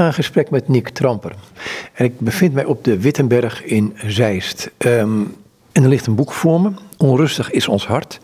ga 0.00 0.12
gesprek 0.12 0.50
met 0.50 0.68
Nick 0.68 0.88
Tramper. 0.88 1.32
En 1.92 2.04
ik 2.04 2.20
bevind 2.20 2.54
mij 2.54 2.64
op 2.64 2.84
de 2.84 3.00
Wittenberg 3.00 3.64
in 3.64 3.96
Zeist. 4.06 4.70
Ehm, 4.76 5.20
en 5.72 5.82
er 5.82 5.88
ligt 5.88 6.06
een 6.06 6.14
boek 6.14 6.32
voor 6.32 6.60
me. 6.60 6.70
Onrustig 6.96 7.50
is 7.50 7.68
ons 7.68 7.86
hart. 7.86 8.20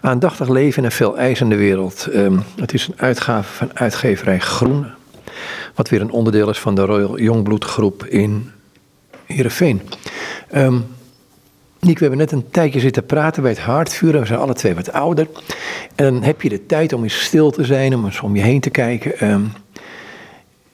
Aandachtig 0.00 0.48
leven 0.48 0.78
in 0.78 0.84
een 0.84 0.92
veel 0.92 1.18
eisende 1.18 1.56
wereld. 1.56 2.06
Ehm, 2.12 2.38
het 2.56 2.74
is 2.74 2.86
een 2.86 2.94
uitgave 2.96 3.52
van 3.52 3.70
uitgeverij 3.74 4.38
Groen. 4.38 4.86
Wat 5.74 5.88
weer 5.88 6.00
een 6.00 6.10
onderdeel 6.10 6.50
is 6.50 6.58
van 6.58 6.74
de 6.74 6.84
Royal 6.84 7.18
Jongbloed 7.18 7.64
groep 7.64 8.06
in 8.06 8.50
Heerenveen. 9.26 9.82
Um, 10.54 10.84
Niek, 11.80 11.98
we 11.98 12.06
hebben 12.06 12.18
net 12.18 12.32
een 12.32 12.50
tijdje 12.50 12.80
zitten 12.80 13.06
praten 13.06 13.42
bij 13.42 13.50
het 13.50 13.60
haardvuur. 13.60 14.20
We 14.20 14.26
zijn 14.26 14.38
alle 14.38 14.54
twee 14.54 14.74
wat 14.74 14.92
ouder. 14.92 15.26
En 15.94 16.04
dan 16.04 16.22
heb 16.22 16.42
je 16.42 16.48
de 16.48 16.66
tijd 16.66 16.92
om 16.92 17.02
eens 17.02 17.24
stil 17.24 17.50
te 17.50 17.64
zijn, 17.64 17.94
om 17.94 18.04
eens 18.04 18.20
om 18.20 18.36
je 18.36 18.42
heen 18.42 18.60
te 18.60 18.70
kijken. 18.70 19.18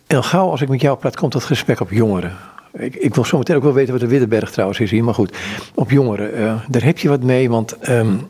En 0.08 0.24
gauw 0.24 0.50
als 0.50 0.60
ik 0.60 0.68
met 0.68 0.80
jou 0.80 0.98
praat, 0.98 1.16
komt 1.16 1.32
dat 1.32 1.44
gesprek 1.44 1.80
op 1.80 1.90
jongeren. 1.90 2.36
Ik, 2.72 2.94
ik 2.94 3.14
wil 3.14 3.24
zo 3.24 3.38
meteen 3.38 3.56
ook 3.56 3.62
wel 3.62 3.72
weten 3.72 3.92
wat 3.92 4.00
de 4.00 4.06
Wittenberg 4.06 4.50
trouwens 4.50 4.80
is 4.80 4.90
hier, 4.90 5.04
maar 5.04 5.14
goed. 5.14 5.36
Op 5.74 5.90
jongeren, 5.90 6.38
uh, 6.38 6.54
daar 6.68 6.82
heb 6.82 6.98
je 6.98 7.08
wat 7.08 7.22
mee, 7.22 7.50
want 7.50 7.88
um, 7.88 8.28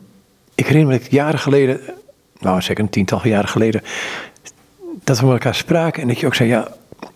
ik 0.55 0.65
herinner 0.65 0.91
me 0.93 0.99
dat 0.99 1.11
jaren 1.11 1.39
geleden, 1.39 1.79
nou 2.39 2.61
zeker 2.61 2.83
een 2.83 2.89
tiental 2.89 3.27
jaren 3.27 3.49
geleden, 3.49 3.81
dat 5.03 5.19
we 5.19 5.25
met 5.25 5.33
elkaar 5.33 5.55
spraken 5.55 6.01
en 6.01 6.07
dat 6.07 6.19
je 6.19 6.25
ook 6.25 6.35
zei, 6.35 6.49
ja, 6.49 6.67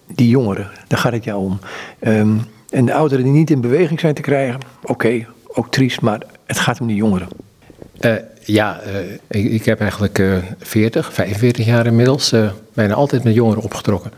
die 0.08 0.30
jongeren, 0.30 0.70
daar 0.88 1.00
gaat 1.00 1.14
het 1.14 1.24
jou 1.24 1.44
om. 1.44 1.60
Um, 2.00 2.42
en 2.70 2.86
de 2.86 2.94
ouderen 2.94 3.24
die 3.24 3.34
niet 3.34 3.50
in 3.50 3.62
beweging 3.62 4.00
zijn 4.00 4.14
te 4.14 4.22
krijgen, 4.22 4.60
oké, 4.84 5.28
ook 5.48 5.72
triest, 5.72 6.02
maar 6.02 6.22
het 6.46 6.60
gaat 6.60 6.82
om 6.82 6.88
die 6.88 6.96
jongeren. 6.96 7.28
Uh, 8.02 8.14
ja, 8.46 8.80
uh, 8.88 9.12
ik, 9.28 9.52
ik, 9.52 9.66
heb 9.66 9.80
eigenlijk 9.80 10.20
uh, 10.20 10.38
40, 10.60 11.14
45 11.14 11.66
jaar 11.66 11.86
inmiddels 11.86 12.32
eh, 12.32 12.50
bijna 12.74 12.94
altijd 12.94 13.24
met 13.24 13.34
jongeren 13.34 13.64
opgetrokken. 13.64 14.12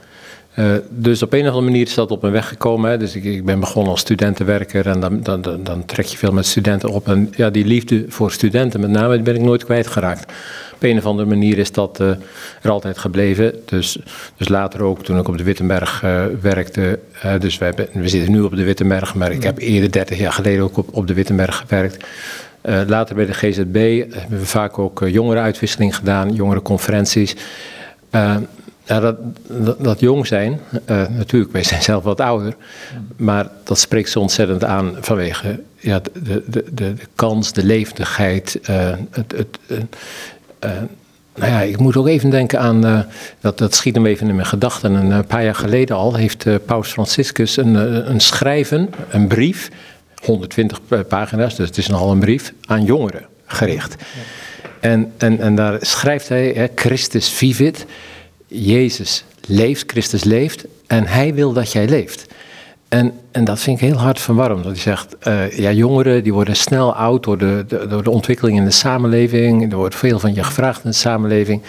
Dus 0.89 1.23
op 1.23 1.33
een 1.33 1.41
of 1.41 1.47
andere 1.47 1.65
manier 1.65 1.85
is 1.85 1.93
dat 1.93 2.11
op 2.11 2.21
mijn 2.21 2.33
weg 2.33 2.47
gekomen. 2.47 2.89
Hè. 2.89 2.97
Dus 2.97 3.15
ik, 3.15 3.23
ik, 3.23 3.45
ben 3.45 3.59
begonnen 3.59 3.91
als 3.91 3.99
studentenwerker 3.99 4.87
en 4.87 4.99
dan, 4.99 5.23
dan, 5.23 5.41
dan, 5.63 5.85
trek 5.85 6.05
je 6.05 6.17
veel 6.17 6.31
met 6.31 6.45
studenten 6.45 6.89
op. 6.89 7.07
En 7.07 7.33
ja, 7.35 7.49
die 7.49 7.65
liefde 7.65 8.05
voor 8.07 8.31
studenten 8.31 8.79
met 8.79 8.89
name, 8.89 9.13
die 9.13 9.23
ben 9.23 9.35
ik 9.35 9.41
nooit 9.41 9.65
kwijtgeraakt. 9.65 10.33
Op 10.73 10.83
een 10.83 10.97
of 10.97 11.05
andere 11.05 11.29
manier 11.29 11.57
is 11.57 11.71
dat 11.71 11.99
er 11.99 12.17
altijd 12.69 12.97
gebleven. 12.97 13.53
Dus, 13.65 13.97
dus 14.37 14.47
later 14.47 14.81
ook, 14.81 15.03
toen 15.03 15.19
ik 15.19 15.27
op 15.27 15.37
de 15.37 15.43
Wittenberg 15.43 16.01
werkte. 16.41 16.99
dus 17.39 17.57
wij, 17.57 17.73
we 17.93 18.09
zitten 18.09 18.31
nu 18.31 18.41
op 18.41 18.55
de 18.55 18.63
Wittenberg, 18.63 19.15
maar 19.15 19.31
ik 19.31 19.43
heb 19.43 19.57
eerder 19.57 19.91
30 19.91 20.17
jaar 20.17 20.33
geleden 20.33 20.63
ook 20.63 20.77
op, 20.77 20.87
op 20.91 21.07
de 21.07 21.13
Wittenberg 21.13 21.57
gewerkt. 21.57 22.05
Later 22.87 23.15
bij 23.15 23.25
de 23.25 23.33
GZB 23.33 24.03
hebben 24.11 24.39
we 24.39 24.45
vaak 24.45 24.79
ook 24.79 25.03
jongerenuitwisseling 25.07 25.95
gedaan, 25.95 26.33
jongerenconferenties. 26.33 27.35
Uh, 28.11 28.35
ja, 28.85 28.99
dat, 28.99 29.15
dat, 29.47 29.83
dat, 29.83 29.99
jong 29.99 30.27
zijn, 30.27 30.59
natuurlijk, 31.09 31.51
wij 31.51 31.63
zijn 31.63 31.81
zelf 31.81 32.03
wat 32.03 32.21
ouder, 32.21 32.55
maar 33.15 33.47
dat 33.63 33.79
spreekt 33.79 34.09
ze 34.09 34.19
ontzettend 34.19 34.63
aan 34.63 34.95
vanwege 34.99 35.59
ja, 35.79 35.99
de, 35.99 36.11
de, 36.23 36.43
de, 36.47 36.63
de 36.73 36.95
kans, 37.15 37.53
de 37.53 37.63
levendigheid. 37.63 38.59
het, 39.09 39.33
het, 39.35 39.59
nou 41.35 41.51
ja, 41.51 41.61
ik 41.61 41.79
moet 41.79 41.97
ook 41.97 42.07
even 42.07 42.29
denken 42.29 42.59
aan, 42.59 43.07
dat, 43.39 43.57
dat 43.57 43.75
schiet 43.75 43.95
hem 43.95 44.05
even 44.05 44.29
in 44.29 44.35
mijn 44.35 44.47
gedachten. 44.47 44.93
Een 44.93 45.25
paar 45.25 45.43
jaar 45.43 45.55
geleden 45.55 45.95
al 45.95 46.15
heeft 46.15 46.65
Paus 46.65 46.91
Franciscus 46.91 47.57
een, 47.57 47.75
een 48.09 48.19
schrijven, 48.19 48.89
een 49.09 49.27
brief 49.27 49.69
120 50.25 50.79
pagina's, 51.07 51.55
dus 51.55 51.67
het 51.67 51.77
is 51.77 51.87
nogal 51.87 52.11
een 52.11 52.19
brief, 52.19 52.53
aan 52.65 52.83
jongeren 52.83 53.25
gericht. 53.45 53.95
En, 54.79 55.11
en, 55.17 55.39
en 55.39 55.55
daar 55.55 55.77
schrijft 55.81 56.29
hij, 56.29 56.51
hè, 56.55 56.67
Christus 56.75 57.29
vivit, 57.29 57.85
Jezus 58.63 59.23
leeft, 59.47 59.91
Christus 59.91 60.23
leeft 60.23 60.65
en 60.87 61.07
hij 61.07 61.33
wil 61.33 61.53
dat 61.53 61.71
jij 61.71 61.87
leeft. 61.87 62.25
En, 62.87 63.13
en 63.31 63.43
dat 63.43 63.59
vind 63.59 63.81
ik 63.81 63.87
heel 63.87 63.97
hard 63.97 64.19
verwarmd. 64.19 64.63
Dat 64.63 64.71
hij 64.71 64.81
zegt, 64.81 65.15
uh, 65.27 65.57
ja, 65.57 65.71
jongeren 65.71 66.23
die 66.23 66.33
worden 66.33 66.55
snel 66.55 66.95
oud 66.95 67.23
door 67.23 67.37
de, 67.37 67.65
door 67.89 68.03
de 68.03 68.09
ontwikkeling 68.09 68.57
in 68.57 68.65
de 68.65 68.71
samenleving. 68.71 69.71
Er 69.71 69.77
wordt 69.77 69.95
veel 69.95 70.19
van 70.19 70.33
je 70.33 70.43
gevraagd 70.43 70.83
in 70.83 70.89
de 70.89 70.95
samenleving. 70.95 71.61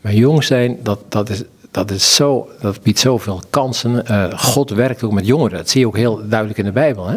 Maar 0.00 0.12
jong 0.12 0.44
zijn, 0.44 0.78
dat, 0.82 0.98
dat, 1.08 1.28
is, 1.28 1.42
dat, 1.70 1.90
is 1.90 2.14
zo, 2.14 2.48
dat 2.60 2.82
biedt 2.82 2.98
zoveel 2.98 3.40
kansen. 3.50 4.04
Uh, 4.10 4.38
God 4.38 4.70
werkt 4.70 5.02
ook 5.02 5.12
met 5.12 5.26
jongeren. 5.26 5.58
Dat 5.58 5.68
zie 5.68 5.80
je 5.80 5.86
ook 5.86 5.96
heel 5.96 6.28
duidelijk 6.28 6.58
in 6.58 6.64
de 6.64 6.72
Bijbel. 6.72 7.06
Hè? 7.08 7.16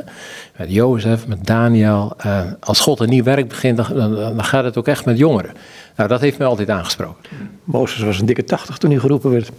Met 0.58 0.72
Jozef, 0.72 1.28
met 1.28 1.46
Daniel. 1.46 2.14
Uh, 2.26 2.42
als 2.60 2.80
God 2.80 3.00
een 3.00 3.10
nieuw 3.10 3.24
werk 3.24 3.48
begint, 3.48 3.78
dan, 3.78 4.16
dan, 4.16 4.44
gaat 4.44 4.64
het 4.64 4.78
ook 4.78 4.88
echt 4.88 5.06
met 5.06 5.18
jongeren. 5.18 5.52
Nou, 6.00 6.12
dat 6.12 6.22
heeft 6.22 6.38
mij 6.38 6.48
altijd 6.48 6.70
aangesproken. 6.70 7.30
Mozes 7.64 8.02
was 8.02 8.20
een 8.20 8.26
dikke 8.26 8.44
tachtig 8.44 8.78
toen 8.78 8.90
hij 8.90 9.00
geroepen 9.00 9.32
werd. 9.32 9.52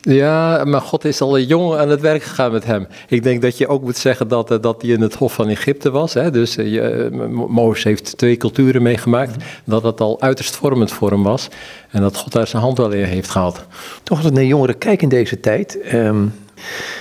Ja, 0.00 0.64
maar 0.64 0.80
God 0.80 1.04
is 1.04 1.20
al 1.20 1.38
jong 1.38 1.74
aan 1.74 1.88
het 1.88 2.00
werk 2.00 2.22
gegaan 2.22 2.52
met 2.52 2.64
hem. 2.64 2.86
Ik 3.08 3.22
denk 3.22 3.42
dat 3.42 3.58
je 3.58 3.68
ook 3.68 3.82
moet 3.82 3.96
zeggen 3.96 4.28
dat, 4.28 4.48
dat 4.48 4.82
hij 4.82 4.90
in 4.90 5.00
het 5.00 5.14
Hof 5.14 5.34
van 5.34 5.48
Egypte 5.48 5.90
was. 5.90 6.14
Hè? 6.14 6.30
Dus 6.30 6.56
uh, 6.56 7.10
Mozes 7.48 7.84
heeft 7.84 8.16
twee 8.16 8.36
culturen 8.36 8.82
meegemaakt. 8.82 9.44
Dat 9.64 9.82
het 9.82 10.00
al 10.00 10.20
uiterst 10.20 10.56
vormend 10.56 10.92
voor 10.92 11.10
hem 11.10 11.22
was. 11.22 11.48
En 11.90 12.00
dat 12.00 12.16
God 12.16 12.32
daar 12.32 12.46
zijn 12.46 12.62
hand 12.62 12.78
wel 12.78 12.90
in 12.90 13.04
heeft 13.04 13.30
gehad. 13.30 13.66
Toch 14.02 14.16
als 14.16 14.26
het 14.26 14.34
naar 14.34 14.44
jongeren 14.44 14.78
kijken 14.78 15.02
in 15.02 15.08
deze 15.08 15.40
tijd. 15.40 15.78
Um, 15.94 16.34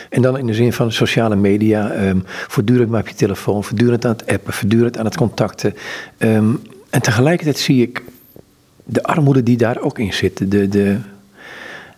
en 0.09 0.21
dan 0.21 0.37
in 0.37 0.45
de 0.45 0.53
zin 0.53 0.73
van 0.73 0.91
sociale 0.91 1.35
media. 1.35 2.07
Um, 2.07 2.23
voortdurend 2.25 2.89
maar 2.89 3.01
op 3.01 3.07
je 3.07 3.15
telefoon. 3.15 3.63
Voortdurend 3.63 4.05
aan 4.05 4.11
het 4.11 4.27
appen. 4.27 4.53
Voortdurend 4.53 4.97
aan 4.97 5.05
het 5.05 5.17
contacten. 5.17 5.75
Um, 6.17 6.61
en 6.89 7.01
tegelijkertijd 7.01 7.59
zie 7.59 7.81
ik 7.81 8.03
de 8.85 9.03
armoede 9.03 9.43
die 9.43 9.57
daar 9.57 9.81
ook 9.81 9.99
in 9.99 10.13
zit. 10.13 10.51
De, 10.51 10.69
de, 10.69 10.97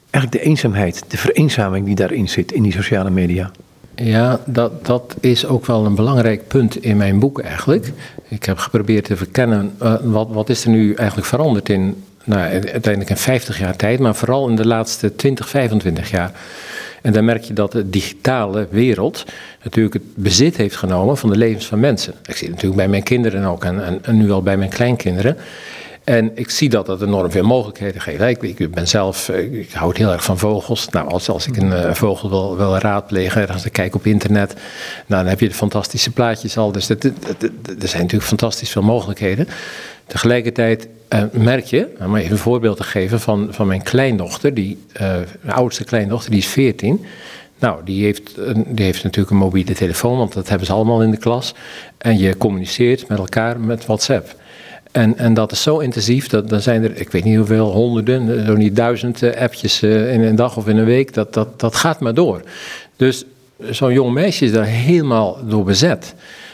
eigenlijk 0.09 0.31
de 0.31 0.49
eenzaamheid, 0.49 1.03
de 1.07 1.17
vereenzaming 1.17 1.85
die 1.85 1.95
daarin 1.95 2.29
zit 2.29 2.51
in 2.51 2.63
die 2.63 2.71
sociale 2.71 3.09
media. 3.09 3.51
Ja, 3.95 4.39
dat, 4.45 4.85
dat 4.85 5.15
is 5.19 5.45
ook 5.45 5.65
wel 5.65 5.85
een 5.85 5.95
belangrijk 5.95 6.47
punt 6.47 6.83
in 6.83 6.97
mijn 6.97 7.19
boek 7.19 7.39
eigenlijk. 7.39 7.91
Ik 8.27 8.43
heb 8.43 8.57
geprobeerd 8.57 9.05
te 9.05 9.17
verkennen 9.17 9.75
uh, 9.81 9.95
wat, 10.03 10.27
wat 10.31 10.49
is 10.49 10.63
er 10.63 10.69
nu 10.69 10.93
eigenlijk 10.93 11.27
veranderd 11.27 11.69
in 11.69 12.03
nou, 12.23 12.41
uiteindelijk 12.41 13.09
in 13.09 13.17
50 13.17 13.59
jaar 13.59 13.75
tijd, 13.75 13.99
maar 13.99 14.15
vooral 14.15 14.49
in 14.49 14.55
de 14.55 14.67
laatste 14.67 15.15
20, 15.15 15.49
25 15.49 16.09
jaar. 16.09 16.31
En 17.01 17.13
dan 17.13 17.25
merk 17.25 17.43
je 17.43 17.53
dat 17.53 17.71
de 17.71 17.89
digitale 17.89 18.67
wereld 18.69 19.25
natuurlijk 19.63 19.93
het 19.93 20.15
bezit 20.15 20.57
heeft 20.57 20.75
genomen 20.75 21.17
van 21.17 21.29
de 21.29 21.37
levens 21.37 21.65
van 21.65 21.79
mensen. 21.79 22.13
Ik 22.25 22.35
zie 22.35 22.47
het 22.47 22.55
natuurlijk 22.55 22.81
bij 22.81 22.87
mijn 22.87 23.03
kinderen 23.03 23.43
ook 23.43 23.63
en, 23.63 23.85
en, 23.85 23.99
en 24.01 24.17
nu 24.17 24.31
al 24.31 24.41
bij 24.41 24.57
mijn 24.57 24.69
kleinkinderen. 24.69 25.37
En 26.03 26.31
ik 26.35 26.49
zie 26.49 26.69
dat 26.69 26.85
dat 26.85 27.01
enorm 27.01 27.31
veel 27.31 27.43
mogelijkheden 27.43 28.01
geeft. 28.01 28.43
Ik, 28.43 28.71
ben 28.71 28.87
zelf, 28.87 29.29
eh, 29.29 29.53
ik 29.59 29.71
hou 29.71 29.97
heel 29.97 30.11
erg 30.11 30.23
van 30.23 30.37
vogels. 30.37 30.89
Nou, 30.89 31.09
als, 31.09 31.29
als 31.29 31.47
ik 31.47 31.57
een 31.57 31.71
uh, 31.71 31.93
vogel 31.93 32.29
wil, 32.29 32.57
wil 32.57 32.77
raadplegen, 32.77 33.47
als 33.47 33.65
ik 33.65 33.71
kijk 33.71 33.95
op 33.95 34.05
internet, 34.05 34.53
nou, 35.05 35.21
dan 35.21 35.25
heb 35.25 35.39
je 35.39 35.47
de 35.47 35.53
fantastische 35.53 36.11
plaatjes 36.11 36.57
al. 36.57 36.71
Dus 36.71 36.89
er 36.89 36.97
zijn 37.77 38.01
natuurlijk 38.01 38.23
fantastisch 38.23 38.69
veel 38.69 38.81
mogelijkheden. 38.81 39.47
Tegelijkertijd 40.07 40.87
uh, 41.09 41.23
merk 41.31 41.65
je, 41.65 41.87
om 41.99 42.15
even 42.15 42.31
een 42.31 42.37
voorbeeld 42.37 42.77
te 42.77 42.83
geven 42.83 43.19
van, 43.19 43.47
van 43.51 43.67
mijn 43.67 43.83
kleindochter, 43.83 44.53
die, 44.53 44.85
mijn 45.41 45.55
oudste 45.55 45.83
kleindochter, 45.83 46.31
die 46.31 46.39
is 46.39 46.47
14. 46.47 47.05
Nou, 47.59 47.83
die 47.83 48.03
heeft, 48.03 48.35
die 48.67 48.85
heeft 48.85 49.03
natuurlijk 49.03 49.31
een 49.31 49.37
mobiele 49.37 49.73
telefoon, 49.73 50.17
want 50.17 50.33
dat 50.33 50.49
hebben 50.49 50.67
ze 50.67 50.73
allemaal 50.73 51.01
in 51.01 51.11
de 51.11 51.17
klas. 51.17 51.53
En 51.97 52.17
je 52.17 52.37
communiceert 52.37 53.07
met 53.07 53.17
elkaar 53.17 53.59
met 53.59 53.85
WhatsApp. 53.85 54.35
En, 54.93 55.17
en 55.17 55.33
dat 55.33 55.51
is 55.51 55.61
zo 55.61 55.79
intensief, 55.79 56.27
dat 56.27 56.49
dan 56.49 56.61
zijn 56.61 56.83
er, 56.83 56.99
ik 56.99 57.11
weet 57.11 57.23
niet 57.23 57.37
hoeveel, 57.37 57.71
honderden, 57.71 58.45
zo 58.45 58.55
niet 58.55 58.75
duizend 58.75 59.21
uh, 59.21 59.35
appjes 59.35 59.81
uh, 59.81 60.13
in 60.13 60.21
een 60.21 60.35
dag 60.35 60.57
of 60.57 60.67
in 60.67 60.77
een 60.77 60.85
week. 60.85 61.13
Dat, 61.13 61.33
dat, 61.33 61.59
dat 61.59 61.75
gaat 61.75 61.99
maar 61.99 62.13
door. 62.13 62.41
Dus 62.95 63.25
zo'n 63.69 63.93
jong 63.93 64.13
meisje 64.13 64.45
is 64.45 64.51
daar 64.51 64.65
helemaal 64.65 65.37
door 65.47 65.63
bezet. 65.63 66.13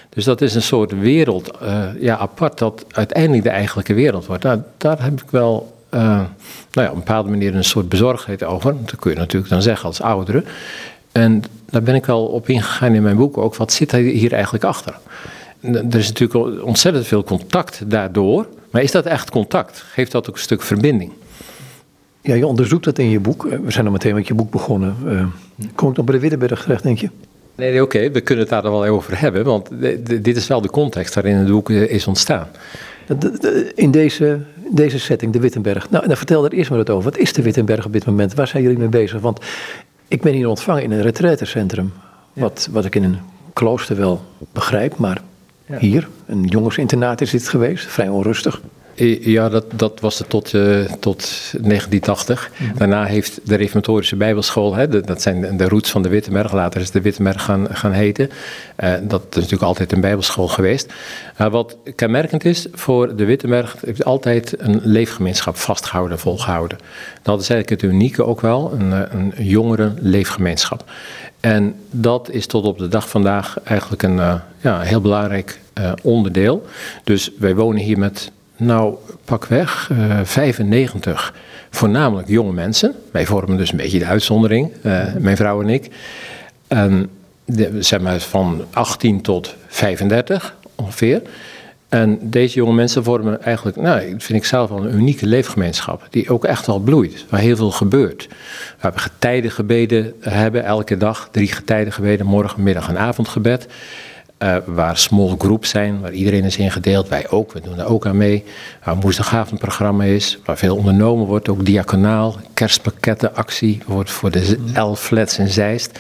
Dus 0.10 0.24
dat 0.24 0.42
is 0.42 0.56
een 0.56 0.62
soort 0.62 1.00
wereld, 1.00 1.52
ja, 2.00 2.18
apart, 2.18 2.58
dat 2.58 2.86
uiteindelijk 2.92 3.44
de 3.44 3.50
eigenlijke 3.50 3.94
wereld 3.94 4.26
wordt. 4.26 4.44
Nou, 4.44 4.62
daar 4.78 5.04
heb 5.04 5.22
ik 5.22 5.30
wel, 5.30 5.76
nou 5.90 6.28
ja, 6.72 6.86
op 6.86 6.92
een 6.92 6.96
bepaalde 6.96 7.30
manier 7.30 7.56
een 7.56 7.64
soort 7.64 7.90
bezorgdheid 7.90 8.44
over. 8.44 8.76
Dat 8.86 9.00
kun 9.00 9.12
je 9.12 9.18
natuurlijk 9.18 9.52
dan 9.52 9.62
zeggen 9.62 9.86
als 9.86 10.02
ouderen. 10.02 10.46
En 11.12 11.44
daar 11.70 11.84
ben 11.84 11.96
ik 11.96 12.06
wel 12.06 12.26
op 12.26 12.50
ingegaan 12.50 12.94
in 12.94 13.02
mijn 13.02 13.18
boek 13.18 13.38
ook. 13.38 13.56
Wat 13.56 13.74
zit 13.74 13.92
hier 13.92 14.34
eigenlijk 14.34 14.64
achter? 14.64 14.98
Er 15.62 15.96
is 15.96 16.08
natuurlijk 16.08 16.64
ontzettend 16.66 17.08
veel 17.08 17.24
contact 17.24 17.82
daardoor. 17.86 18.48
Maar 18.72 18.82
is 18.82 18.92
dat 18.92 19.06
echt 19.06 19.30
contact? 19.30 19.84
Geeft 19.92 20.12
dat 20.12 20.30
ook 20.30 20.36
een 20.36 20.42
stuk 20.42 20.62
verbinding? 20.62 21.12
Ja, 22.22 22.34
je 22.34 22.48
onderzoekt 22.48 22.84
dat 22.84 22.98
in 22.98 23.10
je 23.10 23.20
boek. 23.20 23.46
Eh, 23.46 23.60
we 23.60 23.72
zijn 23.72 23.86
al 23.86 23.92
meteen 23.92 24.16
met 24.16 24.28
je 24.28 24.34
boek 24.34 24.52
begonnen. 24.52 24.96
Uh, 25.06 25.26
komt 25.76 25.98
het 25.98 26.00
op 26.00 26.12
de 26.12 26.20
Wittenberg 26.20 26.62
terecht, 26.62 26.84
denk 26.84 27.00
je? 27.00 27.10
Nee, 27.56 27.72
nee 27.72 27.82
oké, 27.82 28.12
we 28.12 28.22
kunnen 28.22 28.44
het 28.46 28.54
daar 28.54 28.72
wel 28.72 28.86
over 28.86 29.20
hebben. 29.20 29.46
Want 29.46 29.70
dit 30.24 30.38
is 30.38 30.48
wel 30.48 30.62
de 30.62 30.70
context 30.70 31.16
waarin 31.16 31.36
het 31.36 31.48
boek 31.48 31.70
eh, 31.70 31.90
is 31.90 32.08
ontstaan. 32.08 32.48
In 33.76 33.92
deze, 33.92 34.40
deze 34.72 35.00
setting, 35.00 35.34
de 35.34 35.40
Wittenberg. 35.40 35.90
Nou, 35.90 36.08
dan 36.08 36.18
vertel 36.18 36.46
er 36.46 36.52
eerst 36.52 36.70
maar 36.70 36.80
wat 36.80 36.90
over. 36.90 37.04
Wat 37.04 37.18
is 37.18 37.34
de 37.34 37.42
Wittenberg 37.42 37.86
op 37.86 37.94
dit 37.94 38.06
moment? 38.06 38.34
Waar 38.34 38.48
zijn 38.48 38.64
jullie 38.64 38.78
mee 38.78 38.88
bezig? 38.88 39.22
Want 39.22 39.40
ik 40.08 40.22
ben 40.22 40.34
hier 40.34 40.48
ontvangen 40.48 40.84
in 40.84 40.92
een 40.92 41.02
retraitecentrum. 41.02 41.94
Wat, 42.34 42.70
wat 42.72 42.86
ik 42.86 42.96
in 42.96 43.04
een 43.04 43.18
klooster 43.54 43.96
wel 43.96 44.22
begrijp, 44.52 44.98
maar 44.98 45.22
ja. 45.70 45.78
Hier, 45.78 46.08
een 46.26 46.44
jongensinternaat 46.44 47.22
is 47.22 47.32
dit 47.32 47.48
geweest, 47.48 47.86
vrij 47.86 48.08
onrustig. 48.08 48.62
Ja, 49.22 49.50
dat, 49.50 49.66
dat 49.76 50.00
was 50.00 50.20
het 50.20 50.30
tot, 50.30 50.54
uh, 50.54 50.80
tot 51.00 51.18
1980. 51.52 52.52
Mhm. 52.58 52.78
Daarna 52.78 53.06
heeft 53.06 53.40
de 53.44 53.56
Reformatorische 53.56 54.16
Bijbelschool, 54.16 54.76
hè, 54.76 55.02
dat 55.02 55.22
zijn 55.22 55.58
de 55.58 55.68
roots 55.68 55.90
van 55.90 56.02
de 56.02 56.10
Wittenberg, 56.10 56.54
later 56.54 56.82
is 56.82 56.92
de 56.92 57.02
Wittenberg 57.02 57.44
gaan, 57.44 57.68
gaan 57.72 57.92
heten. 57.92 58.30
Uh, 58.84 58.94
dat 59.02 59.22
is 59.30 59.36
natuurlijk 59.36 59.64
altijd 59.64 59.92
een 59.92 60.02
Bijbelschool 60.02 60.48
geweest. 60.48 60.94
Maar 61.38 61.50
wat 61.50 61.78
kenmerkend 61.96 62.46
is 62.46 62.68
voor 62.72 63.16
de 63.16 63.26
Wittenberg, 63.26 63.76
heeft 63.86 64.06
altijd 64.06 64.56
een 64.58 64.80
leefgemeenschap 64.84 65.56
vastgehouden 65.56 66.16
en 66.16 66.24
volgehouden. 66.24 66.78
Dat 67.22 67.42
is 67.42 67.50
eigenlijk 67.50 67.82
het 67.82 67.92
unieke 67.92 68.26
ook 68.26 68.42
wel, 68.42 68.74
een, 68.74 68.92
een 68.92 69.34
jongere 69.38 69.94
leefgemeenschap. 70.00 70.84
En 71.40 71.76
dat 71.92 72.30
is 72.30 72.46
tot 72.46 72.66
op 72.66 72.78
de 72.78 72.88
dag 72.88 73.10
vandaag 73.10 73.58
eigenlijk 73.64 74.04
een 74.04 74.16
uh, 74.16 74.36
ja, 74.62 74.80
heel 74.80 75.02
belangrijk 75.02 75.60
uh, 75.80 75.92
onderdeel. 76.04 76.66
Dus 77.04 77.32
wij 77.38 77.56
wonen 77.56 77.82
hier 77.82 78.00
met, 78.00 78.32
nou, 78.58 78.96
pakweg, 79.26 79.90
uh, 79.92 80.20
95 80.24 81.34
voornamelijk 81.70 82.28
jonge 82.28 82.54
mensen. 82.54 82.96
Wij 83.12 83.26
vormen 83.26 83.58
dus 83.58 83.72
een 83.72 83.78
beetje 83.78 84.00
de 84.00 84.06
uitzondering, 84.06 84.72
mijn 85.18 85.38
vrouw 85.38 85.62
en 85.62 85.70
ik. 85.70 85.90
De, 87.46 87.76
zeg 87.80 88.00
maar 88.00 88.20
van 88.20 88.66
18 88.70 89.22
tot 89.22 89.56
35 89.68 90.56
ongeveer. 90.76 91.22
En 91.90 92.20
deze 92.22 92.56
jonge 92.56 92.74
mensen 92.74 93.04
vormen 93.04 93.44
eigenlijk, 93.44 93.78
nou, 93.78 94.02
vind 94.02 94.40
ik 94.40 94.46
zelf 94.46 94.70
wel 94.70 94.86
een 94.86 94.96
unieke 94.96 95.26
leefgemeenschap. 95.26 96.08
Die 96.10 96.30
ook 96.30 96.46
echt 96.46 96.66
wel 96.66 96.80
bloeit, 96.80 97.26
waar 97.30 97.40
heel 97.40 97.56
veel 97.56 97.72
gebeurt. 97.72 98.28
Waar 98.80 98.94
we 98.94 99.00
getijdengebeden 99.00 100.14
hebben, 100.20 100.64
elke 100.64 100.98
dag. 100.98 101.30
Drie 101.32 101.52
getijdengebeden, 101.52 102.26
morgen, 102.26 102.64
middag 102.64 102.90
en 102.90 102.98
avondgebed. 102.98 103.68
Uh, 104.44 104.56
waar 104.66 104.98
small 104.98 105.36
groups 105.38 105.70
zijn, 105.70 106.00
waar 106.02 106.12
iedereen 106.12 106.44
is 106.44 106.58
ingedeeld. 106.58 107.08
Wij 107.08 107.30
ook, 107.30 107.54
we 107.54 107.62
doen 107.62 107.76
daar 107.76 107.88
ook 107.88 108.06
aan 108.06 108.18
mee. 108.18 108.44
Waar 108.84 108.94
een 108.96 109.02
woensdagavondprogramma 109.02 110.04
is, 110.04 110.40
waar 110.46 110.58
veel 110.58 110.76
ondernomen 110.76 111.26
wordt. 111.26 111.50
Ook 111.50 111.66
diaconaal, 111.66 112.36
kerstpakketten, 112.54 113.36
actie 113.36 113.82
wordt 113.86 114.12
voor 114.12 114.32
de 114.32 114.58
elf 114.74 115.02
flats 115.02 115.38
in 115.38 115.48
Zeist. 115.48 116.00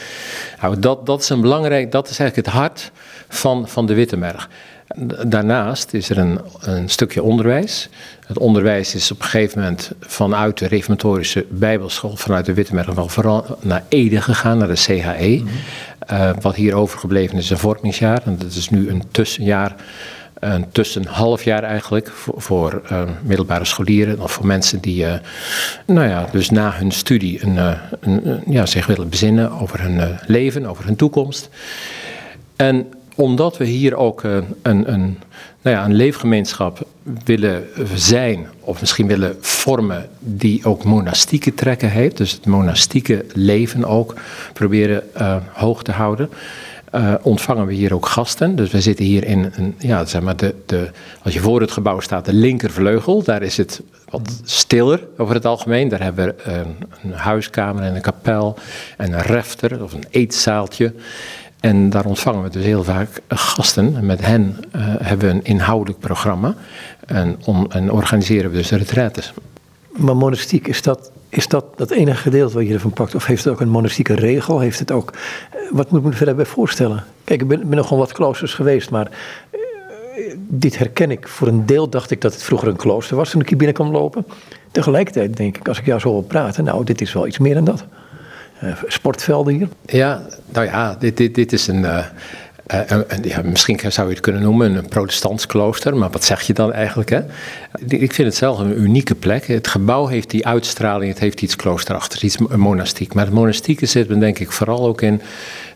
Nou, 0.62 0.80
dat, 0.80 1.06
dat 1.06 1.22
is 1.22 1.30
een 1.30 1.42
belangrijk, 1.42 1.92
dat 1.92 2.10
is 2.10 2.20
eigenlijk 2.20 2.50
het 2.50 2.58
hart 2.58 2.92
van, 3.28 3.68
van 3.68 3.86
de 3.86 3.94
Wittenberg. 3.94 4.50
Daarnaast 5.28 5.94
is 5.94 6.10
er 6.10 6.18
een, 6.18 6.40
een, 6.62 6.90
stukje 6.90 7.24
onderwijs. 7.24 7.90
Het 8.28 8.38
onderwijs 8.38 8.96
is 8.96 9.12
op 9.12 9.20
een 9.20 9.26
gegeven 9.26 9.60
moment 9.60 9.92
vanuit 10.00 10.58
de 10.58 10.68
reformatorische 10.68 11.46
bijbelschool, 11.50 12.16
vanuit 12.16 12.46
de 12.46 12.54
Wittenberg, 12.54 12.94
wel 12.94 13.08
vooral 13.08 13.58
naar 13.62 13.84
Ede 13.90 14.22
gegaan, 14.22 14.58
naar 14.58 14.68
de 14.68 14.76
CHE. 14.76 15.42
Mm 15.44 15.50
wat 16.42 16.56
hier 16.56 16.74
overgebleven 16.74 17.38
is 17.38 17.50
een 17.50 17.58
vormingsjaar. 17.58 18.22
En 18.26 18.38
dat 18.38 18.52
is 18.52 18.70
nu 18.70 18.90
een 18.90 19.04
tussenjaar, 19.12 19.76
een 20.40 20.66
tussenhalfjaar 20.72 21.64
eigenlijk, 21.64 22.08
voor, 22.08 22.42
voor 22.42 22.82
uh, 22.92 23.02
middelbare 23.22 23.66
scholieren 23.66 24.20
of 24.20 24.32
voor 24.32 24.46
mensen 24.46 24.80
die, 24.80 25.04
uh, 25.04 25.14
nou 25.86 26.08
ja, 26.08 26.28
dus 26.32 26.50
na 26.50 26.72
hun 26.72 26.92
studie 26.92 27.44
een, 27.44 27.78
een, 28.00 28.42
ja, 28.48 28.66
zich 28.66 28.86
willen 28.86 29.10
bezinnen 29.10 29.52
over 29.52 29.82
hun 29.82 30.18
leven, 30.26 30.66
over 30.66 30.86
hun 30.86 30.96
toekomst. 30.96 31.50
En 32.56 32.88
omdat 33.20 33.58
we 33.58 33.66
hier 33.66 33.96
ook 33.96 34.24
een, 34.24 34.56
een, 34.62 35.18
nou 35.62 35.76
ja, 35.76 35.86
een 35.86 35.94
leefgemeenschap 35.94 36.88
willen 37.24 37.68
zijn, 37.94 38.48
of 38.60 38.80
misschien 38.80 39.08
willen 39.08 39.38
vormen, 39.40 40.10
die 40.20 40.66
ook 40.66 40.84
monastieke 40.84 41.54
trekken 41.54 41.90
heeft, 41.90 42.18
dus 42.18 42.32
het 42.32 42.46
monastieke 42.46 43.26
leven 43.34 43.86
ook 43.86 44.16
proberen 44.54 45.04
uh, 45.18 45.36
hoog 45.54 45.84
te 45.84 45.92
houden. 45.92 46.30
Uh, 46.96 47.14
ontvangen 47.22 47.66
we 47.66 47.74
hier 47.74 47.94
ook 47.94 48.06
gasten. 48.06 48.56
Dus 48.56 48.72
we 48.72 48.82
zitten 48.82 49.06
hier 49.06 49.24
in 49.24 49.52
een, 49.56 49.76
ja, 49.78 50.06
zeg 50.06 50.22
maar 50.22 50.38
de, 50.38 50.56
de, 50.66 50.90
als 51.24 51.34
je 51.34 51.40
voor 51.40 51.62
het 51.62 51.72
gebouw 51.72 52.00
staat, 52.00 52.26
de 52.26 52.34
linkervleugel. 52.34 53.24
Daar 53.24 53.42
is 53.42 53.58
het 53.58 53.82
wat 54.10 54.42
stiller 54.44 55.08
over 55.18 55.36
het 55.36 55.46
algemeen. 55.46 55.90
Daar 55.90 56.02
hebben 56.02 56.26
we 56.26 56.52
een, 56.52 56.76
een 57.04 57.12
huiskamer 57.12 57.84
en 57.84 57.96
een 57.96 58.02
kapel 58.02 58.58
en 58.98 59.14
een 59.14 59.22
refter 59.22 59.84
of 59.84 59.94
een 59.94 60.06
eetzaaltje. 60.10 60.94
En 61.60 61.90
daar 61.90 62.06
ontvangen 62.06 62.44
we 62.44 62.50
dus 62.50 62.64
heel 62.64 62.84
vaak 62.84 63.22
gasten. 63.28 63.96
En 63.96 64.06
met 64.06 64.26
hen 64.26 64.58
uh, 64.76 64.82
hebben 65.00 65.28
we 65.28 65.34
een 65.34 65.44
inhoudelijk 65.44 66.00
programma. 66.00 66.56
En, 67.06 67.40
en 67.70 67.92
organiseren 67.92 68.52
we 68.52 68.58
dus 68.58 68.72
retraites. 68.72 69.34
Maar 69.96 70.16
monastiek, 70.16 70.68
is 70.68 70.82
dat, 70.82 71.12
is 71.30 71.48
dat 71.48 71.66
dat 71.76 71.92
enige 71.92 72.22
gedeelte 72.22 72.54
wat 72.54 72.68
je 72.68 72.74
ervan 72.74 72.94
pakt? 72.94 73.16
Of 73.16 73.26
heeft 73.26 73.44
het 73.44 73.54
ook 73.54 73.60
een 73.60 73.70
monastieke 73.70 74.16
regel? 74.16 74.60
Heeft 74.60 74.80
het 74.80 74.92
ook, 74.92 75.14
eh, 75.52 75.60
wat 75.72 75.92
moet 75.92 76.00
ik 76.00 76.06
me 76.06 76.14
verder 76.14 76.36
bij 76.36 76.46
voorstellen? 76.46 77.04
Kijk, 77.24 77.42
ik 77.42 77.48
ben, 77.48 77.70
nog 77.70 77.90
wel 77.90 78.00
wat 78.00 78.12
kloosters 78.12 78.54
geweest, 78.54 78.90
maar 78.90 79.10
dit 80.38 80.78
herken 80.78 81.12
ik. 81.12 81.28
Voor 81.28 81.48
een 81.48 81.66
deel 81.66 81.90
dacht 81.90 82.12
ik 82.12 82.22
dat 82.22 82.34
het 82.34 82.44
vroeger 82.44 82.68
een 82.68 82.76
klooster 82.76 83.16
was 83.16 83.30
toen 83.30 83.42
ik 83.42 83.50
hier 83.50 83.58
binnen 83.58 83.76
kwam 83.76 83.92
lopen. 83.92 84.26
Tegelijkertijd 84.72 85.38
denk 85.38 85.58
ik, 85.58 85.68
als 85.68 85.80
ik 85.80 85.86
jou 85.86 86.00
zo 86.00 86.12
wil 86.12 86.22
praten, 86.22 86.64
nou, 86.64 86.84
dit 86.84 87.02
is 87.02 87.14
wel 87.14 87.28
iets 87.28 87.38
meer 87.38 87.54
dan 87.54 87.64
dat. 87.64 87.86
Eh, 88.60 88.72
sportvelden 88.88 89.54
hier? 89.54 89.68
Ja, 89.86 90.22
nou 90.50 90.66
ja, 90.66 90.96
dit, 91.00 91.18
dit, 91.18 91.36
dit 91.36 91.54
is 91.54 91.68
een. 91.68 91.82
Uh, 91.82 92.06
misschien 93.44 93.80
zou 93.92 94.08
je 94.08 94.14
het 94.14 94.24
kunnen 94.24 94.42
noemen 94.42 94.76
een 94.76 94.88
protestants 94.88 95.46
klooster, 95.46 95.96
maar 95.96 96.10
wat 96.10 96.24
zeg 96.24 96.42
je 96.42 96.54
dan 96.54 96.74
eigenlijk? 96.74 97.10
Hè? 97.10 97.20
Ik 97.88 98.14
vind 98.14 98.28
het 98.28 98.36
zelf 98.36 98.60
een 98.60 98.82
unieke 98.82 99.16
plek. 99.16 99.48
Het 99.48 99.68
gebouw 99.68 100.08
heeft 100.08 100.30
die 100.30 100.48
uitstraling, 100.48 101.12
het 101.12 101.20
heeft 101.20 101.42
iets 101.42 101.56
kloosterachtigs, 101.56 102.24
iets 102.24 102.38
monastiek. 102.38 103.14
Maar 103.14 103.26
het 103.26 103.34
monastieke 103.34 103.86
zit 103.86 104.10
me 104.10 104.18
denk 104.18 104.40
ik 104.40 104.52
vooral 104.52 104.88
ook 104.88 105.02
in 105.02 105.22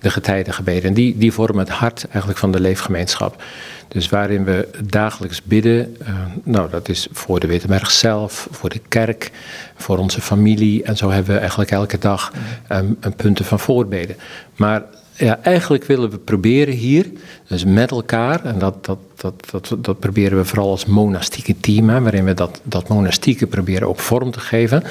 de 0.01 0.09
getijdengebeden. 0.09 0.83
En 0.83 0.93
die, 0.93 1.17
die 1.17 1.33
vormen 1.33 1.59
het 1.59 1.73
hart 1.73 2.05
eigenlijk 2.09 2.39
van 2.39 2.51
de 2.51 2.59
leefgemeenschap. 2.59 3.43
Dus 3.93 4.09
waarin 4.09 4.43
we 4.43 4.67
dagelijks 4.85 5.43
bidden, 5.43 5.97
uh, 6.01 6.07
nou 6.43 6.69
dat 6.69 6.89
is 6.89 7.07
voor 7.11 7.39
de 7.39 7.47
Wittenberg 7.47 7.91
zelf, 7.91 8.47
voor 8.51 8.69
de 8.69 8.81
kerk, 8.87 9.31
voor 9.75 9.97
onze 9.97 10.21
familie. 10.21 10.83
En 10.83 10.97
zo 10.97 11.09
hebben 11.09 11.33
we 11.33 11.39
eigenlijk 11.39 11.71
elke 11.71 11.97
dag 11.97 12.31
um, 12.71 12.97
een 12.99 13.15
punten 13.15 13.45
van 13.45 13.59
voorbeden. 13.59 14.15
Maar 14.55 14.83
ja, 15.15 15.39
eigenlijk 15.43 15.83
willen 15.83 16.09
we 16.09 16.17
proberen 16.17 16.73
hier, 16.73 17.11
dus 17.47 17.65
met 17.65 17.91
elkaar, 17.91 18.45
en 18.45 18.59
dat, 18.59 18.85
dat, 18.85 18.97
dat, 19.15 19.33
dat, 19.51 19.75
dat 19.77 19.99
proberen 19.99 20.37
we 20.37 20.45
vooral 20.45 20.69
als 20.69 20.85
monastieke 20.85 21.59
team, 21.59 21.89
hè, 21.89 22.01
waarin 22.01 22.25
we 22.25 22.33
dat, 22.33 22.61
dat 22.63 22.87
monastieke 22.87 23.47
proberen 23.47 23.87
ook 23.87 23.99
vorm 23.99 24.31
te 24.31 24.39
geven, 24.39 24.83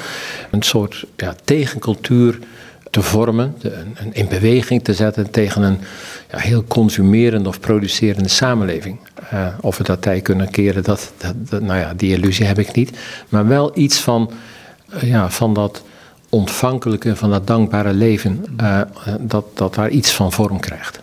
een 0.51 0.61
soort 0.61 1.05
ja, 1.15 1.35
tegencultuur 1.43 2.39
te 2.89 3.01
vormen, 3.01 3.55
een, 3.61 4.13
in 4.13 4.27
beweging 4.27 4.83
te 4.83 4.93
zetten 4.93 5.31
tegen 5.31 5.61
een 5.61 5.77
ja, 6.33 6.39
heel 6.39 6.63
consumerende 6.63 7.49
of 7.49 7.59
producerende 7.59 8.29
samenleving. 8.29 8.99
Uh, 9.33 9.47
of 9.61 9.77
we 9.77 9.83
dat 9.83 10.01
tij 10.01 10.21
kunnen 10.21 10.49
keren, 10.49 10.83
dat, 10.83 11.13
dat, 11.17 11.61
nou 11.61 11.79
ja, 11.79 11.93
die 11.93 12.13
illusie 12.13 12.45
heb 12.45 12.59
ik 12.59 12.73
niet. 12.73 12.97
Maar 13.29 13.47
wel 13.47 13.71
iets 13.77 13.99
van, 13.99 14.31
uh, 14.93 15.01
ja, 15.01 15.29
van 15.29 15.53
dat 15.53 15.83
ontvankelijke, 16.29 17.15
van 17.15 17.29
dat 17.29 17.47
dankbare 17.47 17.93
leven, 17.93 18.45
uh, 18.61 18.81
dat, 19.19 19.45
dat 19.53 19.73
daar 19.73 19.89
iets 19.89 20.11
van 20.11 20.31
vorm 20.31 20.59
krijgt. 20.59 21.01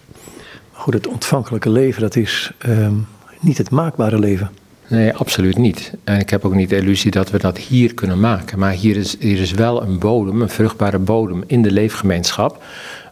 Goed, 0.73 0.95
het 0.95 1.07
ontvankelijke 1.07 1.71
leven, 1.71 2.03
dat 2.03 2.17
is 2.17 2.53
ehm, 2.59 2.95
niet 3.41 3.59
het 3.59 3.71
maakbare 3.71 4.19
leven. 4.19 4.51
Nee, 4.91 5.15
absoluut 5.15 5.59
niet. 5.59 5.93
En 6.05 6.19
ik 6.19 6.31
heb 6.31 6.45
ook 6.45 6.55
niet 6.55 6.69
de 6.69 6.77
illusie 6.77 7.11
dat 7.11 7.31
we 7.31 7.39
dat 7.39 7.59
hier 7.59 7.95
kunnen 7.95 8.21
maken. 8.21 8.59
Maar 8.59 8.73
hier 8.73 8.97
is, 8.97 9.17
hier 9.19 9.41
is 9.41 9.51
wel 9.51 9.83
een 9.83 9.99
bodem, 9.99 10.43
een 10.43 10.49
vruchtbare 10.49 10.99
bodem 10.99 11.45
in 11.47 11.63
de 11.63 11.71
leefgemeenschap. 11.71 12.63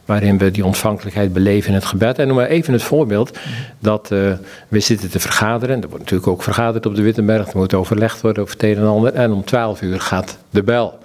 Waarin 0.08 0.38
we 0.38 0.50
die 0.50 0.64
ontvankelijkheid 0.64 1.32
beleven 1.32 1.68
in 1.68 1.74
het 1.74 1.84
gebed. 1.84 2.18
En 2.18 2.26
noem 2.26 2.36
maar 2.36 2.46
even 2.46 2.72
het 2.72 2.82
voorbeeld 2.82 3.38
dat 3.78 4.10
uh, 4.12 4.32
we 4.68 4.80
zitten 4.80 5.10
te 5.10 5.20
vergaderen. 5.20 5.82
Er 5.82 5.88
wordt 5.88 5.98
natuurlijk 5.98 6.30
ook 6.30 6.42
vergaderd 6.42 6.86
op 6.86 6.94
de 6.94 7.02
Wittenberg. 7.02 7.48
Er 7.48 7.56
moet 7.56 7.74
overlegd 7.74 8.20
worden 8.20 8.42
over 8.42 8.54
het 8.54 8.62
een 8.62 8.76
en 8.76 8.86
ander. 8.86 9.14
En 9.14 9.32
om 9.32 9.44
twaalf 9.44 9.82
uur 9.82 10.00
gaat 10.00 10.38
de 10.50 10.62
bel. 10.62 10.98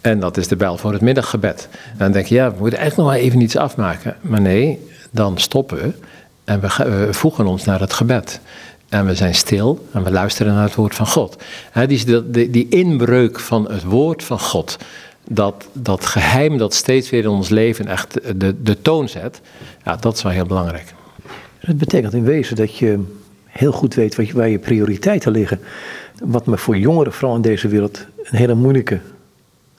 En 0.00 0.20
dat 0.20 0.36
is 0.36 0.48
de 0.48 0.56
bel 0.56 0.76
voor 0.76 0.92
het 0.92 1.00
middaggebed. 1.00 1.68
Dan 1.98 2.12
denk 2.12 2.26
je, 2.26 2.34
ja, 2.34 2.50
we 2.50 2.56
moeten 2.58 2.78
eigenlijk 2.78 3.08
nog 3.08 3.18
maar 3.18 3.26
even 3.26 3.40
iets 3.40 3.56
afmaken. 3.56 4.16
Maar 4.20 4.40
nee, 4.40 4.86
dan 5.10 5.38
stoppen 5.38 5.76
we 5.76 5.92
en 6.44 6.60
we, 6.60 7.08
voegen 7.10 7.46
ons 7.46 7.64
naar 7.64 7.80
het 7.80 7.92
gebed 7.92 8.40
en 8.88 9.06
we 9.06 9.14
zijn 9.14 9.34
stil 9.34 9.86
en 9.92 10.04
we 10.04 10.10
luisteren 10.10 10.54
naar 10.54 10.64
het 10.64 10.74
woord 10.74 10.94
van 10.94 11.06
God. 11.06 11.36
die, 11.86 12.24
die, 12.30 12.50
die 12.50 12.68
inbreuk 12.68 13.40
van 13.40 13.70
het 13.70 13.82
woord 13.82 14.24
van 14.24 14.40
God, 14.40 14.78
dat, 15.28 15.68
dat 15.72 16.06
geheim 16.06 16.58
dat 16.58 16.74
steeds 16.74 17.10
weer 17.10 17.22
in 17.22 17.28
ons 17.28 17.48
leven 17.48 17.86
echt 17.86 18.40
de, 18.40 18.62
de 18.62 18.82
toon 18.82 19.08
zet, 19.08 19.40
ja, 19.84 19.96
dat 19.96 20.16
is 20.16 20.22
wel 20.22 20.32
heel 20.32 20.46
belangrijk. 20.46 20.94
Het 21.58 21.78
betekent 21.78 22.12
in 22.14 22.24
wezen 22.24 22.56
dat 22.56 22.76
je 22.76 23.00
heel 23.44 23.72
goed 23.72 23.94
weet 23.94 24.16
wat 24.16 24.26
je, 24.26 24.34
waar 24.34 24.48
je 24.48 24.58
prioriteiten 24.58 25.32
liggen. 25.32 25.60
Wat 26.24 26.46
me 26.46 26.58
voor 26.58 26.76
jongeren, 26.76 27.12
vooral 27.12 27.36
in 27.36 27.42
deze 27.42 27.68
wereld, 27.68 28.06
een 28.16 28.38
hele 28.38 28.54
moeilijke 28.54 29.00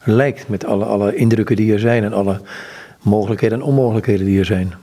lijkt 0.03 0.49
met 0.49 0.65
alle, 0.65 0.85
alle 0.85 1.15
indrukken 1.15 1.55
die 1.55 1.73
er 1.73 1.79
zijn 1.79 2.03
en 2.03 2.13
alle 2.13 2.41
mogelijkheden 3.01 3.57
en 3.59 3.63
onmogelijkheden 3.63 4.25
die 4.25 4.39
er 4.39 4.45
zijn. 4.45 4.73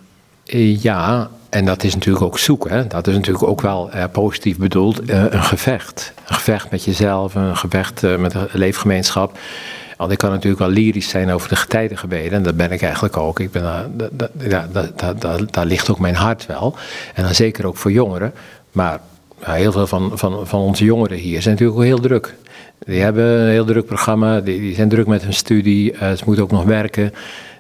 Ja, 0.81 1.31
en 1.51 1.65
dat 1.65 1.83
is 1.85 1.95
natuurlijk 1.95 2.25
ook 2.25 2.39
zoeken. 2.39 2.89
Dat 2.89 3.07
is 3.07 3.15
natuurlijk 3.15 3.45
ook 3.45 3.61
wel 3.61 3.91
eh, 3.91 4.05
positief 4.13 4.57
bedoeld. 4.57 5.01
Eh, 5.01 5.25
een 5.31 5.43
gevecht. 5.43 6.13
Een 6.29 6.35
gevecht 6.35 6.71
met 6.71 6.85
jezelf, 6.85 7.35
een 7.35 7.57
gevecht 7.57 8.03
uh, 8.03 8.17
met 8.17 8.33
de 8.33 8.49
leefgemeenschap. 8.53 9.39
Want 9.97 10.13
ik 10.13 10.19
kan 10.19 10.31
natuurlijk 10.31 10.63
wel 10.63 10.71
lyrisch 10.71 11.09
zijn 11.09 11.31
over 11.31 11.49
de 11.49 11.57
getijdengebeden. 11.57 12.33
En 12.33 12.43
dat 12.43 12.57
ben 12.57 12.73
ik 12.73 12.83
eigenlijk 12.83 13.17
ook. 13.17 13.41
Ik 13.41 13.51
ben, 13.51 13.63
ja, 14.39 14.69
daar, 14.73 14.91
daar, 14.97 15.19
daar, 15.19 15.41
daar 15.51 15.67
ligt 15.67 15.91
ook 15.91 15.99
mijn 15.99 16.15
hart 16.15 16.47
wel. 16.47 16.77
En 17.15 17.23
dan 17.23 17.35
zeker 17.35 17.67
ook 17.67 17.77
voor 17.77 17.93
jongeren. 17.93 18.33
Maar 18.73 19.01
heel 19.41 19.73
veel 19.73 19.87
van, 19.87 20.11
van, 20.15 20.47
van 20.47 20.61
onze 20.61 20.85
jongeren 20.85 21.19
hier 21.19 21.43
zijn 21.43 21.55
natuurlijk 21.55 21.81
ook 21.81 21.87
heel 21.87 22.01
druk. 22.01 22.35
Die 22.79 23.01
hebben 23.01 23.25
een 23.25 23.49
heel 23.49 23.65
druk 23.65 23.87
programma, 23.87 24.41
die, 24.41 24.61
die 24.61 24.75
zijn 24.75 24.89
druk 24.89 25.07
met 25.07 25.23
hun 25.23 25.35
studie, 25.35 25.93
uh, 25.93 26.13
ze 26.13 26.23
moeten 26.27 26.45
ook 26.45 26.51
nog 26.51 26.65
werken. 26.65 27.13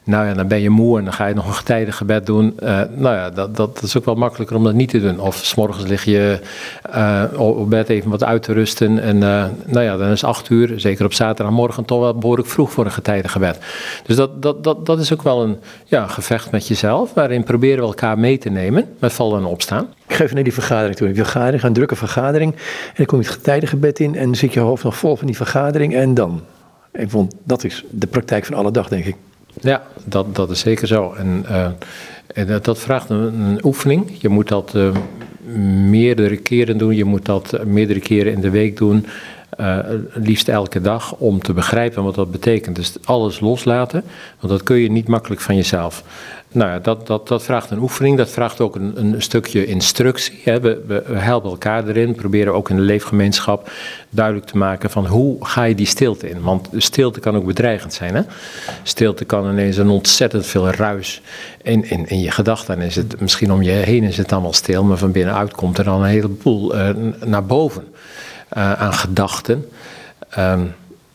Nou 0.06 0.26
ja, 0.26 0.34
dan 0.34 0.49
ben 0.49 0.61
je 0.61 0.70
moe 0.70 0.99
en 0.99 1.04
dan 1.04 1.12
ga 1.12 1.26
je 1.26 1.34
nog 1.34 1.46
een 1.46 1.54
getijdengebed 1.54 2.26
doen. 2.26 2.56
Uh, 2.62 2.80
nou 2.94 3.16
ja, 3.16 3.30
dat, 3.30 3.56
dat, 3.56 3.82
is 3.82 3.96
ook 3.96 4.04
wel 4.04 4.14
makkelijker 4.14 4.56
om 4.56 4.64
dat 4.64 4.75
niet 4.75 4.88
te 4.88 5.00
doen. 5.00 5.20
Of 5.20 5.37
s 5.37 5.54
morgens 5.54 5.87
lig 5.87 6.04
je 6.04 6.40
uh, 6.94 7.25
op 7.37 7.70
bed 7.70 7.88
even 7.88 8.11
wat 8.11 8.25
uit 8.25 8.42
te 8.42 8.52
rusten. 8.52 8.99
En 8.99 9.16
uh, 9.16 9.44
nou 9.64 9.84
ja, 9.84 9.96
dan 9.96 10.11
is 10.11 10.25
acht 10.25 10.50
uur, 10.50 10.80
zeker 10.80 11.04
op 11.04 11.12
zaterdagmorgen, 11.12 11.84
toch 11.84 12.00
wel 12.00 12.18
behoorlijk 12.18 12.49
vroeg 12.49 12.73
voor 12.73 12.84
een 12.84 12.90
getijdengebed. 12.90 13.58
Dus 14.06 14.16
dat, 14.16 14.42
dat, 14.42 14.64
dat, 14.64 14.87
dat 14.87 14.99
is 14.99 15.12
ook 15.12 15.23
wel 15.23 15.42
een 15.42 15.58
ja, 15.84 16.06
gevecht 16.06 16.50
met 16.50 16.68
jezelf, 16.68 17.14
waarin 17.14 17.44
proberen 17.44 17.78
we 17.78 17.87
elkaar 17.87 18.18
mee 18.18 18.38
te 18.38 18.50
nemen 18.50 18.88
met 18.99 19.12
vallen 19.12 19.38
en 19.38 19.46
opstaan. 19.46 19.87
Ik 20.06 20.14
geef 20.14 20.34
naar 20.34 20.44
die 20.44 20.52
vergadering 20.52 20.96
toe. 20.96 21.06
Die 21.06 21.16
vergadering, 21.16 21.62
een 21.62 21.73
drukke 21.73 21.96
vergadering. 21.96 22.52
En 22.52 22.61
dan 22.94 23.06
kom 23.06 23.18
je 23.20 23.25
het 23.25 23.34
getijdengebed 23.34 24.00
in 24.00 24.16
en 24.16 24.25
dan 24.25 24.34
zit 24.34 24.52
je 24.52 24.61
hoofd 24.61 24.84
nog 24.84 24.96
vol 24.96 25.16
van 25.16 25.26
die 25.26 25.37
vergadering. 25.37 25.94
En 25.94 26.14
dan? 26.14 26.42
Ik 26.92 27.11
vond, 27.11 27.34
dat 27.44 27.64
is 27.64 27.84
de 27.90 28.06
praktijk 28.06 28.44
van 28.44 28.54
alle 28.54 28.70
dag, 28.70 28.88
denk 28.88 29.04
ik. 29.04 29.16
Ja, 29.64 29.83
dat, 30.04 30.35
dat 30.35 30.50
is 30.50 30.61
zeker 30.61 30.87
zo. 30.87 31.12
En, 31.12 31.44
uh, 31.49 31.66
en 32.26 32.47
dat, 32.47 32.64
dat, 32.64 32.78
vraagt 32.78 33.11
een, 33.11 33.61
oefening. 33.62 34.11
Je 34.18 34.28
moet 34.28 34.49
dat 34.49 34.73
uh, 34.76 34.94
meerdere 35.88 36.37
keren 36.37 36.78
doen. 36.78 36.94
Je 36.97 37.04
moet 37.04 37.25
dat 37.25 37.64
meerdere 37.66 38.00
keren 38.00 38.33
in 38.33 38.40
de 38.40 38.50
week 38.50 38.76
doen. 38.76 39.06
Uh, 39.61 39.78
liefst 40.12 40.49
elke 40.49 40.80
dag 40.80 41.14
om 41.14 41.42
te 41.42 41.52
begrijpen 41.52 42.04
wat 42.04 42.14
dat 42.14 42.30
betekent. 42.30 42.76
Dus 42.76 42.94
alles 43.04 43.40
loslaten, 43.40 44.04
want 44.40 44.52
dat 44.52 44.62
kun 44.62 44.76
je 44.76 44.90
niet 44.90 45.08
makkelijk 45.08 45.40
van 45.40 45.56
jezelf. 45.56 46.04
Nou 46.54 46.70
ja, 46.70 46.78
dat, 46.78 47.06
dat, 47.06 47.28
dat 47.28 47.42
vraagt 47.42 47.70
een 47.70 47.78
oefening, 47.78 48.16
dat 48.16 48.30
vraagt 48.30 48.61
ook 48.61 48.75
een, 48.75 48.92
een 48.96 49.23
stukje 49.23 49.66
instructie. 49.66 50.40
Hè. 50.44 50.61
We, 50.61 50.82
we, 50.87 51.02
helpen 51.18 51.50
elkaar 51.50 51.88
erin, 51.88 52.14
proberen 52.14 52.54
ook 52.54 52.70
in 52.70 52.76
de 52.76 52.82
leefgemeenschap 52.82 53.70
duidelijk 54.11 54.46
te 54.46 54.56
maken 54.56 54.90
van 54.90 55.06
hoe 55.06 55.46
ga 55.46 55.62
je 55.62 55.75
die 55.75 55.87
stilte 55.87 56.28
in. 56.28 56.40
Want 56.40 56.68
stilte 56.76 57.20
kan 57.20 57.37
ook 57.37 57.46
bedreigend 57.46 57.92
zijn. 57.92 58.14
Hè? 58.14 58.23
Stilte 58.82 59.25
kan 59.25 59.50
ineens 59.50 59.76
een 59.76 59.88
ontzettend 59.88 60.46
veel 60.46 60.70
ruis 60.70 61.23
in, 61.62 61.90
in, 61.90 62.08
in 62.08 62.20
je 62.20 62.30
gedachten. 62.30 62.80
Is 62.80 62.96
het 62.96 63.20
misschien 63.20 63.52
om 63.52 63.62
je 63.62 63.70
heen 63.70 64.02
is 64.02 64.16
het 64.16 64.32
allemaal 64.32 64.52
stil, 64.52 64.84
maar 64.84 64.99
van 64.99 65.12
binnenuit 65.12 65.52
komt 65.52 65.78
er 65.78 65.84
dan 65.84 66.02
een 66.02 66.08
heleboel 66.08 66.76
uh, 66.76 66.88
naar 67.25 67.44
boven 67.44 67.84
aan 68.54 68.94
gedachten. 68.94 69.68
Uh, 70.38 70.61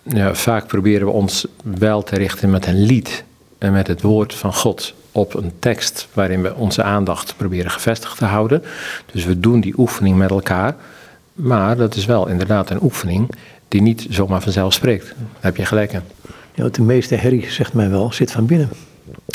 ja, 0.04 0.36
vaak 0.36 0.68
proberen 0.68 1.08
we 1.08 1.14
ons 1.14 1.48
wel 1.62 2.04
te 2.04 2.16
richten 2.16 2.50
met 2.50 2.68
een 2.68 2.82
lied 2.82 3.24
en 3.58 3.72
met 3.72 3.88
het 3.88 4.02
woord 4.02 4.34
van 4.34 4.54
God 4.54 4.94
op 5.12 5.34
een 5.34 5.52
tekst 5.60 6.08
waarin 6.14 6.42
we 6.42 6.56
onze 6.56 6.84
aandacht 6.84 7.34
proberen 7.38 7.72
gevestigd 7.72 8.18
te 8.18 8.26
houden. 8.26 8.64
Dus 9.12 9.26
we 9.26 9.40
doen 9.40 9.62
die 9.62 9.74
oefening 9.78 10.18
met 10.18 10.30
elkaar. 10.30 10.76
Maar 11.34 11.78
dat 11.78 11.96
is 11.96 12.06
wel 12.06 12.28
inderdaad 12.28 12.70
een 12.70 12.84
oefening 12.84 13.30
die 13.68 13.82
niet 13.82 14.08
zomaar 14.10 14.42
vanzelf 14.42 14.74
spreekt. 14.74 15.08
Daar 15.08 15.16
heb 15.40 15.58
je 15.58 15.66
gelijk 15.66 15.94
in. 15.94 16.02
Ja, 16.54 16.70
de 16.70 16.82
meeste 16.82 17.16
herrie, 17.16 17.52
zegt 17.52 17.74
mij 17.74 17.90
wel, 17.90 18.14
zit 18.14 18.32
van 18.32 18.46
binnen. 18.46 18.70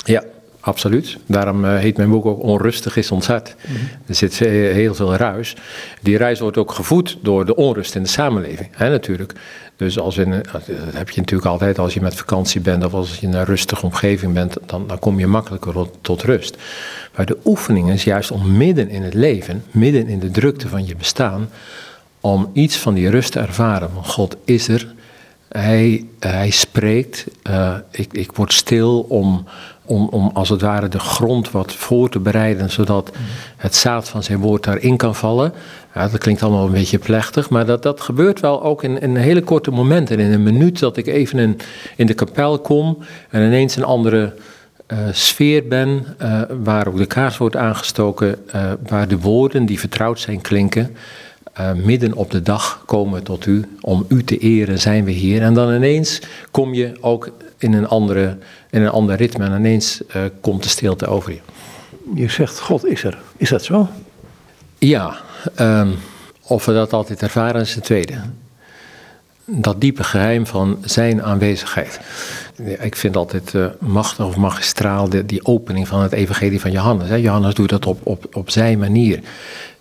Ja, 0.04 0.22
absoluut. 0.64 1.16
Daarom 1.26 1.64
uh, 1.64 1.78
heet 1.78 1.96
mijn 1.96 2.10
boek 2.10 2.26
ook 2.26 2.42
Onrustig 2.42 2.96
is 2.96 3.10
ons 3.10 3.26
hart. 3.26 3.54
Mm 3.68 3.74
-hmm. 3.74 3.88
Er 4.06 4.14
zit 4.14 4.38
heel 4.38 4.94
veel 4.94 5.14
ruis. 5.14 5.56
Die 6.02 6.16
ruis 6.16 6.40
wordt 6.40 6.56
ook 6.56 6.72
gevoed 6.72 7.18
door 7.22 7.46
de 7.46 7.54
onrust 7.54 7.94
in 7.94 8.02
de 8.02 8.08
samenleving, 8.08 8.68
hè, 8.72 8.90
natuurlijk. 8.90 9.32
Dus 9.76 9.98
als 9.98 10.16
in, 10.16 10.30
dat 10.30 10.66
heb 10.94 11.10
je 11.10 11.20
natuurlijk 11.20 11.50
altijd 11.50 11.78
als 11.78 11.94
je 11.94 12.00
met 12.00 12.14
vakantie 12.14 12.60
bent 12.60 12.84
of 12.84 12.94
als 12.94 13.18
je 13.18 13.26
in 13.26 13.34
een 13.34 13.44
rustige 13.44 13.84
omgeving 13.84 14.32
bent, 14.32 14.56
dan, 14.66 14.86
dan 14.86 14.98
kom 14.98 15.18
je 15.18 15.26
makkelijker 15.26 15.72
tot, 15.72 15.98
tot 16.00 16.22
rust. 16.22 16.56
Maar 17.16 17.26
de 17.26 17.38
oefening 17.44 17.90
is 17.90 18.04
juist 18.04 18.30
om 18.30 18.56
midden 18.56 18.88
in 18.88 19.02
het 19.02 19.14
leven, 19.14 19.64
midden 19.70 20.08
in 20.08 20.18
de 20.18 20.30
drukte 20.30 20.68
van 20.68 20.86
je 20.86 20.96
bestaan, 20.96 21.48
om 22.20 22.50
iets 22.52 22.76
van 22.76 22.94
die 22.94 23.10
rust 23.10 23.32
te 23.32 23.40
ervaren. 23.40 23.90
Want 23.94 24.06
God 24.06 24.36
is 24.44 24.68
er, 24.68 24.94
Hij, 25.48 26.06
hij 26.18 26.50
spreekt, 26.50 27.26
uh, 27.50 27.76
ik, 27.90 28.12
ik 28.12 28.32
word 28.32 28.52
stil 28.52 29.00
om, 29.00 29.46
om, 29.86 30.30
als 30.34 30.48
het 30.48 30.60
ware 30.60 30.88
de 30.88 30.98
grond 30.98 31.50
wat 31.50 31.72
voor 31.72 32.08
te 32.08 32.18
bereiden, 32.18 32.70
zodat 32.70 33.12
het 33.56 33.74
zaad 33.74 34.08
van 34.08 34.22
zijn 34.22 34.38
woord 34.38 34.62
daarin 34.62 34.96
kan 34.96 35.14
vallen. 35.14 35.52
Ja, 35.94 36.08
dat 36.08 36.18
klinkt 36.18 36.42
allemaal 36.42 36.66
een 36.66 36.72
beetje 36.72 36.98
plechtig, 36.98 37.50
maar 37.50 37.66
dat, 37.66 37.82
dat 37.82 38.00
gebeurt 38.00 38.40
wel 38.40 38.62
ook 38.62 38.82
in, 38.82 39.00
in 39.00 39.16
hele 39.16 39.42
korte 39.42 39.70
momenten. 39.70 40.18
In 40.18 40.32
een 40.32 40.42
minuut 40.42 40.78
dat 40.78 40.96
ik 40.96 41.06
even 41.06 41.38
in, 41.38 41.58
in 41.96 42.06
de 42.06 42.14
kapel 42.14 42.58
kom 42.58 42.98
en 43.30 43.46
ineens 43.46 43.76
een 43.76 43.84
andere 43.84 44.32
uh, 44.88 44.98
sfeer 45.12 45.68
ben, 45.68 46.04
uh, 46.22 46.42
waar 46.62 46.88
ook 46.88 46.96
de 46.96 47.06
kaars 47.06 47.36
wordt 47.36 47.56
aangestoken, 47.56 48.36
uh, 48.54 48.72
waar 48.88 49.08
de 49.08 49.18
woorden 49.18 49.66
die 49.66 49.78
vertrouwd 49.78 50.20
zijn 50.20 50.40
klinken. 50.40 50.96
Midden 51.84 52.14
op 52.14 52.30
de 52.30 52.42
dag 52.42 52.82
komen 52.86 53.22
tot 53.22 53.46
u, 53.46 53.64
om 53.80 54.04
u 54.08 54.24
te 54.24 54.38
eren 54.38 54.78
zijn 54.78 55.04
we 55.04 55.10
hier. 55.10 55.42
En 55.42 55.54
dan 55.54 55.74
ineens 55.74 56.20
kom 56.50 56.74
je 56.74 56.92
ook 57.00 57.30
in 57.58 57.72
een, 57.72 57.88
andere, 57.88 58.36
in 58.70 58.82
een 58.82 58.90
ander 58.90 59.16
ritme 59.16 59.44
en 59.44 59.58
ineens 59.58 60.00
komt 60.40 60.62
de 60.62 60.68
stilte 60.68 61.06
over 61.06 61.32
je. 61.32 61.40
Je 62.14 62.28
zegt 62.28 62.60
God 62.60 62.86
is 62.86 63.04
er. 63.04 63.18
Is 63.36 63.48
dat 63.48 63.64
zo? 63.64 63.88
Ja, 64.78 65.16
um, 65.60 65.94
of 66.42 66.64
we 66.64 66.72
dat 66.72 66.92
altijd 66.92 67.22
ervaren 67.22 67.60
is 67.60 67.74
het 67.74 67.84
tweede. 67.84 68.14
Dat 69.46 69.80
diepe 69.80 70.04
geheim 70.04 70.46
van 70.46 70.78
zijn 70.84 71.22
aanwezigheid. 71.22 72.00
Ik 72.80 72.96
vind 72.96 73.16
altijd 73.16 73.52
uh, 73.52 73.66
machtig 73.80 74.26
of 74.26 74.36
magistraal 74.36 75.08
de, 75.08 75.26
die 75.26 75.46
opening 75.46 75.88
van 75.88 76.00
het 76.00 76.12
evangelie 76.12 76.60
van 76.60 76.70
Johannes. 76.70 77.08
Hè. 77.08 77.14
Johannes 77.14 77.54
doet 77.54 77.68
dat 77.68 77.86
op, 77.86 78.00
op, 78.02 78.26
op 78.32 78.50
zijn 78.50 78.78
manier. 78.78 79.20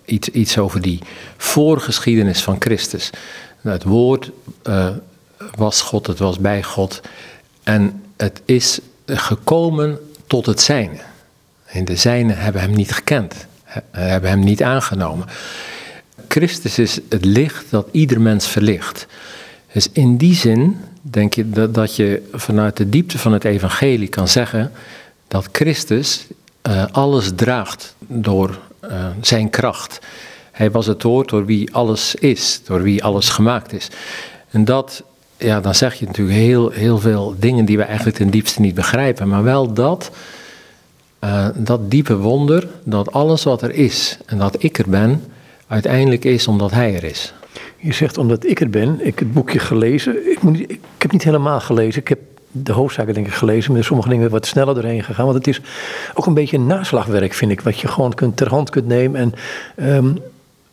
Iets, 0.06 0.30
iets 0.30 0.58
over 0.58 0.82
die 0.82 1.00
voorgeschiedenis 1.38 2.44
van 2.44 2.56
Christus. 2.60 3.10
Het 3.62 3.84
woord 3.84 4.32
uh, 4.68 4.90
was 5.56 5.82
God, 5.82 6.08
het 6.08 6.20
was 6.20 6.40
bij 6.40 6.64
God. 6.64 7.02
En 7.64 8.04
het 8.18 8.42
is 8.46 8.80
gekomen 9.06 10.00
tot 10.28 10.46
het 10.46 10.62
zijne. 10.62 11.00
En 11.66 11.86
de 11.86 11.96
zijnen 11.96 12.38
hebben 12.38 12.62
hem 12.62 12.76
niet 12.76 12.92
gekend, 12.92 13.48
hebben 13.92 14.30
hem 14.30 14.44
niet 14.44 14.64
aangenomen. 14.64 15.28
Christus 16.28 16.80
is 16.80 17.00
het 17.10 17.26
licht 17.26 17.66
dat 17.70 17.88
ieder 17.92 18.22
mens 18.22 18.48
verlicht. 18.48 19.08
Dus 19.74 19.90
in 19.92 20.18
die 20.18 20.36
zin 20.36 20.78
denk 21.02 21.34
je 21.34 21.50
dat, 21.50 21.74
dat 21.74 21.96
je 21.96 22.30
vanuit 22.32 22.78
de 22.78 22.90
diepte 22.90 23.18
van 23.18 23.34
het 23.34 23.44
evangelie 23.44 24.08
kan 24.08 24.28
zeggen 24.28 24.72
dat 25.28 25.50
Christus 25.52 26.28
uh, 26.68 26.86
alles 26.92 27.32
draagt 27.36 27.96
door 28.00 28.60
uh, 28.90 29.06
zijn 29.22 29.50
kracht. 29.50 30.00
Hij 30.52 30.72
was 30.72 30.86
het 30.86 31.04
woord 31.04 31.30
door 31.30 31.46
wie 31.46 31.74
alles 31.74 32.16
is, 32.16 32.62
door 32.66 32.82
wie 32.82 33.04
alles 33.04 33.30
gemaakt 33.30 33.74
is. 33.74 33.88
En 34.50 34.66
dat, 34.66 35.04
ja, 35.38 35.60
dan 35.60 35.76
zeg 35.76 35.94
je 35.94 36.06
natuurlijk 36.06 36.38
heel, 36.38 36.70
heel 36.70 37.00
veel 37.00 37.36
dingen 37.38 37.66
die 37.66 37.78
we 37.78 37.84
eigenlijk 37.84 38.18
ten 38.18 38.30
diepste 38.30 38.62
niet 38.62 38.76
begrijpen, 38.76 39.28
maar 39.28 39.44
wel 39.44 39.74
dat, 39.74 40.12
uh, 41.24 41.48
dat 41.56 41.92
diepe 41.92 42.18
wonder, 42.18 42.68
dat 42.84 43.12
alles 43.12 43.44
wat 43.44 43.62
er 43.62 43.72
is 43.72 44.18
en 44.26 44.38
dat 44.38 44.64
ik 44.64 44.78
er 44.78 44.90
ben, 44.90 45.24
uiteindelijk 45.68 46.26
is 46.26 46.48
omdat 46.48 46.72
hij 46.72 46.96
er 46.96 47.04
is. 47.04 47.34
Je 47.78 47.94
zegt 47.94 48.18
omdat 48.18 48.46
ik 48.46 48.60
er 48.60 48.70
ben, 48.70 49.00
ik 49.00 49.06
heb 49.06 49.18
het 49.18 49.34
boekje 49.34 49.60
gelezen. 49.60 50.32
Ik, 50.32 50.42
moet 50.42 50.60
ik 50.60 50.80
heb 50.98 51.12
niet 51.12 51.24
helemaal 51.24 51.60
gelezen. 51.60 52.02
Ik 52.02 52.08
heb 52.08 52.20
de 52.56 52.72
hoofdzaken 52.72 53.14
denk 53.14 53.28
ik 53.28 53.34
gelezen, 53.34 53.74
maar 53.74 53.84
sommige 53.84 54.10
dingen 54.10 54.30
wat 54.30 54.46
sneller 54.46 54.74
doorheen 54.74 55.04
gegaan. 55.04 55.26
Want 55.26 55.38
het 55.38 55.48
is 55.48 55.62
ook 56.14 56.26
een 56.26 56.34
beetje 56.34 56.58
een 56.58 56.68
naslagwerk, 56.68 57.34
vind 57.34 57.52
ik, 57.52 57.62
wat 57.62 57.80
je 57.80 57.88
gewoon 57.88 58.14
kunt, 58.14 58.38
ter 58.38 58.50
hand 58.50 58.70
kunt 58.70 58.88
nemen. 58.88 59.20
En 59.20 59.34
um, 59.96 60.18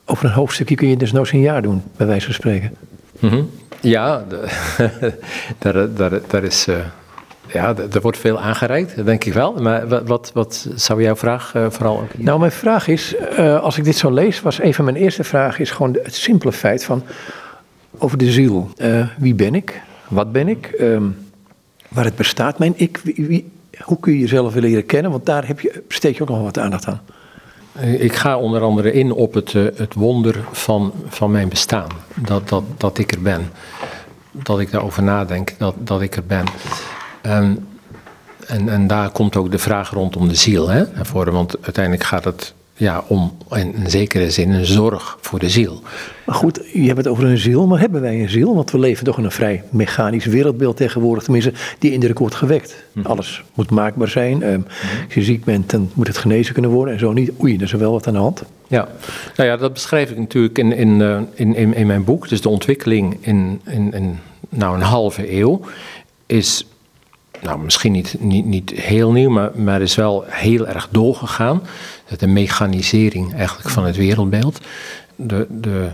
over 0.05 0.25
een 0.25 0.31
hoofdstukje 0.31 0.75
kun 0.75 0.89
je 0.89 0.97
dus 0.97 1.13
nooit 1.13 1.33
een 1.33 1.41
jaar 1.41 1.63
doen, 1.63 1.83
bij 1.97 2.07
wijze 2.07 2.25
van 2.25 2.35
spreken. 2.35 2.77
Mm 3.19 3.31
-hmm. 3.31 3.51
Ja, 3.81 4.25
de, 4.29 4.49
daar, 5.59 5.95
daar, 5.95 6.21
daar 6.27 6.45
is... 6.45 6.67
Uh, 6.69 6.77
ja, 7.53 7.75
er 7.93 8.01
wordt 8.01 8.19
veel 8.19 8.41
aangereikt, 8.41 9.05
denk 9.05 9.25
ik 9.25 9.33
wel. 9.33 9.53
Maar 9.53 10.05
wat, 10.05 10.31
wat, 10.35 10.69
zou 10.75 11.03
jouw 11.03 11.17
vraag 11.17 11.55
uh, 11.57 11.67
vooral 11.71 11.99
ook 12.01 12.19
Nou, 12.19 12.39
mijn 12.39 12.53
vraag 12.53 12.89
is, 12.89 13.15
uh, 13.39 13.61
als 13.61 13.79
ik 13.79 13.85
dit 13.85 13.97
zo 13.97 14.11
lees, 14.11 14.41
was 14.41 14.61
een 14.61 14.75
van 14.75 14.85
mijn 14.85 14.97
eerste 14.97 15.25
vragen 15.25 15.61
is 15.61 15.71
gewoon 15.71 15.99
het 16.03 16.15
simpele 16.15 16.53
feit 16.53 16.85
van 16.85 17.03
over 17.99 18.19
de 18.19 18.31
ziel. 18.31 18.71
Wie 19.19 19.35
ben 19.35 19.55
ik? 19.55 19.81
Wat 20.09 20.33
ben 20.33 20.49
ik? 20.49 20.75
Um, 20.81 21.30
waar 21.91 22.05
het 22.05 22.17
bestaat, 22.17 22.59
mijn 22.59 22.75
ik? 22.77 23.01
Hoe 23.83 24.01
kun 24.01 24.13
je 24.13 24.19
jezelf 24.19 24.55
leren 24.55 24.87
kennen? 24.87 25.11
Want 25.11 25.27
daar 25.27 25.47
heb 25.47 25.61
je, 25.61 25.83
besteed 25.89 26.17
je 26.17 26.23
ook 26.23 26.29
nog 26.29 26.43
wat 26.43 26.59
aandacht 26.59 26.87
aan. 26.87 27.01
Ik 27.81 28.15
ga 28.15 28.39
onder 28.39 28.63
andere 28.63 28.93
in 28.93 29.13
op 29.13 29.35
het, 29.35 29.53
het 29.53 29.95
wonder 29.95 30.45
van, 30.53 30.93
van 31.09 31.31
mijn 31.31 31.49
bestaan. 31.49 31.89
Dat, 32.15 32.49
dat, 32.49 32.63
dat 32.77 32.99
ik 32.99 33.13
er 33.13 33.23
ben. 33.23 33.51
Dat 34.31 34.61
ik 34.61 34.71
daarover 34.71 35.03
nadenk, 35.03 35.55
dat, 35.59 35.75
dat 35.79 36.03
ik 36.03 36.17
er 36.17 36.25
ben. 36.25 36.45
Um, 37.27 37.69
en, 38.47 38.69
en 38.69 38.87
daar 38.87 39.11
komt 39.11 39.37
ook 39.37 39.51
de 39.51 39.59
vraag 39.59 39.91
rondom 39.91 40.29
de 40.29 40.35
ziel 40.35 40.69
hè, 40.69 40.85
voren. 41.05 41.33
Want 41.33 41.63
uiteindelijk 41.63 42.05
gaat 42.05 42.25
het 42.25 42.55
ja, 42.81 43.05
om 43.09 43.33
in 43.51 43.75
een 43.77 43.91
zekere 43.91 44.31
zin 44.31 44.51
een 44.51 44.65
zorg 44.65 45.19
voor 45.21 45.39
de 45.39 45.49
ziel. 45.49 45.83
Maar 46.27 46.35
goed, 46.35 46.61
je 46.73 46.87
hebt 46.87 46.97
het 46.97 47.07
over 47.07 47.25
een 47.25 47.39
ziel, 47.39 47.67
maar 47.67 47.81
hebben 47.81 48.01
wij 48.01 48.21
een 48.21 48.29
ziel? 48.29 48.55
Want 48.55 48.71
we 48.71 48.79
leven 48.79 49.05
toch 49.05 49.19
in 49.19 49.25
een 49.25 49.31
vrij 49.31 49.63
mechanisch 49.71 50.25
wereldbeeld 50.25 50.77
tegenwoordig. 50.77 51.23
Tenminste, 51.25 51.53
die 51.79 51.93
indruk 51.93 52.19
wordt 52.19 52.35
gewekt. 52.35 52.85
Mhm. 52.93 53.07
Alles 53.07 53.43
moet 53.55 53.71
maakbaar 53.71 54.09
zijn. 54.09 54.43
Ehm, 54.43 54.61
Als 55.05 55.15
je 55.15 55.23
ziek 55.23 55.45
bent, 55.45 55.71
dan 55.71 55.91
moet 55.95 56.07
het 56.07 56.19
genezen 56.19 56.53
kunnen 56.53 56.71
worden. 56.71 56.95
En 56.95 57.01
zo 57.01 57.13
niet. 57.13 57.31
Oei, 57.43 57.57
er 57.57 57.63
is 57.63 57.73
wel 57.73 57.93
wat 57.93 58.07
aan 58.07 58.13
de 58.13 58.19
hand. 58.19 58.43
Ja, 58.69 58.89
nou 59.37 59.49
ja, 59.49 59.57
dat 59.57 59.73
beschrijf 59.73 60.11
ik 60.11 60.19
natuurlijk 60.19 60.59
in, 60.59 60.73
in, 60.73 61.03
eh, 61.03 61.21
in, 61.35 61.55
in, 61.55 61.75
in 61.75 61.87
mijn 61.87 62.05
boek. 62.05 62.29
Dus 62.29 62.41
de 62.41 62.49
ontwikkeling 62.49 63.17
in, 63.21 63.61
in, 63.67 63.93
in 63.93 64.19
nou, 64.49 64.75
een 64.75 64.83
halve 64.83 65.33
eeuw 65.33 65.61
is 66.27 66.67
nou, 67.43 67.59
misschien 67.59 67.93
niet, 67.93 68.17
niet, 68.19 68.45
niet 68.45 68.71
heel 68.71 69.13
nieuw, 69.13 69.31
maar, 69.31 69.51
maar 69.55 69.81
is 69.81 69.95
wel 69.95 70.25
heel 70.27 70.67
erg 70.67 70.89
doorgegaan. 70.91 71.63
De 72.19 72.27
mechanisering 72.27 73.35
eigenlijk 73.35 73.69
van 73.69 73.85
het 73.85 73.97
wereldbeeld. 73.97 74.61
De, 75.17 75.47
de 75.51 75.91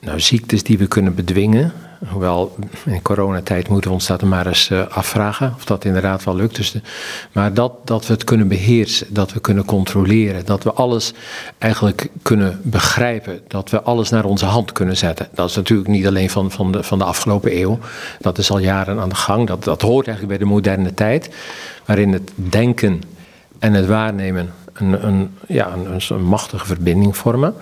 nou, 0.00 0.20
ziektes 0.20 0.62
die 0.62 0.78
we 0.78 0.86
kunnen 0.86 1.14
bedwingen. 1.14 1.72
Hoewel 2.08 2.56
in 2.84 3.02
coronatijd 3.02 3.68
moeten 3.68 3.90
we 3.90 3.96
ons 3.96 4.06
dat 4.06 4.22
maar 4.22 4.46
eens 4.46 4.70
uh, 4.70 4.86
afvragen 4.86 5.54
of 5.56 5.64
dat 5.64 5.84
inderdaad 5.84 6.24
wel 6.24 6.36
lukt. 6.36 6.56
Dus 6.56 6.74
maar 7.32 7.54
dat, 7.54 7.72
dat 7.84 8.06
we 8.06 8.12
het 8.12 8.24
kunnen 8.24 8.48
beheersen, 8.48 9.14
dat 9.14 9.32
we 9.32 9.40
kunnen 9.40 9.64
controleren, 9.64 10.46
dat 10.46 10.62
we 10.62 10.72
alles 10.72 11.12
eigenlijk 11.58 12.08
kunnen 12.22 12.60
begrijpen, 12.62 13.40
dat 13.48 13.70
we 13.70 13.82
alles 13.82 14.10
naar 14.10 14.24
onze 14.24 14.44
hand 14.44 14.72
kunnen 14.72 14.96
zetten. 14.96 15.28
Dat 15.34 15.48
is 15.48 15.56
natuurlijk 15.56 15.88
niet 15.88 16.06
alleen 16.06 16.30
van, 16.30 16.50
van, 16.50 16.72
de, 16.72 16.82
van 16.82 16.98
de 16.98 17.04
afgelopen 17.04 17.56
eeuw, 17.56 17.78
dat 18.20 18.38
is 18.38 18.50
al 18.50 18.58
jaren 18.58 18.98
aan 18.98 19.08
de 19.08 19.14
gang. 19.14 19.46
Dat, 19.46 19.64
dat 19.64 19.82
hoort 19.82 20.06
eigenlijk 20.06 20.38
bij 20.38 20.46
de 20.46 20.54
moderne 20.54 20.94
tijd, 20.94 21.30
waarin 21.84 22.12
het 22.12 22.30
denken 22.34 23.02
en 23.58 23.72
het 23.72 23.86
waarnemen 23.86 24.52
een, 24.72 25.06
een, 25.06 25.34
ja, 25.46 25.72
een, 25.72 26.00
een 26.08 26.24
machtige 26.24 26.66
verbinding 26.66 27.16
vormen. 27.16 27.54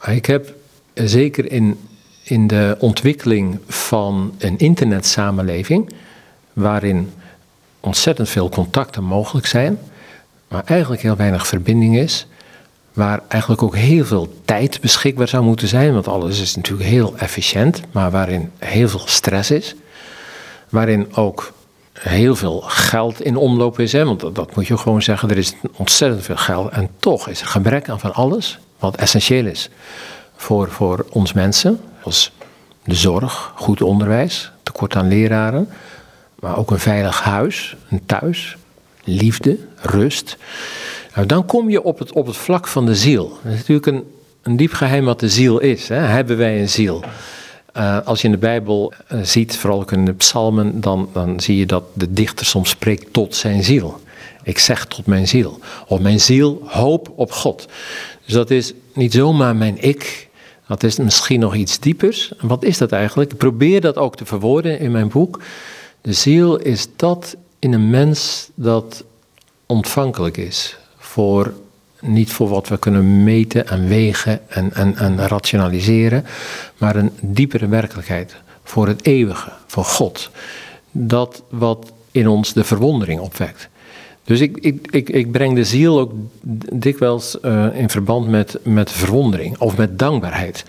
Maar 0.00 0.14
ik 0.14 0.26
heb 0.26 0.52
zeker 0.94 1.52
in 1.52 1.78
in 2.24 2.46
de 2.46 2.76
ontwikkeling 2.78 3.58
van 3.68 4.34
een 4.38 4.58
internetsamenleving, 4.58 5.92
waarin 6.52 7.12
ontzettend 7.80 8.28
veel 8.28 8.48
contacten 8.48 9.04
mogelijk 9.04 9.46
zijn, 9.46 9.78
maar 10.48 10.62
eigenlijk 10.64 11.02
heel 11.02 11.16
weinig 11.16 11.46
verbinding 11.46 11.96
is, 11.96 12.26
waar 12.92 13.20
eigenlijk 13.28 13.62
ook 13.62 13.76
heel 13.76 14.04
veel 14.04 14.34
tijd 14.44 14.80
beschikbaar 14.80 15.28
zou 15.28 15.44
moeten 15.44 15.68
zijn, 15.68 15.92
want 15.92 16.08
alles 16.08 16.40
is 16.40 16.56
natuurlijk 16.56 16.88
heel 16.88 17.16
efficiënt, 17.16 17.80
maar 17.92 18.10
waarin 18.10 18.50
heel 18.58 18.88
veel 18.88 19.02
stress 19.04 19.50
is, 19.50 19.74
waarin 20.68 21.14
ook 21.16 21.52
heel 21.92 22.36
veel 22.36 22.60
geld 22.60 23.20
in 23.20 23.36
omloop 23.36 23.80
is, 23.80 23.92
hè, 23.92 24.04
want 24.04 24.20
dat, 24.20 24.34
dat 24.34 24.56
moet 24.56 24.66
je 24.66 24.76
gewoon 24.76 25.02
zeggen, 25.02 25.30
er 25.30 25.38
is 25.38 25.54
ontzettend 25.76 26.22
veel 26.22 26.36
geld 26.36 26.72
en 26.72 26.88
toch 26.98 27.28
is 27.28 27.40
er 27.40 27.46
gebrek 27.46 27.88
aan 27.88 28.00
van 28.00 28.14
alles 28.14 28.58
wat 28.78 28.96
essentieel 28.96 29.46
is 29.46 29.70
voor, 30.36 30.70
voor 30.70 31.06
ons 31.10 31.32
mensen, 31.32 31.80
als 32.04 32.32
de 32.84 32.94
zorg, 32.94 33.52
goed 33.56 33.82
onderwijs, 33.82 34.52
tekort 34.62 34.96
aan 34.96 35.08
leraren, 35.08 35.68
maar 36.40 36.58
ook 36.58 36.70
een 36.70 36.78
veilig 36.78 37.22
huis, 37.22 37.76
een 37.90 38.06
thuis, 38.06 38.56
liefde, 39.04 39.58
rust. 39.80 40.36
Nou, 41.14 41.26
dan 41.26 41.46
kom 41.46 41.70
je 41.70 41.82
op 41.82 41.98
het, 41.98 42.12
op 42.12 42.26
het 42.26 42.36
vlak 42.36 42.66
van 42.66 42.86
de 42.86 42.94
ziel. 42.94 43.38
Dat 43.42 43.52
is 43.52 43.58
natuurlijk 43.58 43.86
een, 43.86 44.04
een 44.42 44.56
diep 44.56 44.72
geheim 44.72 45.04
wat 45.04 45.20
de 45.20 45.28
ziel 45.28 45.58
is. 45.58 45.88
Hè? 45.88 45.96
Hebben 45.96 46.36
wij 46.36 46.60
een 46.60 46.68
ziel? 46.68 47.04
Uh, 47.76 47.98
als 48.04 48.20
je 48.20 48.26
in 48.26 48.32
de 48.32 48.38
Bijbel 48.38 48.92
uh, 49.12 49.20
ziet, 49.22 49.56
vooral 49.56 49.80
ook 49.80 49.92
in 49.92 50.04
de 50.04 50.12
psalmen, 50.12 50.80
dan, 50.80 51.08
dan 51.12 51.40
zie 51.40 51.56
je 51.56 51.66
dat 51.66 51.84
de 51.92 52.12
dichter 52.12 52.46
soms 52.46 52.68
spreekt 52.68 53.12
tot 53.12 53.36
zijn 53.36 53.64
ziel. 53.64 54.00
Ik 54.42 54.58
zeg 54.58 54.86
tot 54.86 55.06
mijn 55.06 55.28
ziel. 55.28 55.58
Of 55.86 56.00
mijn 56.00 56.20
ziel 56.20 56.62
hoop 56.66 57.12
op 57.16 57.32
God. 57.32 57.68
Dus 58.24 58.34
dat 58.34 58.50
is 58.50 58.72
niet 58.92 59.12
zomaar 59.12 59.56
mijn 59.56 59.82
ik, 59.82 60.28
dat 60.66 60.82
is 60.82 60.96
misschien 60.96 61.40
nog 61.40 61.54
iets 61.54 61.78
diepers. 61.78 62.32
Wat 62.40 62.64
is 62.64 62.78
dat 62.78 62.92
eigenlijk? 62.92 63.32
Ik 63.32 63.38
probeer 63.38 63.80
dat 63.80 63.96
ook 63.96 64.16
te 64.16 64.24
verwoorden 64.24 64.78
in 64.78 64.92
mijn 64.92 65.08
boek. 65.08 65.40
De 66.00 66.12
ziel 66.12 66.56
is 66.56 66.88
dat 66.96 67.36
in 67.58 67.72
een 67.72 67.90
mens 67.90 68.48
dat 68.54 69.04
ontvankelijk 69.66 70.36
is 70.36 70.76
voor 70.96 71.54
niet 72.00 72.32
voor 72.32 72.48
wat 72.48 72.68
we 72.68 72.78
kunnen 72.78 73.24
meten 73.24 73.68
en 73.68 73.88
wegen 73.88 74.50
en, 74.50 74.72
en, 74.72 74.96
en 74.96 75.28
rationaliseren, 75.28 76.24
maar 76.78 76.96
een 76.96 77.10
diepere 77.20 77.68
werkelijkheid 77.68 78.36
voor 78.64 78.88
het 78.88 79.06
eeuwige, 79.06 79.52
voor 79.66 79.84
God. 79.84 80.30
Dat 80.90 81.42
wat 81.48 81.92
in 82.10 82.28
ons 82.28 82.52
de 82.52 82.64
verwondering 82.64 83.20
opwekt. 83.20 83.68
Dus 84.24 84.40
ik, 84.40 84.56
ik, 84.56 84.88
ik, 84.90 85.08
ik 85.08 85.32
breng 85.32 85.54
de 85.54 85.64
ziel 85.64 85.98
ook 85.98 86.12
dikwijls 86.72 87.36
uh, 87.42 87.66
in 87.78 87.90
verband 87.90 88.28
met, 88.28 88.58
met 88.62 88.90
verwondering 88.90 89.58
of 89.58 89.76
met 89.76 89.98
dankbaarheid. 89.98 90.64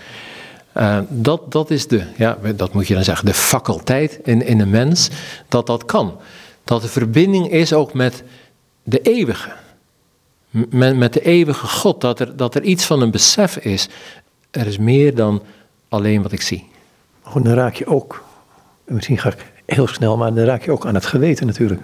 Uh, 0.78 1.00
dat, 1.10 1.52
dat 1.52 1.72
is 1.72 1.88
de, 1.88 2.04
ja, 2.18 2.38
dat 2.56 2.74
moet 2.74 2.88
je 2.88 2.94
dan 2.94 3.04
zeggen, 3.04 3.26
de 3.26 3.34
faculteit 3.34 4.20
in, 4.24 4.46
in 4.46 4.60
een 4.60 4.70
mens, 4.70 5.10
dat 5.48 5.68
dat 5.68 5.86
kan. 5.86 6.18
Dat 6.64 6.82
de 6.82 6.88
verbinding 6.88 7.52
is 7.52 7.74
ook 7.74 7.94
met 7.94 8.24
de 8.84 9.02
eeuwige. 9.02 9.50
Met, 10.50 10.98
met 10.98 11.14
de 11.14 11.22
eeuwige 11.22 11.68
God, 11.68 12.02
dat 12.02 12.20
er, 12.20 12.36
dat 12.36 12.56
er 12.56 12.64
iets 12.64 12.86
van 12.86 13.02
een 13.02 13.12
besef 13.12 13.58
is. 13.58 13.90
Er 14.52 14.68
is 14.68 14.78
meer 14.78 15.16
dan 15.16 15.42
alleen 15.90 16.22
wat 16.22 16.32
ik 16.32 16.42
zie. 16.42 16.68
Goed, 17.22 17.44
dan 17.44 17.54
raak 17.54 17.76
je 17.76 17.86
ook, 17.86 18.24
misschien 18.86 19.18
ga 19.18 19.30
ik 19.30 19.52
heel 19.66 19.88
snel, 19.88 20.18
maar 20.18 20.34
dan 20.34 20.46
raak 20.46 20.64
je 20.64 20.72
ook 20.72 20.86
aan 20.86 20.94
het 20.94 21.06
geweten 21.06 21.46
natuurlijk. 21.46 21.82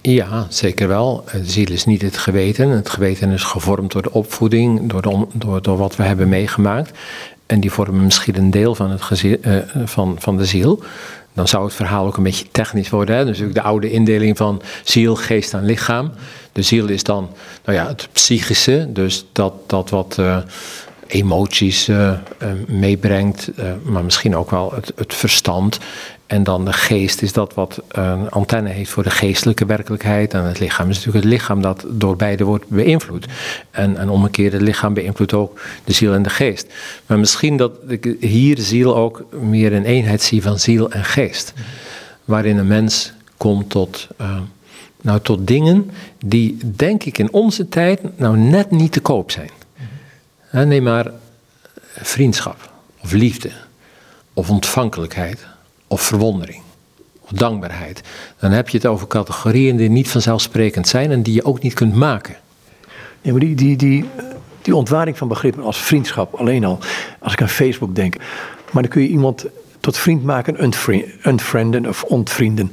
Ja, 0.00 0.46
zeker 0.48 0.88
wel. 0.88 1.24
De 1.32 1.44
ziel 1.44 1.70
is 1.70 1.84
niet 1.84 2.02
het 2.02 2.16
geweten. 2.16 2.68
Het 2.68 2.88
geweten 2.88 3.30
is 3.30 3.42
gevormd 3.42 3.92
door 3.92 4.02
de 4.02 4.12
opvoeding, 4.12 4.90
door, 4.90 5.26
door, 5.32 5.62
door 5.62 5.76
wat 5.76 5.96
we 5.96 6.02
hebben 6.02 6.28
meegemaakt. 6.28 6.98
En 7.46 7.60
die 7.60 7.70
vormen 7.70 8.04
misschien 8.04 8.36
een 8.36 8.50
deel 8.50 8.74
van, 8.74 8.90
het 8.90 9.22
uh, 9.22 9.56
van, 9.84 10.16
van 10.18 10.36
de 10.36 10.44
ziel. 10.44 10.82
Dan 11.32 11.48
zou 11.48 11.64
het 11.64 11.74
verhaal 11.74 12.06
ook 12.06 12.16
een 12.16 12.22
beetje 12.22 12.46
technisch 12.50 12.90
worden. 12.90 13.26
Dus 13.26 13.42
de 13.52 13.62
oude 13.62 13.90
indeling 13.90 14.36
van 14.36 14.62
ziel, 14.84 15.16
geest 15.16 15.54
en 15.54 15.64
lichaam. 15.64 16.10
De 16.52 16.62
ziel 16.62 16.88
is 16.88 17.02
dan 17.02 17.30
nou 17.64 17.78
ja, 17.78 17.86
het 17.86 18.08
psychische, 18.12 18.86
dus 18.92 19.24
dat, 19.32 19.52
dat 19.66 19.90
wat 19.90 20.16
uh, 20.20 20.38
emoties 21.06 21.90
meebrengt, 22.66 23.50
maar 23.82 24.04
misschien 24.04 24.36
ook 24.36 24.50
wel 24.50 24.72
het, 24.74 24.92
het 24.96 25.14
verstand. 25.14 25.78
En 26.28 26.42
dan 26.42 26.64
de 26.64 26.72
geest 26.72 27.22
is 27.22 27.32
dat 27.32 27.54
wat 27.54 27.82
een 27.88 28.30
antenne 28.30 28.68
heeft 28.68 28.90
voor 28.90 29.02
de 29.02 29.10
geestelijke 29.10 29.66
werkelijkheid. 29.66 30.34
En 30.34 30.44
het 30.44 30.58
lichaam 30.58 30.88
is 30.88 30.96
natuurlijk 30.96 31.24
het 31.24 31.32
lichaam 31.32 31.62
dat 31.62 31.84
door 31.88 32.16
beide 32.16 32.44
wordt 32.44 32.68
beïnvloed. 32.68 33.26
En, 33.70 33.96
en 33.96 34.08
omgekeerd, 34.08 34.52
het 34.52 34.62
lichaam 34.62 34.94
beïnvloedt 34.94 35.32
ook 35.32 35.60
de 35.84 35.92
ziel 35.92 36.14
en 36.14 36.22
de 36.22 36.30
geest. 36.30 36.66
Maar 37.06 37.18
misschien 37.18 37.56
dat 37.56 37.72
ik 37.86 38.16
hier 38.20 38.58
ziel 38.58 38.96
ook 38.96 39.24
meer 39.40 39.72
een 39.72 39.84
eenheid 39.84 40.22
zie 40.22 40.42
van 40.42 40.58
ziel 40.58 40.90
en 40.90 41.04
geest. 41.04 41.52
Waarin 42.24 42.58
een 42.58 42.66
mens 42.66 43.12
komt 43.36 43.70
tot, 43.70 44.08
uh, 44.20 44.40
nou, 45.00 45.20
tot 45.20 45.46
dingen 45.46 45.90
die, 46.24 46.58
denk 46.62 47.04
ik, 47.04 47.18
in 47.18 47.32
onze 47.32 47.68
tijd 47.68 48.18
nou 48.18 48.38
net 48.38 48.70
niet 48.70 48.92
te 48.92 49.00
koop 49.00 49.30
zijn. 49.30 49.50
Neem 50.50 50.82
maar 50.82 51.10
vriendschap, 51.96 52.72
of 53.02 53.12
liefde, 53.12 53.50
of 54.32 54.50
ontvankelijkheid 54.50 55.46
of 55.88 56.00
verwondering, 56.00 56.62
of 57.20 57.30
dankbaarheid. 57.30 58.00
Dan 58.40 58.50
heb 58.50 58.68
je 58.68 58.76
het 58.76 58.86
over 58.86 59.06
categorieën 59.06 59.76
die 59.76 59.90
niet 59.90 60.08
vanzelfsprekend 60.08 60.88
zijn 60.88 61.10
en 61.10 61.22
die 61.22 61.34
je 61.34 61.44
ook 61.44 61.62
niet 61.62 61.74
kunt 61.74 61.94
maken. 61.94 62.36
Nee, 63.22 63.32
maar 63.32 63.40
die, 63.40 63.54
die, 63.54 63.76
die, 63.76 64.04
die 64.62 64.76
ontwaring 64.76 65.18
van 65.18 65.28
begrippen 65.28 65.62
als 65.62 65.78
vriendschap 65.78 66.34
alleen 66.34 66.64
al, 66.64 66.78
als 67.18 67.32
ik 67.32 67.42
aan 67.42 67.48
Facebook 67.48 67.94
denk. 67.94 68.16
Maar 68.70 68.82
dan 68.82 68.92
kun 68.92 69.02
je 69.02 69.08
iemand 69.08 69.46
tot 69.80 69.96
vriend 69.96 70.24
maken, 70.24 70.72
unfrienden 71.22 71.86
of 71.86 72.02
ontvrienden. 72.02 72.72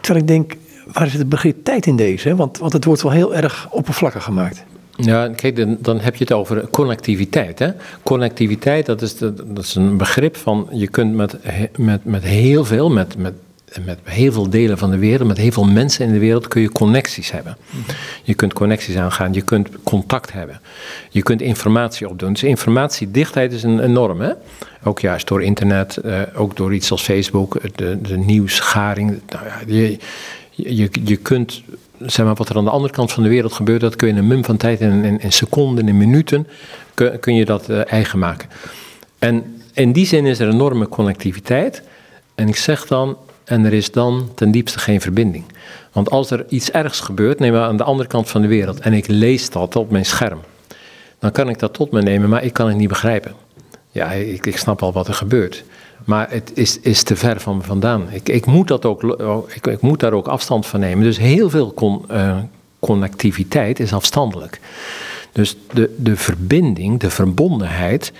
Terwijl 0.00 0.24
ik 0.24 0.28
denk, 0.30 0.56
waar 0.92 1.06
is 1.06 1.12
het 1.12 1.28
begrip 1.28 1.64
tijd 1.64 1.86
in 1.86 1.96
deze? 1.96 2.36
Want, 2.36 2.58
want 2.58 2.72
het 2.72 2.84
wordt 2.84 3.02
wel 3.02 3.12
heel 3.12 3.34
erg 3.34 3.68
oppervlakkig 3.70 4.24
gemaakt. 4.24 4.64
Ja, 5.00 5.28
kijk, 5.28 5.66
dan, 5.84 6.00
heb 6.00 6.16
je 6.16 6.24
het 6.24 6.32
over 6.32 6.68
connectiviteit. 6.68 7.58
Hè? 7.58 7.70
Connectiviteit, 8.02 8.86
dat 8.86 9.02
is, 9.02 9.16
dat 9.18 9.58
is 9.58 9.74
een 9.74 9.96
begrip 9.96 10.36
van 10.36 10.68
je 10.72 10.88
kunt 10.88 11.14
met, 11.14 11.36
met, 11.76 12.04
met 12.04 12.22
heel 12.22 12.64
veel, 12.64 12.90
met, 12.90 13.16
met, 13.16 13.34
met 13.84 13.98
heel 14.04 14.32
veel 14.32 14.50
delen 14.50 14.78
van 14.78 14.90
de 14.90 14.98
wereld, 14.98 15.28
met 15.28 15.36
heel 15.36 15.52
veel 15.52 15.64
mensen 15.64 16.06
in 16.06 16.12
de 16.12 16.18
wereld, 16.18 16.48
kun 16.48 16.60
je 16.60 16.72
connecties 16.72 17.30
hebben. 17.30 17.56
Je 18.22 18.34
kunt 18.34 18.52
connecties 18.52 18.96
aangaan, 18.96 19.32
je 19.32 19.42
kunt 19.42 19.68
contact 19.82 20.32
hebben. 20.32 20.60
Je 21.10 21.22
kunt 21.22 21.40
informatie 21.40 22.08
opdoen. 22.08 22.32
Dus 22.32 22.42
informatiedichtheid 22.42 23.52
is 23.52 23.62
een 23.62 23.80
enorm. 23.80 24.20
Hè? 24.20 24.32
Ook 24.84 25.00
juist 25.00 25.28
door 25.28 25.42
internet, 25.42 25.96
eh, 25.96 26.20
ook 26.34 26.56
door 26.56 26.74
iets 26.74 26.90
als 26.90 27.02
Facebook, 27.02 27.60
de, 27.74 27.98
de 28.02 28.18
nieuwsgaring. 28.18 29.20
Nou 29.28 29.44
ja, 29.44 29.60
je, 29.66 29.98
je, 30.50 30.88
je 31.04 31.16
kunt 31.16 31.62
zeg 32.06 32.26
maar, 32.26 32.34
wat 32.34 32.48
er 32.48 32.56
aan 32.56 32.64
de 32.64 32.70
andere 32.70 32.92
kant 32.92 33.12
van 33.12 33.22
de 33.22 33.28
wereld 33.28 33.52
gebeurt, 33.52 33.80
dat 33.80 33.96
kun 33.96 34.08
je 34.08 34.12
in 34.12 34.18
een 34.18 34.26
mum 34.26 34.44
van 34.44 34.56
tijd, 34.56 34.80
in, 34.80 35.20
in, 35.20 35.32
seconden, 35.32 35.88
in 35.88 35.96
minuten, 35.96 36.46
kun, 36.94 37.18
kun 37.20 37.34
je 37.34 37.44
dat 37.44 37.70
uh, 37.70 37.92
eigen 37.92 38.18
maken. 38.18 38.48
En 39.18 39.62
in 39.72 39.92
die 39.92 40.06
zin 40.06 40.26
is 40.26 40.38
er 40.38 40.48
enorme 40.48 40.88
connectiviteit. 40.88 41.82
En 42.34 42.48
ik 42.48 42.56
zeg 42.56 42.86
dan, 42.86 43.16
en 43.44 43.64
er 43.64 43.72
is 43.72 43.90
dan 43.90 44.30
ten 44.34 44.50
diepste 44.50 44.78
geen 44.78 45.00
verbinding. 45.00 45.44
Want 45.92 46.10
als 46.10 46.30
er 46.30 46.44
iets 46.48 46.70
ergs 46.70 47.00
gebeurt, 47.00 47.38
neem 47.38 47.52
maar 47.52 47.62
aan 47.62 47.76
de 47.76 47.84
andere 47.84 48.08
kant 48.08 48.28
van 48.28 48.42
de 48.42 48.48
wereld, 48.48 48.80
en 48.80 48.92
ik 48.92 49.06
lees 49.06 49.50
dat 49.50 49.76
op 49.76 49.90
mijn 49.90 50.04
scherm, 50.04 50.40
dan 51.18 51.32
kan 51.32 51.48
ik 51.48 51.58
dat 51.58 51.74
tot 51.74 51.90
me 51.90 52.02
nemen, 52.02 52.28
maar 52.28 52.44
ik 52.44 52.52
kan 52.52 52.68
het 52.68 52.76
niet 52.76 52.88
begrijpen. 52.88 53.32
Ja, 53.90 54.10
ik, 54.10 54.46
ik 54.46 54.58
snap 54.58 54.82
al 54.82 54.92
wat 54.92 55.08
er 55.08 55.14
gebeurt. 55.14 55.64
Maar 56.08 56.30
het 56.30 56.50
is, 56.54 56.80
is 56.80 57.02
te 57.02 57.16
ver 57.16 57.40
van 57.40 57.56
me 57.56 57.62
vandaan. 57.62 58.06
Ik, 58.10 58.28
ik, 58.28 58.46
moet 58.46 58.68
dat 58.68 58.84
ook, 58.84 59.02
ik, 59.54 59.66
ik 59.66 59.80
moet 59.80 60.00
daar 60.00 60.12
ook 60.12 60.28
afstand 60.28 60.66
van 60.66 60.80
nemen. 60.80 61.04
Dus 61.04 61.18
heel 61.18 61.50
veel 61.50 61.74
uh, 62.10 62.36
connectiviteit 62.78 63.80
is 63.80 63.92
afstandelijk. 63.92 64.60
Dus 65.32 65.56
de, 65.72 65.94
de 65.98 66.16
verbinding, 66.16 67.00
de 67.00 67.10
verbondenheid, 67.10 68.12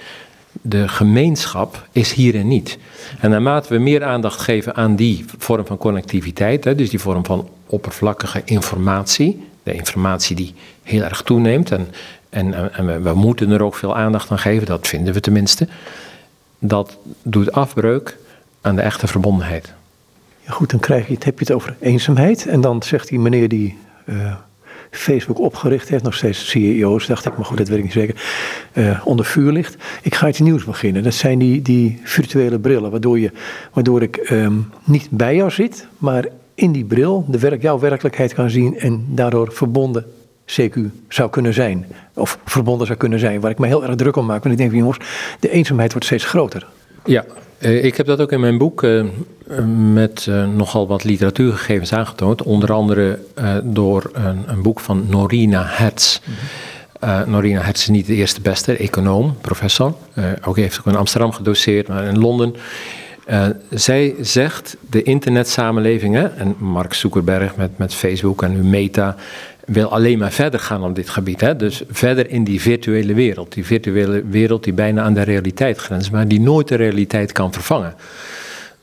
de 0.52 0.88
gemeenschap 0.88 1.88
is 1.92 2.12
hier 2.12 2.34
en 2.34 2.48
niet. 2.48 2.78
En 3.20 3.30
naarmate 3.30 3.74
we 3.74 3.80
meer 3.80 4.04
aandacht 4.04 4.40
geven 4.40 4.74
aan 4.74 4.96
die 4.96 5.24
vorm 5.38 5.66
van 5.66 5.78
connectiviteit, 5.78 6.64
hè, 6.64 6.74
dus 6.74 6.90
die 6.90 7.00
vorm 7.00 7.24
van 7.24 7.48
oppervlakkige 7.66 8.42
informatie, 8.44 9.46
de 9.62 9.72
informatie 9.72 10.36
die 10.36 10.54
heel 10.82 11.02
erg 11.02 11.22
toeneemt, 11.22 11.70
en, 11.70 11.88
en, 12.30 12.74
en 12.74 13.02
we, 13.02 13.14
moeten 13.14 13.50
er 13.50 13.62
ook 13.62 13.74
veel 13.74 13.96
aandacht 13.96 14.30
aan 14.30 14.38
geven, 14.38 14.66
dat 14.66 14.88
vinden 14.88 15.14
we 15.14 15.20
tenminste, 15.20 15.68
dat 16.58 16.96
doet 17.22 17.52
afbreuk 17.52 18.16
aan 18.60 18.76
de 18.76 18.82
echte 18.82 19.06
verbondenheid. 19.06 19.72
Ja, 20.46 20.52
goed, 20.52 20.70
dan 20.70 20.80
krijg 20.80 21.06
je 21.06 21.14
het, 21.14 21.24
heb 21.24 21.38
je 21.38 21.44
het 21.44 21.54
over 21.54 21.76
eenzaamheid. 21.80 22.46
En 22.46 22.60
dan 22.60 22.82
zegt 22.82 23.08
die 23.08 23.18
meneer 23.18 23.48
die 23.48 23.78
uh, 24.04 24.34
Facebook 24.90 25.38
opgericht 25.38 25.88
heeft, 25.88 26.04
nog 26.04 26.14
steeds 26.14 26.50
CEO's, 26.50 27.06
dacht 27.06 27.26
ik, 27.26 27.36
maar 27.36 27.44
goed, 27.44 27.56
dat 27.58 27.68
weet 27.68 27.78
ik 27.78 27.84
niet 27.84 27.92
zeker, 27.92 28.22
uh, 28.72 29.00
onder 29.04 29.24
vuur 29.24 29.52
ligt. 29.52 29.76
Ik 30.02 30.14
ga 30.14 30.28
iets 30.28 30.40
nieuws 30.40 30.64
beginnen. 30.64 31.02
Dat 31.02 31.14
zijn 31.14 31.38
die, 31.38 31.62
die 31.62 32.00
virtuele 32.04 32.58
brillen, 32.58 32.90
waardoor, 32.90 33.18
je, 33.18 33.30
waardoor 33.72 34.02
ik 34.02 34.30
um, 34.30 34.70
niet 34.84 35.10
bij 35.10 35.34
jou 35.34 35.50
zit, 35.50 35.86
maar 35.98 36.26
in 36.54 36.72
die 36.72 36.84
bril 36.84 37.24
de 37.28 37.56
jouw 37.60 37.78
werkelijkheid 37.78 38.34
kan 38.34 38.50
zien 38.50 38.78
en 38.78 39.04
daardoor 39.08 39.52
verbonden 39.52 40.06
CQ 40.56 40.78
zou 41.08 41.30
kunnen 41.30 41.54
zijn. 41.54 41.86
Of 42.14 42.38
verbonden 42.44 42.86
zou 42.86 42.98
kunnen 42.98 43.18
zijn. 43.18 43.40
Waar 43.40 43.50
ik 43.50 43.58
me 43.58 43.66
heel 43.66 43.84
erg 43.84 43.94
druk 43.94 44.16
om 44.16 44.26
maak. 44.26 44.42
Want 44.42 44.54
ik 44.54 44.60
denk, 44.60 44.72
jongens, 44.72 44.98
de 45.40 45.50
eenzaamheid 45.50 45.90
wordt 45.90 46.06
steeds 46.06 46.24
groter. 46.24 46.66
Ja, 47.04 47.24
eh, 47.58 47.84
ik 47.84 47.96
heb 47.96 48.06
dat 48.06 48.20
ook 48.20 48.32
in 48.32 48.40
mijn 48.40 48.58
boek 48.58 48.82
eh, 48.82 49.02
met 49.92 50.26
eh, 50.28 50.46
nogal 50.46 50.86
wat 50.86 51.04
literatuurgegevens 51.04 51.92
aangetoond. 51.92 52.42
Onder 52.42 52.72
andere 52.72 53.18
door 53.62 54.10
een, 54.12 54.42
een, 54.46 54.62
boek 54.62 54.80
van 54.80 55.06
Norina 55.08 55.64
Hertz. 55.66 56.20
Mhm. 56.24 57.30
Norina 57.30 57.60
Hertz 57.60 57.80
is 57.80 57.88
niet 57.88 58.06
de 58.06 58.14
eerste 58.14 58.40
beste, 58.40 58.76
econoom, 58.76 59.36
professor. 59.40 59.94
ook 60.44 60.56
heeft 60.56 60.78
ook 60.78 60.86
in 60.86 60.96
Amsterdam 60.96 61.32
gedoseerd, 61.32 61.88
maar 61.88 62.04
in 62.04 62.18
Londen. 62.18 62.54
zij 63.70 64.14
zegt 64.20 64.76
de 64.90 65.02
internetsamenlevingen, 65.02 66.38
en 66.38 66.56
Mark 66.58 66.94
Zuckerberg 66.94 67.56
met, 67.56 67.78
met 67.78 67.94
Facebook 67.94 68.42
en 68.42 68.52
nu 68.52 68.62
Meta, 68.62 69.16
wil 69.68 69.92
alleen 69.92 70.18
maar 70.18 70.32
verder 70.32 70.60
gaan 70.60 70.84
op 70.84 70.94
dit 70.94 71.08
gebied. 71.08 71.40
Hè? 71.40 71.56
Dus 71.56 71.82
verder 71.90 72.30
in 72.30 72.44
die 72.44 72.60
virtuele 72.60 73.14
wereld. 73.14 73.52
Die 73.52 73.66
virtuele 73.66 74.24
wereld 74.24 74.64
die 74.64 74.72
bijna 74.72 75.02
aan 75.02 75.14
de 75.14 75.22
realiteit 75.22 75.78
grenst, 75.78 76.10
maar 76.10 76.28
die 76.28 76.40
nooit 76.40 76.68
de 76.68 76.74
realiteit 76.74 77.32
kan 77.32 77.52
vervangen. 77.52 77.94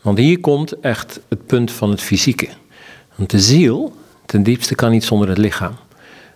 Want 0.02 0.18
hier 0.18 0.40
komt 0.40 0.80
echt 0.80 1.20
het 1.28 1.46
punt 1.46 1.72
van 1.72 1.90
het 1.90 2.02
fysieke. 2.02 2.48
Want 3.16 3.30
de 3.30 3.40
ziel, 3.40 3.96
ten 4.26 4.44
diepste, 4.44 4.76
kan 4.76 4.92
niet 4.92 5.04
zonder 5.04 5.30
het 5.30 5.38
lichaam. 5.38 5.76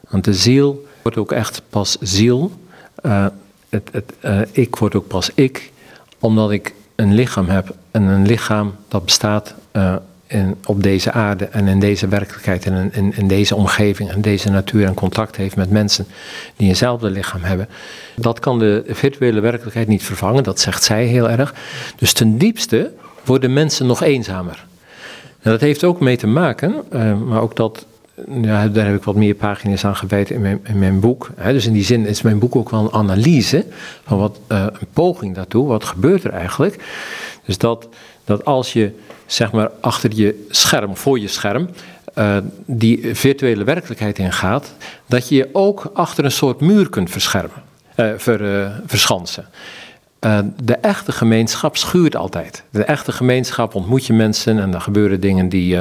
Want 0.10 0.24
de 0.24 0.34
ziel 0.34 0.88
wordt 1.02 1.18
ook 1.18 1.32
echt 1.32 1.62
pas 1.70 1.98
ziel. 2.00 2.52
Uh, 3.06 3.26
het, 3.70 3.90
het, 3.92 4.14
uh, 4.26 4.42
ik 4.52 4.76
word 4.76 4.96
ook 4.96 5.08
pas 5.08 5.32
ik, 5.34 5.72
omdat 6.20 6.52
ik 6.52 6.74
een 6.96 7.14
lichaam 7.14 7.48
heb. 7.48 7.76
En 7.92 8.04
een 8.04 8.26
lichaam 8.26 8.76
dat 8.88 9.06
bestaat 9.06 9.56
uh, 9.74 9.96
op 10.66 10.84
deze 10.84 11.12
aarde 11.12 11.46
en 11.46 11.68
in 11.68 11.80
deze 11.80 12.08
werkelijkheid 12.08 12.66
en 12.66 12.92
in, 12.94 13.14
in, 13.16 13.28
deze 13.28 13.56
omgeving 13.56 14.12
en 14.12 14.22
deze 14.22 14.50
natuur 14.50 14.86
en 14.86 14.94
contact 14.94 15.36
heeft 15.36 15.56
met 15.56 15.70
mensen 15.70 16.06
die 16.56 16.68
eenzelfde 16.68 17.10
lichaam 17.10 17.44
hebben. 17.44 17.68
Dat 18.16 18.40
kan 18.40 18.60
de 18.60 18.84
virtuele 18.88 19.40
werkelijkheid 19.40 19.88
niet 19.88 20.04
vervangen, 20.04 20.44
dat 20.44 20.60
zegt 20.60 20.84
zij 20.84 21.06
heel 21.06 21.30
erg. 21.30 21.54
Dus 21.96 22.14
ten 22.14 22.38
diepste 22.38 22.92
worden 23.26 23.54
mensen 23.54 23.86
nog 23.86 24.04
eenzamer. 24.04 24.66
En 25.42 25.52
dat 25.52 25.62
heeft 25.62 25.84
ook 25.84 26.00
mee 26.00 26.18
te 26.18 26.28
maken, 26.28 26.76
uh, 26.94 27.22
maar 27.22 27.42
ook 27.42 27.56
dat, 27.56 27.86
ja, 28.42 28.68
daar 28.68 28.86
heb 28.86 28.96
ik 28.96 29.04
wat 29.04 29.16
meer 29.16 29.36
pagina's 29.36 29.86
aan 29.86 29.96
gewijd 29.96 30.30
in 30.30 30.42
mijn, 30.42 30.60
in 30.64 30.80
mijn 30.80 31.00
boek. 31.00 31.30
Dus 31.44 31.66
in 31.66 31.74
die 31.74 31.84
zin 31.84 32.06
is 32.06 32.22
mijn 32.22 32.40
boek 32.40 32.56
ook 32.56 32.70
wel 32.70 32.84
een 32.84 32.94
analyse 32.94 33.66
van 34.04 34.18
wat, 34.18 34.40
uh, 34.52 34.66
een 34.80 34.88
poging 34.94 35.36
daartoe, 35.36 35.68
wat 35.68 35.84
gebeurt 35.84 36.24
er 36.24 36.34
eigenlijk. 36.34 36.84
Dus 37.46 37.58
dat, 37.58 37.88
dat 38.26 38.46
als 38.46 38.74
je 38.74 38.92
zeg 39.32 39.52
maar 39.52 39.70
achter 39.82 40.10
je 40.14 40.46
scherm, 40.50 40.98
voor 40.98 41.20
je 41.20 41.28
scherm, 41.28 41.70
uh, 42.16 42.38
die 42.66 43.16
virtuele 43.16 43.64
werkelijkheid 43.64 44.20
ingaat, 44.20 44.74
dat 45.06 45.30
je 45.30 45.36
je 45.36 45.50
ook 45.52 45.92
achter 45.94 46.26
een 46.26 46.32
soort 46.32 46.62
muur 46.62 46.90
kunt 46.90 47.10
verschermen, 47.10 47.64
uh, 47.96 48.12
ver, 48.18 48.42
uh, 48.42 48.72
verschansen. 48.86 49.46
de 50.64 50.76
echte 50.76 51.12
gemeenschap 51.12 51.78
schuurt 51.78 52.16
altijd. 52.16 52.64
De 52.70 52.84
echte 52.84 53.12
gemeenschap 53.12 53.76
ontmoet 53.76 54.06
je 54.06 54.14
mensen 54.14 54.60
en 54.60 54.74
er 54.74 54.82
gebeuren 54.82 55.20
dingen 55.20 55.50
die 55.50 55.78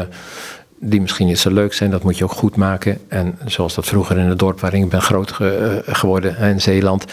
die 0.81 1.01
misschien 1.01 1.27
niet 1.27 1.39
zo 1.39 1.51
leuk 1.51 1.73
zijn, 1.73 1.91
dat 1.91 2.03
moet 2.03 2.19
je 2.19 2.25
ook 2.25 2.33
goed 2.33 2.57
maken. 2.57 2.99
En 3.09 3.39
zoals 3.47 3.75
dat 3.75 3.87
vroeger 3.87 4.19
in 4.19 4.29
het 4.29 4.39
dorp 4.39 4.61
waarin 4.61 4.83
ik 4.83 4.89
ben 4.89 5.03
groot 5.03 5.33
ge 5.33 5.83
uh, 5.89 5.95
geworden, 5.95 6.37
in 6.39 6.61
Zeeland, 6.61 7.05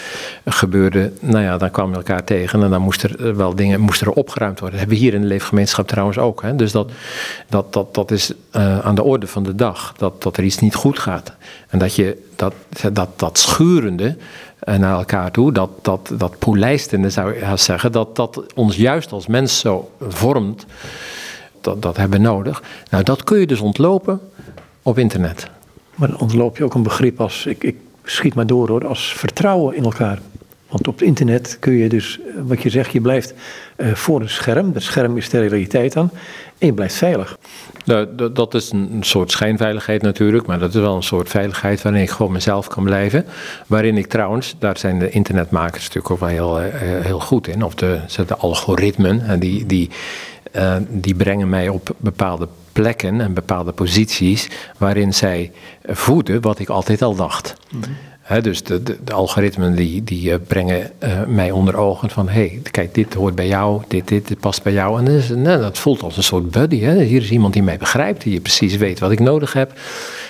gebeurde, 0.46 1.12
nou 1.20 1.44
ja, 1.44 1.58
dan 1.58 1.72
kwamen 1.72 1.92
we 1.92 1.98
elkaar 1.98 2.24
tegen 2.24 2.64
en 2.64 2.70
dan 2.70 2.82
moest 2.82 3.04
er 3.04 3.36
wel 3.36 3.56
dingen 3.56 3.80
moest 3.80 4.02
er 4.02 4.12
opgeruimd 4.12 4.60
worden. 4.60 4.80
Dat 4.80 4.88
hebben 4.88 4.98
we 4.98 5.04
hier 5.04 5.14
in 5.14 5.22
de 5.22 5.34
leefgemeenschap 5.34 5.88
trouwens 5.88 6.18
ook. 6.18 6.42
Hè. 6.42 6.56
Dus 6.56 6.72
dat, 6.72 6.92
dat, 7.50 7.74
dat, 7.74 7.94
dat 7.94 8.12
is 8.12 8.34
aan 8.82 8.96
de 8.96 9.04
orde 9.04 9.28
van 9.28 9.44
de 9.44 9.56
dag, 9.56 9.94
dat, 9.98 10.24
dat 10.24 10.38
er 10.38 10.44
iets 10.44 10.60
niet 10.60 10.76
goed 10.76 11.00
gaat. 11.00 11.34
En 11.70 11.80
dat 11.80 11.96
je 11.96 12.24
dat, 12.36 12.54
dat, 12.92 13.10
dat 13.16 13.38
schurende 13.38 14.18
naar 14.60 14.98
elkaar 14.98 15.32
toe, 15.32 15.52
dat, 15.52 15.70
dat, 15.82 16.12
dat 16.18 16.40
polijstende 16.40 17.10
zou 17.10 17.34
je 17.34 17.58
zeggen, 17.58 17.92
dat 17.92 18.16
dat 18.16 18.44
ons 18.56 18.76
juist 18.76 19.12
als 19.12 19.28
mens 19.28 19.60
zo 19.60 19.92
vormt 20.00 20.66
dat, 21.66 21.82
dat 21.82 21.98
hebben 21.98 22.22
nodig. 22.22 22.64
Nou, 22.90 23.04
dat 23.04 23.24
kun 23.24 23.40
je 23.40 23.48
dus 23.48 23.60
ontlopen 23.60 24.20
op 24.82 24.98
internet. 24.98 25.50
Maar 25.96 26.08
dan 26.08 26.20
ontloop 26.20 26.58
je 26.58 26.64
ook 26.64 26.74
een 26.74 26.84
begrip 26.84 27.22
als, 27.22 27.46
ik, 27.46 27.64
ik 27.64 27.76
schiet 28.04 28.34
maar 28.34 28.48
door 28.48 28.68
hoor, 28.68 28.88
als 28.88 29.14
vertrouwen 29.14 29.76
in 29.76 29.84
elkaar. 29.84 30.20
Want 30.70 30.88
op 30.88 31.00
het 31.00 31.08
internet 31.08 31.58
kun 31.60 31.74
je 31.74 31.90
dus, 31.90 32.20
eh, 32.20 32.42
wat 32.44 32.62
je 32.62 32.70
zegt, 32.70 32.92
je 32.92 33.02
blijft 33.02 33.34
uh, 33.78 33.94
voor 33.94 34.22
een 34.22 34.30
scherm. 34.30 34.74
Dat 34.74 34.82
scherm 34.82 35.18
is 35.18 35.30
de 35.30 35.40
realiteit 35.40 35.94
dan. 35.94 36.10
En 36.58 36.68
je 36.68 36.74
blijft 36.74 36.96
veilig. 36.96 37.38
Nou, 37.86 38.32
dat 38.34 38.54
is 38.54 38.72
een 38.72 38.98
soort 39.02 39.32
schijnveiligheid 39.32 40.02
natuurlijk, 40.02 40.46
maar 40.46 40.60
dat 40.60 40.74
is 40.74 40.82
wel 40.82 40.96
een 40.96 41.04
soort 41.04 41.30
veiligheid 41.30 41.82
waarin 41.82 42.02
ik 42.02 42.10
gewoon 42.10 42.32
mezelf 42.32 42.68
kan 42.68 42.84
blijven. 42.84 43.26
Waarin 43.68 43.98
ik 43.98 44.08
trouwens, 44.08 44.56
daar 44.60 44.78
zijn 44.78 45.00
de 45.00 45.10
internetmakers 45.10 45.84
natuurlijk 45.84 46.12
ook 46.12 46.20
wel 46.20 46.30
heel, 46.30 46.62
uh, 46.62 46.66
heel 47.02 47.20
goed 47.20 47.48
in, 47.48 47.64
of 47.64 47.76
de, 47.76 48.00
de 48.28 48.36
algoritmen, 48.36 49.40
die, 49.40 49.66
die, 49.66 49.90
uh, 50.56 50.76
die 50.90 51.16
brengen 51.16 51.50
mij 51.50 51.70
op 51.70 51.96
bepaalde 51.98 52.48
plekken 52.72 53.22
en 53.22 53.34
bepaalde 53.34 53.72
posities 53.72 54.50
waarin 54.78 55.14
zij 55.14 55.52
voeden 55.84 56.42
wat 56.42 56.60
ik 56.60 56.70
altijd 56.70 57.02
al 57.02 57.16
dacht. 57.16 57.56
Mm 57.72 57.82
-hmm. 58.28 58.42
dus 58.42 58.64
de, 58.64 58.84
de, 58.84 58.98
de, 59.04 59.14
algoritmen 59.14 59.76
die, 59.76 60.04
die 60.04 60.30
uh, 60.30 60.36
brengen 60.48 60.92
uh, 61.04 61.24
mij 61.28 61.52
onder 61.52 61.76
ogen 61.76 62.10
van 62.10 62.30
hé, 62.30 62.34
hey, 62.34 62.60
kijk, 62.72 62.94
dit 62.94 63.14
hoort 63.14 63.36
bij 63.36 63.48
jou, 63.48 63.82
dit, 63.88 64.08
dit, 64.08 64.28
dit 64.28 64.40
past 64.40 64.64
bij 64.64 64.74
jou. 64.74 65.00
En 65.00 65.06
dat, 65.06 65.14
is, 65.14 65.30
nou, 65.30 65.62
dat 65.62 65.78
voelt 65.78 66.04
als 66.04 66.18
een 66.18 66.24
soort 66.24 66.52
buddy. 66.52 66.80
Hè? 66.80 67.04
Hier 67.04 67.22
is 67.22 67.32
iemand 67.32 67.54
die 67.54 67.64
mij 67.64 67.78
begrijpt, 67.78 68.24
die 68.24 68.40
precies 68.40 68.76
weet 68.76 69.00
wat 69.00 69.12
ik 69.12 69.20
nodig 69.20 69.54
heb. 69.54 69.74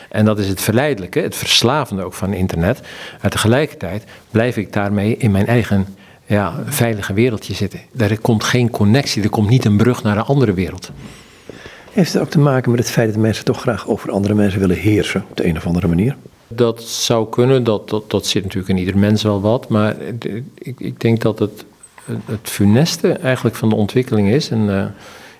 En 0.09 0.25
dat 0.25 0.39
is 0.39 0.47
het 0.47 0.61
verleidelijke, 0.61 1.19
het 1.19 1.35
verslavende 1.35 2.03
ook 2.03 2.13
van 2.13 2.33
internet. 2.33 2.81
Maar 3.21 3.31
tegelijkertijd 3.31 4.03
blijf 4.31 4.57
ik 4.57 4.73
daarmee 4.73 5.17
in 5.17 5.31
mijn 5.31 5.47
eigen 5.47 5.87
ja, 6.25 6.63
veilige 6.65 7.13
wereldje 7.13 7.53
zitten. 7.53 7.79
Er 7.97 8.19
komt 8.19 8.43
geen 8.43 8.69
connectie, 8.69 9.23
er 9.23 9.29
komt 9.29 9.49
niet 9.49 9.65
een 9.65 9.77
brug 9.77 10.03
naar 10.03 10.17
een 10.17 10.23
andere 10.23 10.53
wereld. 10.53 10.91
Heeft 11.91 12.13
het 12.13 12.21
ook 12.21 12.29
te 12.29 12.39
maken 12.39 12.71
met 12.71 12.79
het 12.79 12.91
feit 12.91 13.13
dat 13.13 13.21
mensen 13.21 13.45
toch 13.45 13.61
graag 13.61 13.87
over 13.87 14.11
andere 14.11 14.33
mensen 14.33 14.59
willen 14.59 14.77
heersen 14.77 15.25
op 15.29 15.37
de 15.37 15.45
een 15.45 15.57
of 15.57 15.65
andere 15.65 15.87
manier? 15.87 16.15
Dat 16.47 16.83
zou 16.83 17.29
kunnen, 17.29 17.63
dat, 17.63 17.89
dat, 17.89 18.09
dat 18.09 18.25
zit 18.27 18.43
natuurlijk 18.43 18.69
in 18.69 18.77
ieder 18.77 18.97
mens 18.97 19.23
wel 19.23 19.41
wat. 19.41 19.69
Maar 19.69 19.95
ik, 20.55 20.79
ik 20.79 20.99
denk 20.99 21.21
dat 21.21 21.39
het, 21.39 21.65
het 22.25 22.39
funeste 22.49 23.11
eigenlijk 23.11 23.55
van 23.55 23.69
de 23.69 23.75
ontwikkeling 23.75 24.29
is 24.29 24.49
en, 24.49 24.67
uh, 24.67 24.85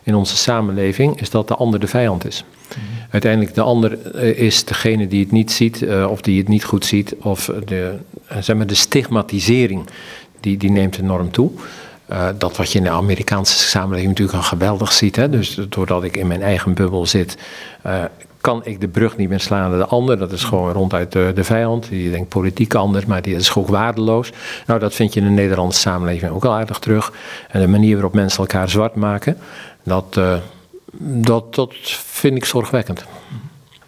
in 0.03 0.15
onze 0.15 0.37
samenleving, 0.37 1.21
is 1.21 1.29
dat 1.29 1.47
de 1.47 1.55
ander 1.55 1.79
de 1.79 1.87
vijand 1.87 2.25
is. 2.25 2.43
-hmm. 2.67 2.83
Uiteindelijk 3.09 3.55
de 3.55 3.61
ander 3.61 4.15
is 4.37 4.65
degene 4.65 5.07
die 5.07 5.23
het 5.23 5.31
niet 5.31 5.51
ziet, 5.51 5.81
uh, 5.81 6.07
of 6.11 6.21
die 6.21 6.37
het 6.37 6.47
niet 6.47 6.63
goed 6.63 6.85
ziet, 6.85 7.15
of 7.21 7.51
de, 7.65 7.95
zeg 8.39 8.55
maar 8.55 8.67
de 8.67 8.75
stigmatisering 8.75 9.87
die, 10.45 10.57
die 10.57 10.71
neemt 10.71 10.97
enorm 10.99 11.31
toe. 11.31 11.51
Uh, 12.11 12.27
dat 12.37 12.57
wat 12.57 12.71
je 12.71 12.77
in 12.77 12.83
de 12.83 12.89
Amerikaanse 12.89 13.57
samenleving 13.57 14.07
natuurlijk 14.07 14.37
al 14.37 14.43
geweldig 14.43 14.91
ziet. 14.91 15.15
Hè? 15.15 15.29
Dus 15.29 15.59
doordat 15.69 16.03
ik 16.03 16.17
in 16.17 16.27
mijn 16.27 16.41
eigen 16.41 16.73
bubbel 16.73 17.05
zit, 17.05 17.37
uh, 17.85 18.03
kan 18.41 18.61
ik 18.63 18.81
de 18.81 18.87
brug 18.87 19.17
niet 19.17 19.29
meer 19.29 19.39
slaan 19.39 19.69
naar 19.69 19.79
de 19.79 19.85
ander. 19.85 20.17
Dat 20.17 20.31
is 20.31 20.43
gewoon 20.43 20.71
ronduit 20.71 21.11
de, 21.11 21.31
de 21.35 21.43
vijand. 21.43 21.89
Die 21.89 22.11
denkt 22.11 22.29
politiek 22.29 22.73
anders, 22.73 23.05
maar 23.05 23.21
die 23.21 23.35
is 23.35 23.49
gewoon 23.49 23.71
waardeloos. 23.71 24.31
Nou, 24.67 24.79
dat 24.79 24.93
vind 24.93 25.13
je 25.13 25.19
in 25.19 25.25
de 25.25 25.31
Nederlandse 25.31 25.79
samenleving 25.79 26.31
ook 26.31 26.45
al 26.45 26.53
aardig 26.53 26.79
terug. 26.79 27.13
En 27.49 27.61
de 27.61 27.67
manier 27.67 27.93
waarop 27.93 28.13
mensen 28.13 28.39
elkaar 28.39 28.69
zwart 28.69 28.95
maken, 28.95 29.37
dat, 29.83 30.15
uh, 30.17 30.35
dat, 30.99 31.55
dat 31.55 31.73
vind 32.05 32.35
ik 32.35 32.45
zorgwekkend. 32.45 33.05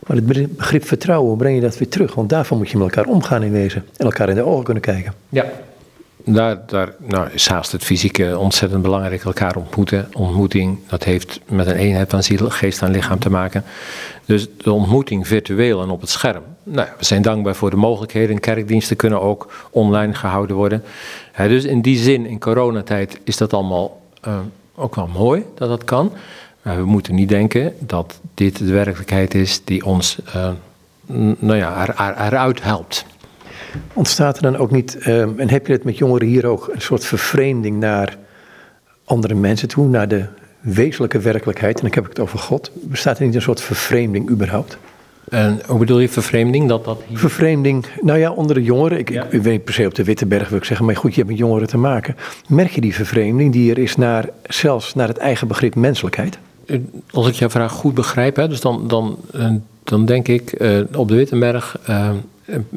Maar 0.08 0.18
het 0.18 0.56
begrip 0.56 0.86
vertrouwen, 0.86 1.38
breng 1.38 1.56
je 1.56 1.62
dat 1.62 1.78
weer 1.78 1.90
terug? 1.90 2.16
Want 2.16 2.30
daarvoor 2.30 2.58
moet 2.58 2.70
je 2.70 2.78
met 2.78 2.88
elkaar 2.88 3.14
omgaan 3.14 3.44
in 3.44 3.52
wezen. 3.52 3.86
En 3.98 4.06
elkaar 4.06 4.30
in 4.30 4.36
de 4.36 4.46
ogen 4.46 4.64
kunnen 4.64 4.84
kijken. 4.84 5.14
Ja. 5.30 5.46
Daar, 6.30 6.94
nou, 6.98 7.30
is 7.32 7.48
haast 7.48 7.72
het 7.72 7.84
fysieke 7.84 8.38
ontzettend 8.38 8.82
belangrijk. 8.82 9.24
Elkaar 9.24 9.56
ontmoeten. 9.56 10.08
Ontmoeting, 10.14 10.80
dat 10.88 11.04
heeft 11.04 11.40
met 11.46 11.68
een 11.68 11.76
eenheid 11.76 12.10
van 12.10 12.24
ziel, 12.24 12.50
geest 12.50 12.82
en 12.82 12.92
lichaam 12.92 13.20
te 13.20 13.30
maken. 13.30 13.64
Dus 14.26 14.48
de 14.58 14.72
ontmoeting 14.72 15.28
virtueel 15.28 15.82
en 15.82 15.90
op 15.90 16.02
het 16.02 16.10
scherm. 16.10 16.44
Nou, 16.64 16.88
we 16.98 17.06
zijn 17.06 17.22
dankbaar 17.22 17.56
voor 17.56 17.70
de 17.70 17.76
mogelijkheden. 17.76 18.40
Kerkdiensten 18.40 18.96
kunnen 18.96 19.22
ook 19.22 19.68
online 19.70 20.14
gehouden 20.14 20.56
worden. 20.56 20.84
dus 21.38 21.64
in 21.64 21.82
die 21.82 21.98
zin, 21.98 22.26
in 22.26 22.40
coronatijd, 22.40 23.20
is 23.24 23.38
dat 23.38 23.54
allemaal 23.54 24.02
uh, 24.28 24.40
ook 24.76 24.96
wel 24.96 25.08
mooi 25.08 25.46
dat 25.56 25.70
dat 25.70 25.84
kan. 25.84 26.12
Maar 26.62 26.78
we 26.78 26.86
moeten 26.86 27.16
niet 27.16 27.30
denken 27.30 27.74
dat 27.80 28.20
dit 28.34 28.58
de 28.58 28.72
werkelijkheid 28.72 29.34
is 29.34 29.62
die 29.64 29.86
ons 29.86 30.18
uh, 30.36 30.50
nou 31.40 31.56
ja, 31.56 31.88
er, 31.88 32.16
eruit 32.26 32.64
helpt. 32.64 33.06
Ontstaat 33.94 34.36
er 34.36 34.42
dan 34.42 34.58
ook 34.58 34.72
niet, 34.72 34.98
um, 35.08 35.40
en 35.40 35.50
heb 35.50 35.68
je 35.68 35.74
het 35.74 35.84
met 35.84 35.98
jongeren 35.98 36.28
hier 36.28 36.46
ook, 36.46 36.70
een 36.74 36.82
soort 36.82 37.06
vervreemding 37.06 37.80
naar 37.80 38.18
andere 39.04 39.36
mensen 39.36 39.68
toe, 39.68 39.88
naar 39.88 40.08
de 40.08 40.26
wezenlijke 40.60 41.20
werkelijkheid, 41.20 41.76
en 41.76 41.82
dan 41.82 41.92
heb 41.94 42.04
ik 42.04 42.10
het 42.10 42.20
over 42.20 42.40
God. 42.40 42.72
Bestaat 42.74 43.20
er 43.20 43.26
niet 43.26 43.36
een 43.36 43.42
soort 43.42 43.62
vervreemding 43.62 44.30
überhaupt? 44.30 44.78
En 45.30 45.62
hoe 45.66 45.80
bedoel 45.80 46.00
je 46.00 46.10
vervreemding? 46.10 46.68
Dat 46.68 46.86
dat 46.86 47.02
Vervreemding, 47.14 47.86
nou 48.02 48.20
ja, 48.20 48.32
onder 48.32 48.56
de 48.56 48.64
jongeren. 48.64 49.00
Ik, 49.00 49.10
ik, 49.10 49.42
weet 49.42 49.44
niet 49.44 49.64
per 49.64 49.74
se 49.74 49.86
op 49.86 49.96
de 49.96 50.04
Witteberg 50.04 50.50
wil 50.50 50.58
ik 50.58 50.64
zeggen, 50.64 50.86
maar 50.86 50.96
goed, 50.96 51.12
je 51.12 51.18
hebt 51.18 51.30
met 51.30 51.40
jongeren 51.40 51.68
te 51.68 51.78
maken. 51.78 52.16
Merk 52.48 52.72
je 52.72 52.82
die 52.82 52.96
vervreemding 52.96 53.52
die 53.52 53.72
er 53.72 53.78
is 53.78 53.96
naar, 53.96 54.30
zelfs 54.44 54.96
naar 54.96 55.08
het 55.08 55.18
eigen 55.18 55.48
begrip 55.48 55.76
menselijkheid? 55.76 56.38
Eh, 56.66 56.80
als 57.12 57.28
ik 57.28 57.34
jouw 57.34 57.50
vraag 57.50 57.72
goed 57.72 57.94
begrijp, 57.94 58.36
hè, 58.36 58.48
dus 58.48 58.62
dan, 58.62 58.88
dan, 58.88 59.18
eh, 59.34 59.52
dan 59.84 60.06
denk 60.06 60.28
ik 60.28 60.62
uh, 60.62 60.80
op 60.96 61.08
de 61.08 61.16
Wittenberg 61.16 61.80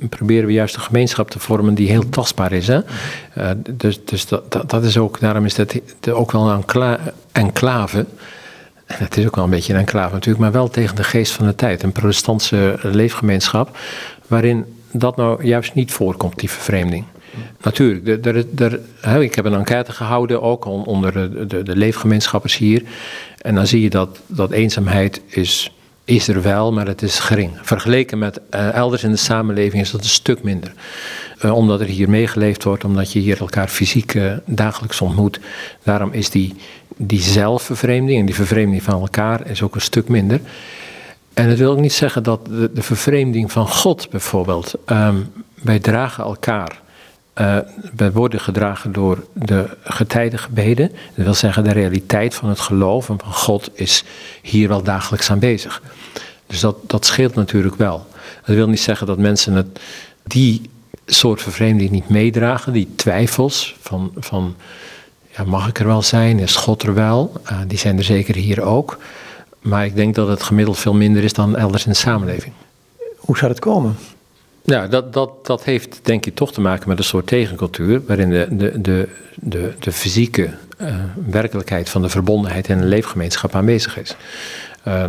proberen 0.09 0.47
we 0.47 0.53
juist 0.53 0.75
een 0.75 0.81
gemeenschap 0.81 1.31
te 1.31 1.39
vormen 1.39 1.75
die 1.75 1.89
heel 1.89 2.09
tastbaar 2.09 2.53
is. 2.53 2.67
Hè? 2.67 2.81
Uh, 3.39 3.51
dus 3.71 4.05
dus 4.05 4.27
dat, 4.27 4.71
dat, 4.71 4.85
is 4.85 4.99
ook, 4.99 5.21
daarom 5.21 5.45
is 5.45 5.55
dat 5.55 5.81
ook 6.11 6.33
wel 6.33 6.51
een 6.51 6.99
enclave. 7.33 8.07
Het 8.85 9.17
is 9.17 9.27
ook 9.27 9.35
wel 9.35 9.45
een 9.45 9.51
beetje 9.51 9.73
een 9.73 9.79
enclave 9.79 10.13
natuurlijk, 10.13 10.43
maar 10.43 10.53
wel 10.53 10.69
tegen 10.69 10.97
de 10.97 11.05
geest 11.05 11.33
van 11.33 11.47
de 11.47 11.55
tijd. 11.55 11.83
Een 11.83 11.93
protestantse 11.93 12.79
leefgemeenschap 12.83 13.79
waarin 14.27 14.65
dat 14.93 15.17
nou 15.17 15.45
juist 15.45 15.75
niet 15.75 15.93
voorkomt, 15.93 16.39
die 16.39 16.51
vervreemding. 16.51 17.05
Natuurlijk, 17.63 18.27
er, 18.61 19.23
ik 19.23 19.35
heb 19.35 19.45
een 19.45 19.55
enquête 19.55 19.93
gehouden 19.93 20.43
ook 20.43 20.65
onder 20.65 21.13
de, 21.13 21.47
de, 21.47 21.63
de 21.63 21.77
leefgemeenschappers 21.77 22.57
hier. 22.57 22.83
En 23.39 23.55
dan 23.55 23.67
zie 23.67 23.83
je 23.83 23.91
dat, 23.91 24.21
dat 24.27 24.51
eenzaamheid 24.51 25.21
is 25.27 25.73
is 26.11 26.29
er 26.29 26.43
wel, 26.43 26.73
maar 26.73 26.87
het 26.87 27.03
is 27.03 27.19
gering. 27.19 27.51
Vergeleken 27.63 28.19
met 28.19 28.41
uh, 28.51 28.75
elders 28.75 29.05
in 29.05 29.11
de 29.11 29.17
samenleving 29.17 29.83
is 29.83 29.91
dat 29.91 30.01
een 30.01 30.09
stuk 30.09 30.43
minder. 30.43 30.73
Uh, 31.45 31.55
omdat 31.57 31.81
er 31.81 31.87
hier 31.87 32.11
meegeleefd 32.11 32.65
wordt, 32.65 32.85
omdat 32.85 33.13
je 33.13 33.19
hier 33.19 33.41
elkaar 33.41 33.69
fysiek 33.69 34.15
uh, 34.15 34.33
dagelijks 34.47 35.01
ontmoet. 35.01 35.41
Daarom 35.83 36.13
is 36.13 36.31
die, 36.31 36.55
die 36.97 37.21
zelfvervreemding 37.21 38.21
en 38.21 38.27
die 38.27 38.35
vervreemding 38.35 38.83
van 38.83 39.01
elkaar 39.01 39.51
is 39.51 39.63
ook 39.63 39.75
een 39.75 39.81
stuk 39.81 40.09
minder. 40.09 40.41
En 41.35 41.49
het 41.49 41.59
wil 41.59 41.73
ook 41.73 41.81
niet 41.81 41.93
zeggen 41.93 42.23
dat 42.23 42.47
de, 42.47 42.71
de 42.75 42.83
vervreemding 42.83 43.53
van 43.53 43.69
God 43.69 44.11
bijvoorbeeld, 44.11 44.75
um, 44.87 45.33
wij 45.63 45.79
dragen 45.79 46.25
elkaar 46.25 46.81
uh, 47.35 47.59
we 47.97 48.13
worden 48.13 48.41
gedragen 48.41 48.93
door 48.93 49.25
de 49.33 49.77
getijdengebeden. 49.85 50.89
Dat 51.15 51.25
wil 51.25 51.35
zeggen, 51.35 51.65
de 51.65 51.73
realiteit 51.73 52.35
van 52.35 52.49
het 52.49 52.61
geloof 52.61 53.09
en 53.09 53.19
van 53.19 53.33
God 53.33 53.71
is 53.75 54.05
hier 54.43 54.69
wel 54.69 54.83
dagelijks 54.83 55.31
aanwezig. 55.31 55.83
Dus 56.47 56.61
dat, 56.61 56.77
dat 56.87 57.07
scheelt 57.07 57.35
natuurlijk 57.35 57.77
wel. 57.77 58.07
Dat 58.47 58.57
wil 58.57 58.69
niet 58.69 58.81
zeggen 58.81 59.07
dat 59.07 59.19
mensen 59.19 59.55
het, 59.55 59.81
die 60.23 60.71
soort 61.07 61.43
vervreemding 61.43 61.91
niet 61.91 62.09
meedragen, 62.09 62.73
die 62.73 62.89
twijfels 62.97 63.77
van, 63.81 64.13
van 64.17 64.57
ja, 65.37 65.45
mag 65.45 65.69
ik 65.69 65.79
er 65.79 65.87
wel 65.87 66.03
zijn, 66.03 66.39
is 66.39 66.57
God 66.57 66.83
er 66.83 66.95
wel? 66.95 67.33
Uh, 67.45 67.59
die 67.67 67.79
zijn 67.79 67.99
er 67.99 68.05
zeker 68.05 68.35
hier 68.35 68.63
ook. 68.63 68.99
Maar 69.61 69.85
ik 69.85 69.95
denk 69.95 70.15
dat 70.15 70.29
het 70.29 70.43
gemiddeld 70.43 70.79
veel 70.79 70.95
minder 70.95 71.25
is 71.25 71.33
dan 71.33 71.57
elders 71.57 71.85
in 71.85 71.91
de 71.91 71.97
samenleving. 71.97 72.53
Hoe 73.17 73.37
zou 73.37 73.51
het 73.51 73.61
komen? 73.61 73.97
Ja, 74.63 74.87
dat, 74.87 75.13
dat, 75.13 75.47
dat 75.47 75.65
heeft 75.65 76.01
denk 76.03 76.27
ik 76.27 76.35
toch 76.35 76.53
te 76.53 76.61
maken 76.61 76.89
met 76.89 76.99
een 76.99 77.05
soort 77.05 77.27
tegencultuur, 77.27 78.03
waarin 78.07 78.31
de, 78.31 78.47
de, 78.51 78.81
de, 78.81 79.09
de, 79.35 79.73
de 79.79 79.93
fysieke 79.93 80.51
uh, 80.81 80.95
werkelijkheid 81.31 81.89
van 81.89 82.03
de 82.03 82.09
verbondenheid 82.09 82.69
in 82.69 82.79
een 82.79 82.89
leefgemeenschap 82.89 83.55
aanwezig 83.55 83.99
is. 83.99 84.17
Uh, 84.89 85.05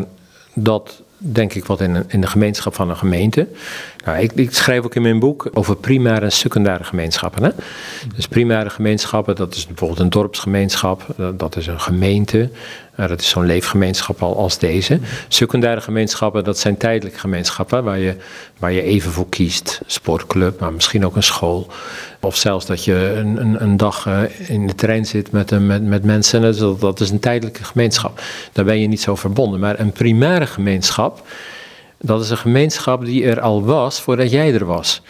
dat 0.53 1.03
denk 1.23 1.53
ik 1.53 1.65
wat 1.65 1.81
in, 1.81 2.03
in 2.07 2.21
de 2.21 2.27
gemeenschap 2.27 2.75
van 2.75 2.89
een 2.89 2.97
gemeente. 2.97 3.47
Nou, 4.05 4.19
ik, 4.19 4.31
ik, 4.31 4.53
schrijf 4.53 4.83
ook 4.83 4.95
in 4.95 5.01
mijn 5.01 5.19
boek 5.19 5.49
over 5.53 5.75
primaire 5.75 6.25
en 6.25 6.31
secundaire 6.31 6.83
gemeenschappen. 6.83 7.43
Hè? 7.43 7.49
Dus 8.15 8.27
primaire 8.27 8.69
gemeenschappen, 8.69 9.35
dat 9.35 9.55
is 9.55 9.67
bijvoorbeeld 9.67 9.99
een 9.99 10.09
dorpsgemeenschap, 10.09 11.05
dat 11.37 11.55
is 11.55 11.67
een 11.67 11.79
gemeente, 11.79 12.49
dat 12.95 13.19
is 13.21 13.29
zo'n 13.29 13.45
leefgemeenschap 13.45 14.21
als 14.21 14.57
deze. 14.57 14.99
Secundaire 15.27 15.81
gemeenschappen, 15.81 16.43
dat 16.43 16.59
zijn 16.59 16.77
tijdelijke 16.77 17.19
gemeenschappen 17.19 17.83
waar 17.83 17.99
je, 17.99 18.15
waar 18.59 18.71
je 18.71 18.81
even 18.81 19.11
voor 19.11 19.29
kiest. 19.29 19.81
Sportclub, 19.85 20.59
maar 20.59 20.73
misschien 20.73 21.05
ook 21.05 21.15
een 21.15 21.23
school. 21.23 21.67
Of 22.21 22.35
zelfs 22.35 22.65
dat 22.65 22.83
je 22.83 23.13
een, 23.15 23.41
een, 23.41 23.63
een 23.63 23.77
dag 23.77 24.05
eh, 24.05 24.49
in 24.49 24.67
de 24.67 24.75
trein 24.75 25.05
zit 25.05 25.31
met, 25.31 25.59
met, 25.59 25.83
met 25.83 26.03
mensen. 26.03 26.41
Dat, 26.41 26.79
dat 26.79 26.99
is 26.99 27.09
een 27.09 27.19
tijdelijke 27.19 27.63
gemeenschap. 27.63 28.21
Daar 28.51 28.65
ben 28.65 28.79
je 28.79 28.87
niet 28.87 29.01
zo 29.01 29.15
verbonden. 29.15 29.59
Maar 29.59 29.79
een 29.79 29.91
primaire 29.91 30.47
gemeenschap, 30.47 31.27
dat 31.97 32.21
is 32.21 32.29
een 32.29 32.37
gemeenschap 32.37 33.05
die 33.05 33.25
er 33.25 33.39
al 33.39 33.63
was 33.63 34.01
voordat 34.01 34.31
jij 34.31 34.53
er 34.53 34.65
was. 34.65 35.01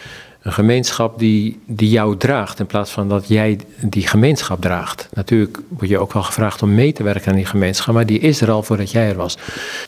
Een 0.41 0.53
gemeenschap 0.53 1.19
die, 1.19 1.59
die 1.65 1.89
jou 1.89 2.17
draagt 2.17 2.59
in 2.59 2.65
plaats 2.65 2.91
van 2.91 3.09
dat 3.09 3.27
jij 3.27 3.59
die 3.79 4.07
gemeenschap 4.07 4.61
draagt. 4.61 5.09
Natuurlijk 5.13 5.59
word 5.67 5.89
je 5.89 5.99
ook 5.99 6.13
wel 6.13 6.23
gevraagd 6.23 6.61
om 6.61 6.75
mee 6.75 6.93
te 6.93 7.03
werken 7.03 7.31
aan 7.31 7.37
die 7.37 7.45
gemeenschap, 7.45 7.93
maar 7.93 8.05
die 8.05 8.19
is 8.19 8.41
er 8.41 8.51
al 8.51 8.63
voordat 8.63 8.91
jij 8.91 9.09
er 9.09 9.15
was. 9.15 9.37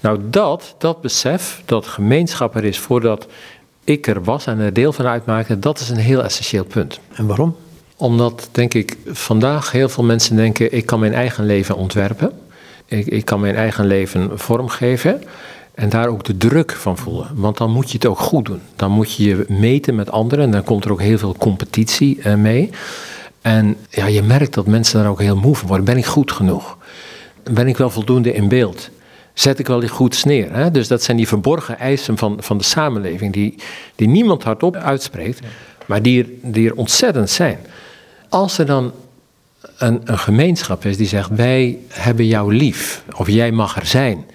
Nou, 0.02 0.20
dat, 0.30 0.76
dat 0.78 1.02
besef, 1.02 1.62
dat 1.66 1.88
gemeenschap 1.88 2.56
er 2.56 2.64
is 2.64 2.80
voordat 2.80 3.28
ik 3.84 4.08
er 4.08 4.24
was 4.24 4.46
en 4.46 4.60
er 4.60 4.74
deel 4.74 4.94
van 4.94 5.06
uitmaakte, 5.06 5.60
dat 5.60 5.80
is 5.80 5.90
een 5.90 5.98
heel 5.98 6.24
essentieel 6.24 6.66
punt. 6.66 7.00
En 7.14 7.28
waarom? 7.28 7.56
Omdat, 7.96 8.50
denk 8.52 8.74
ik, 8.74 8.98
vandaag 9.06 9.72
heel 9.72 9.90
veel 9.90 10.04
mensen 10.04 10.36
denken: 10.36 10.74
ik 10.74 10.86
kan 10.86 11.00
mijn 11.00 11.14
eigen 11.14 11.46
leven 11.46 11.76
ontwerpen. 11.76 12.32
Ik, 12.86 13.06
ik 13.06 13.26
kan 13.26 13.40
mijn 13.40 13.56
eigen 13.56 13.86
leven 13.86 14.40
vormgeven. 14.40 15.24
En 15.74 15.90
daar 15.90 16.08
ook 16.08 16.24
de 16.24 16.38
druk 16.38 16.72
van 16.72 16.98
voelen. 16.98 17.28
Want 17.34 17.58
dan 17.58 17.72
moet 17.72 17.92
je 17.92 17.98
het 17.98 18.06
ook 18.06 18.20
goed 18.20 18.46
doen. 18.46 18.62
Dan 18.76 18.92
moet 18.92 19.14
je 19.16 19.24
je 19.24 19.46
meten 19.48 19.96
met 19.96 20.12
anderen. 20.12 20.46
En 20.46 20.52
dan 20.52 20.64
komt 20.64 20.86
er 20.86 20.92
ook 20.92 21.02
heel 21.02 21.18
veel 21.18 21.36
competitie 21.38 22.22
eh, 22.22 22.36
mee. 22.36 22.70
En 23.42 23.78
ja, 23.90 24.06
je 24.06 24.22
merkt 24.22 24.54
dat 24.54 24.68
mensen 24.68 25.00
daar 25.00 25.10
ook 25.10 25.22
heel 25.22 25.36
moe 25.36 25.56
van 25.56 25.68
worden. 25.68 25.86
Ben 25.86 25.98
ik 25.98 26.06
goed 26.06 26.32
genoeg? 26.32 26.78
Ben 27.52 27.68
ik 27.68 27.78
wel 27.78 27.90
voldoende 27.90 28.34
in 28.34 28.48
beeld? 28.48 28.90
Zet 29.34 29.60
ik 29.60 29.68
wel 29.68 29.88
goed 29.88 30.26
neer? 30.26 30.54
Hè? 30.54 30.72
Dus 30.72 30.88
dat 30.88 31.04
zijn 31.04 31.18
die 31.18 31.28
verborgen 31.28 31.80
eisen 31.80 32.18
van, 32.18 32.38
van 32.40 32.58
de 32.58 32.64
samenleving. 32.64 33.34
Die, 33.34 33.56
die 33.96 34.08
niemand 34.08 34.44
hardop 34.44 34.76
uitspreekt. 34.76 35.40
Maar 35.86 36.02
die 36.02 36.24
er, 36.24 36.30
die 36.42 36.70
er 36.70 36.76
ontzettend 36.76 37.30
zijn. 37.30 37.60
Als 38.30 38.58
er 38.58 38.66
dan 38.66 38.92
een, 39.78 40.02
een 40.04 40.20
gemeenschap 40.20 40.86
is 40.86 40.98
die 40.98 41.08
zegt: 41.08 41.30
Wij 41.30 41.78
hebben 41.88 42.28
jou 42.28 42.56
lief. 42.56 43.04
Of 43.16 43.28
jij 43.28 43.52
mag 43.52 43.76
er 43.76 43.86
zijn 43.86 44.26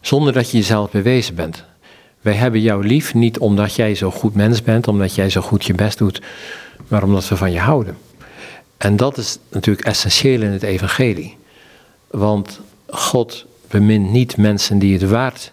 zonder 0.00 0.32
dat 0.32 0.50
je 0.50 0.56
jezelf 0.56 0.90
bewezen 0.90 1.34
bent. 1.34 1.64
Wij 2.20 2.34
hebben 2.34 2.60
jou 2.60 2.86
lief 2.86 3.14
niet 3.14 3.38
omdat 3.38 3.74
jij 3.74 3.94
zo 3.94 4.10
goed 4.10 4.34
mens 4.34 4.62
bent, 4.62 4.88
omdat 4.88 5.14
jij 5.14 5.30
zo 5.30 5.40
goed 5.40 5.64
je 5.64 5.74
best 5.74 5.98
doet, 5.98 6.20
maar 6.88 7.02
omdat 7.02 7.28
we 7.28 7.36
van 7.36 7.52
je 7.52 7.58
houden. 7.58 7.96
En 8.76 8.96
dat 8.96 9.18
is 9.18 9.38
natuurlijk 9.48 9.86
essentieel 9.86 10.42
in 10.42 10.50
het 10.50 10.62
evangelie. 10.62 11.36
Want 12.06 12.60
God 12.86 13.46
bemint 13.70 14.10
niet 14.10 14.36
mensen 14.36 14.78
die 14.78 14.92
het 14.92 15.10
waard 15.10 15.52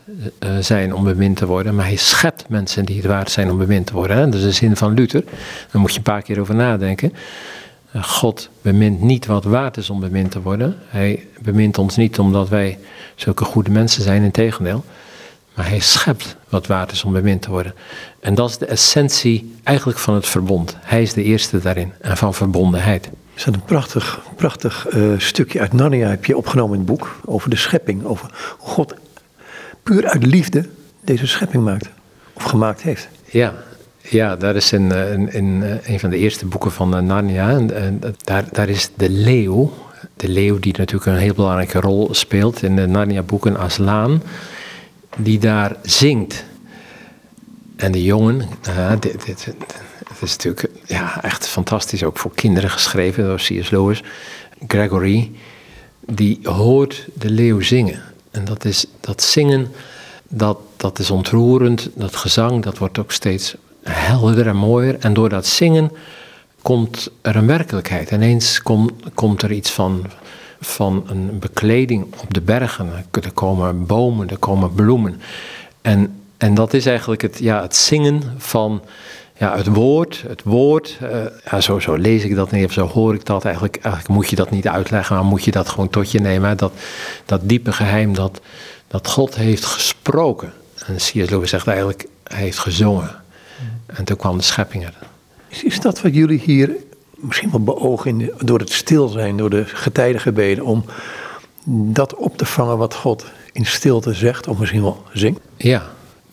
zijn 0.60 0.93
om 0.93 1.03
bemind 1.03 1.38
te 1.38 1.45
worden, 1.45 1.75
maar 1.75 1.86
hij 1.86 1.95
schept 1.95 2.49
mensen 2.49 2.86
die 2.86 2.97
het 2.97 3.06
waard 3.06 3.32
zijn 3.32 3.51
om 3.51 3.58
bemind 3.58 3.88
te 3.88 3.93
worden. 3.93 4.32
Dat 4.32 4.39
is 4.39 4.45
de 4.45 4.51
zin 4.51 4.75
van 4.75 4.93
Luther. 4.93 5.23
Daar 5.71 5.82
moet 5.82 5.91
je 5.91 5.97
een 5.97 6.03
paar 6.03 6.21
keer 6.21 6.39
over 6.39 6.56
nadenken. 6.56 7.13
God 8.01 8.49
bemint 8.62 9.01
niet 9.01 9.25
wat 9.25 9.43
waard 9.43 9.77
is 9.77 9.89
om 9.89 9.99
bemind 9.99 10.32
te 10.32 10.41
worden. 10.41 10.75
Hij 10.88 11.25
bemint 11.41 11.77
ons 11.77 11.95
niet 11.95 12.19
omdat 12.19 12.49
wij 12.49 12.80
zulke 13.15 13.43
goede 13.43 13.71
mensen 13.71 14.03
zijn, 14.03 14.23
in 14.23 14.32
tegendeel. 14.32 14.84
Maar 15.53 15.69
hij 15.69 15.80
schept 15.80 16.36
wat 16.49 16.67
waard 16.67 16.91
is 16.91 17.03
om 17.03 17.13
bemind 17.13 17.41
te 17.41 17.49
worden. 17.49 17.73
En 18.19 18.36
dat 18.36 18.49
is 18.49 18.58
de 18.58 18.65
essentie 18.65 19.56
eigenlijk 19.63 19.99
van 19.99 20.13
het 20.13 20.27
verbond. 20.27 20.77
Hij 20.80 21.01
is 21.01 21.13
de 21.13 21.23
eerste 21.23 21.60
daarin 21.60 21.93
en 22.01 22.17
van 22.17 22.34
verbondenheid. 22.34 23.10
Er 23.38 23.43
staat 23.43 23.54
een 23.54 23.63
prachtig, 23.63 24.21
prachtig 24.36 24.88
uh, 24.95 25.19
stukje 25.19 25.60
uit 25.60 25.73
Narnia 25.73 26.10
heb 26.10 26.26
je 26.26 26.38
opgenomen 26.38 26.73
in 26.73 26.80
het 26.80 26.89
boek. 26.89 27.19
Over 27.26 27.50
de 27.50 27.56
schepping. 27.56 28.06
Over 28.06 28.56
hoe 28.58 28.69
God 28.69 28.93
puur 29.84 30.08
uit 30.08 30.26
liefde 30.26 30.65
deze 31.02 31.28
schepping 31.28 31.63
maakt. 31.63 31.89
Of 32.34 32.43
gemaakt 32.43 32.82
heeft. 32.82 33.08
Ja, 33.26 33.54
ja, 34.02 34.36
daar 34.36 34.56
is 34.56 34.71
in, 34.71 34.91
eh, 34.91 35.13
in, 35.13 35.34
in 35.34 35.63
eh, 35.63 35.93
een 35.93 36.00
van 36.00 36.10
de 36.10 36.17
eerste 36.17 36.45
boeken 36.45 36.71
van 36.71 36.95
eh, 36.95 37.02
Narnia. 37.02 37.50
En, 37.50 38.02
daar, 38.23 38.43
daar 38.52 38.69
is 38.69 38.89
de 38.95 39.10
leeuw, 39.10 39.73
de 40.15 40.30
leeuw 40.30 40.60
die 40.60 40.73
natuurlijk 40.78 41.06
een 41.06 41.17
heel 41.17 41.34
belangrijke 41.34 41.80
rol 41.80 42.10
speelt 42.12 42.63
in 42.63 42.76
de 42.76 42.88
Narnia-boeken, 42.88 43.58
Aslaan, 43.58 44.21
die 45.17 45.39
daar 45.39 45.76
zingt. 45.82 46.45
En 47.76 47.91
de 47.91 48.04
jongen, 48.04 48.41
dit, 49.00 49.26
dit, 49.26 49.54
het 50.19 50.30
is 50.30 50.45
natuurlijk 50.45 50.69
ja, 50.86 51.23
echt 51.23 51.47
fantastisch, 51.47 52.03
ook 52.03 52.17
voor 52.17 52.32
kinderen 52.36 52.69
geschreven 52.69 53.23
door 53.23 53.38
C.S. 53.38 53.69
Lewis. 53.69 54.03
Gregory, 54.67 55.32
die 55.99 56.39
hoort 56.43 57.08
de 57.13 57.30
leeuw 57.30 57.62
zingen. 57.62 58.01
En 58.32 58.45
dat, 58.45 58.65
is, 58.65 58.86
dat 58.99 59.23
zingen, 59.23 59.71
dat, 60.27 60.58
dat 60.77 60.99
is 60.99 61.12
ontroerend. 61.12 61.89
Dat 61.95 62.15
gezang, 62.15 62.63
dat 62.63 62.77
wordt 62.77 62.99
ook 62.99 63.12
steeds 63.12 63.56
helderder 63.84 64.47
en 64.47 64.56
mooier. 64.56 64.95
En 64.99 65.13
door 65.13 65.30
dat 65.30 65.47
zingen 65.47 65.91
komt 66.62 67.10
er 67.21 67.36
een 67.36 67.47
werkelijkheid. 67.47 68.12
Ineens 68.12 68.62
komt, 69.13 69.41
er 69.41 69.51
iets 69.51 69.71
van, 69.71 70.06
van 70.60 71.03
een 71.08 71.39
bekleding 71.39 72.06
op 72.21 72.34
de 72.34 72.41
bergen. 72.41 73.06
Er 73.12 73.32
komen 73.34 73.86
bomen, 73.86 74.30
er 74.30 74.38
komen 74.38 74.73
bloemen. 74.73 75.21
En, 75.82 76.21
en 76.38 76.53
dat 76.53 76.73
is 76.73 76.86
eigenlijk 76.86 77.21
het, 77.21 77.38
ja, 77.39 77.62
het 77.62 77.75
zingen 77.75 78.21
van 78.38 78.82
ja, 79.38 79.58
het 79.58 79.67
woord. 79.67 80.23
Het 80.28 80.43
woord, 80.43 80.97
uh, 81.04 81.10
ja, 81.52 81.62
zo, 81.62 81.80
zo 81.80 81.95
lees 81.95 82.23
ik 82.23 82.36
dat 82.36 82.52
niet 82.52 82.65
of 82.65 82.71
zo 82.71 82.88
hoor 82.88 83.13
ik 83.13 83.26
dat. 83.26 83.43
Eigenlijk, 83.43 83.76
eigenlijk 83.76 84.13
moet 84.13 84.30
je 84.30 84.36
dat 84.36 84.52
niet 84.52 84.67
uitleggen, 84.67 85.15
maar 85.15 85.26
moet 85.26 85.43
je 85.43 85.52
dat 85.52 85.69
gewoon 85.69 85.89
tot 85.89 86.12
je 86.12 86.19
nemen. 86.19 86.58
Dat, 86.58 86.73
dat 87.26 87.41
diepe 87.43 87.71
geheim 87.71 88.13
dat, 88.13 88.41
dat 88.88 89.08
God 89.08 89.36
heeft 89.36 89.65
gesproken. 89.65 90.54
En 90.86 90.95
C.S. 90.95 91.13
Lewis 91.13 91.50
zegt 91.50 91.67
eigenlijk, 91.67 92.08
hij 92.23 92.41
heeft 92.41 92.60
gezongen. 92.60 93.15
En 93.86 94.04
toen 94.04 94.17
kwam 94.17 94.38
de 94.38 94.43
schepping 94.43 94.86
er. 94.86 94.93
Is, 95.47 95.63
is 95.63 95.80
dat 95.80 96.02
wat 96.02 96.13
jullie 96.13 96.39
hier 96.39 96.76
misschien 97.15 97.52
wel 97.52 97.63
beogen 97.63 98.30
door 98.38 98.60
het 98.60 98.71
stil 98.71 99.08
zijn, 99.08 99.38
door 99.38 99.50
de 99.50 99.65
getijdengebeden, 99.65 100.65
om 100.65 100.86
dat 101.65 102.15
op 102.15 102.38
te 102.38 102.45
vangen 102.45 102.78
wat 102.78 102.93
God 102.93 103.26
in 103.52 103.65
stilte 103.65 104.13
zegt, 104.13 104.47
of 104.47 104.58
misschien 104.58 104.82
wel 104.82 105.04
zingt? 105.13 105.39
Ja, 105.58 105.89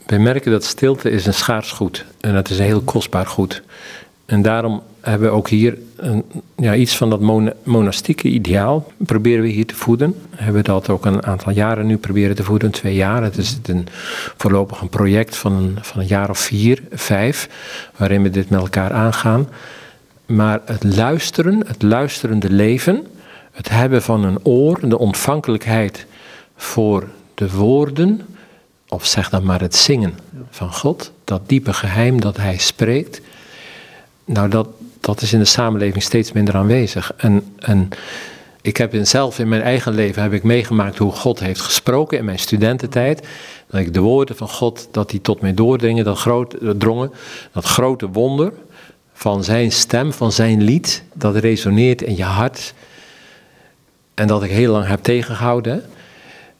wij 0.06 0.18
merken 0.18 0.50
dat 0.50 0.64
stilte 0.64 1.10
is 1.10 1.26
een 1.26 1.34
schaars 1.34 1.72
goed 1.72 2.04
en 2.20 2.34
dat 2.34 2.50
is 2.50 2.58
een 2.58 2.64
heel 2.64 2.82
kostbaar 2.82 3.26
goed. 3.26 3.62
En 4.26 4.42
daarom 4.42 4.82
hebben 5.00 5.28
we 5.28 5.34
ook 5.34 5.48
hier 5.48 5.78
een, 5.96 6.24
ja, 6.56 6.74
iets 6.74 6.96
van 6.96 7.10
dat 7.10 7.20
monastieke 7.62 8.28
ideaal 8.28 8.92
proberen 8.96 9.42
we 9.42 9.48
hier 9.48 9.66
te 9.66 9.74
voeden. 9.74 10.14
We 10.30 10.42
hebben 10.42 10.64
dat 10.64 10.88
ook 10.88 11.04
een 11.04 11.26
aantal 11.26 11.52
jaren 11.52 11.86
nu 11.86 11.96
proberen 11.96 12.36
te 12.36 12.44
voeden, 12.44 12.70
twee 12.70 12.94
jaar. 12.94 13.22
Het 13.22 13.36
is 13.36 13.58
een, 13.62 13.86
voorlopig 14.36 14.80
een 14.80 14.88
project 14.88 15.36
van 15.36 15.78
van 15.80 16.00
een 16.00 16.06
jaar 16.06 16.30
of 16.30 16.38
vier, 16.38 16.82
vijf, 16.92 17.48
waarin 17.96 18.22
we 18.22 18.30
dit 18.30 18.50
met 18.50 18.60
elkaar 18.60 18.92
aangaan. 18.92 19.48
Maar 20.26 20.60
het 20.64 20.84
luisteren, 20.96 21.66
het 21.66 21.82
luisterende 21.82 22.50
leven, 22.50 23.06
het 23.52 23.68
hebben 23.68 24.02
van 24.02 24.24
een 24.24 24.44
oor, 24.44 24.88
de 24.88 24.98
ontvankelijkheid 24.98 26.06
voor 26.56 27.08
de 27.34 27.50
woorden, 27.50 28.20
of 28.94 29.06
zeg 29.06 29.30
dan 29.30 29.44
maar 29.44 29.60
het 29.60 29.76
zingen 29.76 30.18
van 30.50 30.72
God, 30.72 31.12
dat 31.24 31.48
diepe 31.48 31.72
geheim 31.72 32.20
dat 32.20 32.36
Hij 32.36 32.58
spreekt. 32.58 33.20
Nou, 34.24 34.48
dat, 34.48 34.68
dat 35.00 35.22
is 35.22 35.32
in 35.32 35.38
de 35.38 35.44
samenleving 35.44 36.02
steeds 36.02 36.32
minder 36.32 36.54
aanwezig. 36.54 37.12
En, 37.16 37.54
en 37.58 37.88
ik 38.62 38.76
heb 38.76 38.94
in 38.94 39.06
zelf 39.06 39.38
in 39.38 39.48
mijn 39.48 39.62
eigen 39.62 39.94
leven 39.94 40.22
heb 40.22 40.32
ik 40.32 40.42
meegemaakt 40.42 40.98
hoe 40.98 41.12
God 41.12 41.40
heeft 41.40 41.60
gesproken 41.60 42.18
in 42.18 42.24
mijn 42.24 42.38
studententijd. 42.38 43.26
Dat 43.66 43.80
ik 43.80 43.94
de 43.94 44.00
woorden 44.00 44.36
van 44.36 44.48
God, 44.48 44.88
dat 44.90 45.10
die 45.10 45.20
tot 45.20 45.40
mij 45.40 45.54
doordringen, 45.54 46.04
dat, 46.04 46.18
groot, 46.18 46.56
drongen, 46.78 47.12
dat 47.52 47.64
grote 47.64 48.08
wonder 48.08 48.52
van 49.12 49.44
zijn 49.44 49.72
stem, 49.72 50.12
van 50.12 50.32
zijn 50.32 50.62
lied, 50.62 51.02
dat 51.12 51.36
resoneert 51.36 52.02
in 52.02 52.16
je 52.16 52.24
hart. 52.24 52.74
En 54.14 54.26
dat 54.26 54.42
ik 54.42 54.50
heel 54.50 54.72
lang 54.72 54.86
heb 54.86 55.02
tegengehouden. 55.02 55.84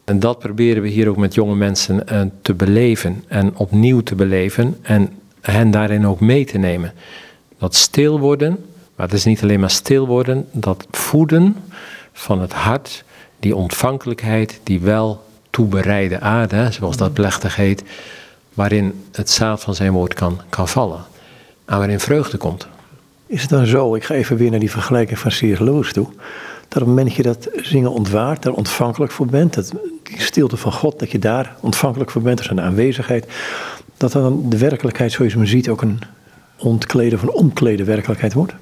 En 0.05 0.19
dat 0.19 0.39
proberen 0.39 0.83
we 0.83 0.89
hier 0.89 1.09
ook 1.09 1.17
met 1.17 1.35
jonge 1.35 1.55
mensen 1.55 2.09
eh, 2.09 2.21
te 2.43 2.55
beleven 2.55 3.25
en 3.29 3.57
opnieuw 3.57 4.01
te 4.01 4.15
beleven 4.15 4.79
en 4.83 5.11
hen 5.41 5.71
daarin 5.71 6.07
ook 6.07 6.21
mee 6.21 6.45
te 6.45 6.59
nemen. 6.59 6.93
Dat 7.59 7.75
stil 7.75 8.19
worden, 8.21 8.65
maar 8.97 9.07
het 9.07 9.15
is 9.15 9.25
niet 9.25 9.43
alleen 9.43 9.61
maar 9.61 9.71
stil 9.71 10.07
worden, 10.07 10.49
dat 10.53 10.87
voeden 10.91 11.57
van 12.13 12.41
het 12.41 12.53
hart, 12.53 13.05
die 13.41 13.57
ontvankelijkheid, 13.57 14.61
die 14.63 14.81
wel 14.81 15.25
toebereide 15.51 16.21
aarde, 16.21 16.69
zoals 16.71 16.97
dat 16.97 17.13
plechtig 17.13 17.57
heet, 17.57 17.83
waarin 18.55 19.05
het 19.13 19.31
zaad 19.31 19.61
van 19.61 19.75
zijn 19.75 19.93
woord 19.93 20.15
kan, 20.15 20.41
kan 20.49 20.69
vallen 20.69 21.05
en 21.65 21.79
waarin 21.79 22.01
vreugde 22.01 22.37
komt. 22.37 22.67
Is 23.27 23.41
het 23.41 23.51
dan 23.51 23.67
zo, 23.67 23.95
ik 23.95 24.05
ga 24.05 24.15
even 24.15 24.37
weer 24.37 24.51
naar 24.51 24.61
die 24.61 24.71
vergelijking 24.71 25.19
van 25.19 25.31
C.S. 25.31 25.59
Lewis 25.59 25.93
toe, 25.93 26.07
dat 26.69 26.83
op 26.83 26.89
het 26.89 26.97
moment 26.97 27.07
dat 27.07 27.17
je 27.17 27.23
dat 27.23 27.49
zingen 27.53 27.93
ontwaart, 27.93 28.43
daar 28.43 28.53
ontvankelijk 28.53 29.13
voor 29.13 29.27
bent, 29.27 29.55
dat, 29.55 29.73
stilte 30.21 30.57
van 30.57 30.73
God, 30.73 30.99
dat 30.99 31.11
je 31.11 31.19
daar 31.19 31.57
ontvankelijk 31.61 32.11
voor 32.11 32.23
bent, 32.23 32.39
dus 32.39 32.51
een 32.51 32.61
aanwezigheid, 32.61 33.27
dat 33.97 34.13
dan 34.13 34.49
de 34.49 34.59
werkelijkheid 34.59 35.13
zoals 35.13 35.33
je 35.33 35.39
hem 35.39 35.47
ziet 35.47 35.69
ook 35.69 35.83
een 35.83 35.99
ontkleden 36.59 37.19
of 37.19 37.23
een 37.23 37.33
omklede 37.33 37.85
werkelijkheid 37.85 38.33
wordt? 38.33 38.55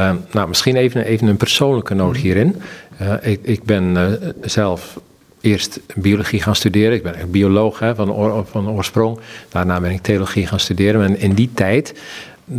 Uh, 0.00 0.12
nou, 0.32 0.48
misschien 0.48 0.76
even, 0.76 1.04
even 1.04 1.26
een 1.26 1.36
persoonlijke 1.36 1.94
noot 1.94 2.16
hierin. 2.16 2.56
Uh, 3.02 3.14
ik, 3.20 3.40
ik, 3.42 3.64
ben 3.64 3.84
uh, 3.84 4.06
zelf 4.40 5.00
eerst 5.40 5.80
biologie 5.94 6.42
gaan 6.42 6.56
studeren. 6.56 6.92
Ik 6.92 7.02
ben 7.02 7.30
bioloog 7.30 7.78
hè, 7.78 7.94
van, 7.94 8.46
van 8.50 8.68
oorsprong. 8.68 9.18
Daarna 9.48 9.80
ben 9.80 9.90
ik 9.90 10.02
theologie 10.02 10.46
gaan 10.46 10.60
studeren. 10.60 11.04
En 11.04 11.18
in 11.18 11.34
die 11.34 11.50
tijd 11.54 11.94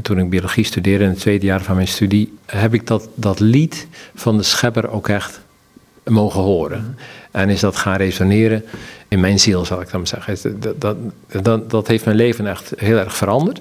toen 0.02 0.20
ik 0.20 0.30
biologie 0.30 0.64
studeerde 0.64 1.04
in 1.04 1.10
het 1.10 1.20
tweede 1.20 1.46
jaar 1.46 1.62
van 1.62 1.76
mijn 1.76 1.88
studie, 1.88 2.34
heb 2.46 2.74
ik 2.74 2.88
dat, 2.88 3.10
dat 3.16 3.40
lied 3.40 3.88
van 4.16 4.38
de 4.38 4.44
schepper 4.44 4.90
ook 4.90 5.08
echt 5.08 5.42
mogen 6.04 6.42
horen. 6.42 6.98
En 7.36 7.50
is 7.50 7.60
dat 7.60 7.76
gaan 7.76 7.96
resoneren 7.96 8.66
in 9.08 9.20
mijn 9.20 9.40
ziel, 9.40 9.66
zal 9.66 9.82
ik 9.82 9.92
dan 9.92 10.08
zeggen. 10.08 10.60
Dat, 10.60 10.82
dat, 10.82 10.98
dat, 11.42 11.70
dat 11.70 11.88
heeft 11.88 12.06
mijn 12.06 12.18
leven 12.18 12.48
echt 12.48 12.74
heel 12.78 12.98
erg 12.98 13.16
veranderd. 13.16 13.60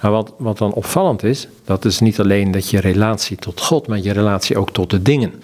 Maar 0.00 0.10
wat, 0.10 0.32
wat 0.38 0.58
dan 0.58 0.72
opvallend 0.72 1.22
is, 1.22 1.48
dat 1.64 1.84
is 1.84 1.98
niet 1.98 2.20
alleen 2.20 2.50
dat 2.50 2.70
je 2.70 2.80
relatie 2.80 3.36
tot 3.36 3.60
God, 3.60 3.86
maar 3.86 3.98
je 3.98 4.12
relatie 4.12 4.58
ook 4.58 4.72
tot 4.72 4.90
de 4.90 5.02
dingen. 5.02 5.42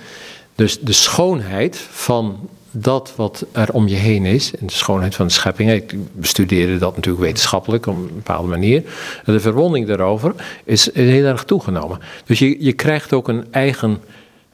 Dus 0.54 0.80
de 0.80 0.92
schoonheid 0.92 1.76
van 1.90 2.48
dat 2.70 3.12
wat 3.16 3.46
er 3.52 3.72
om 3.72 3.88
je 3.88 3.96
heen 3.96 4.24
is, 4.24 4.54
en 4.56 4.66
de 4.66 4.72
schoonheid 4.72 5.14
van 5.14 5.26
de 5.26 5.32
schepping. 5.32 5.70
Ik 5.70 5.94
bestudeerde 6.12 6.78
dat 6.78 6.96
natuurlijk 6.96 7.24
wetenschappelijk 7.24 7.86
op 7.86 7.96
een 7.96 8.10
bepaalde 8.14 8.48
manier. 8.48 8.82
De 9.24 9.40
verwonding 9.40 9.86
daarover 9.86 10.34
is, 10.64 10.94
heel 10.94 11.24
erg 11.24 11.44
toegenomen. 11.44 11.98
Dus 12.24 12.38
je, 12.38 12.64
je 12.64 12.72
krijgt 12.72 13.12
ook 13.12 13.28
een 13.28 13.46
eigen, 13.50 14.00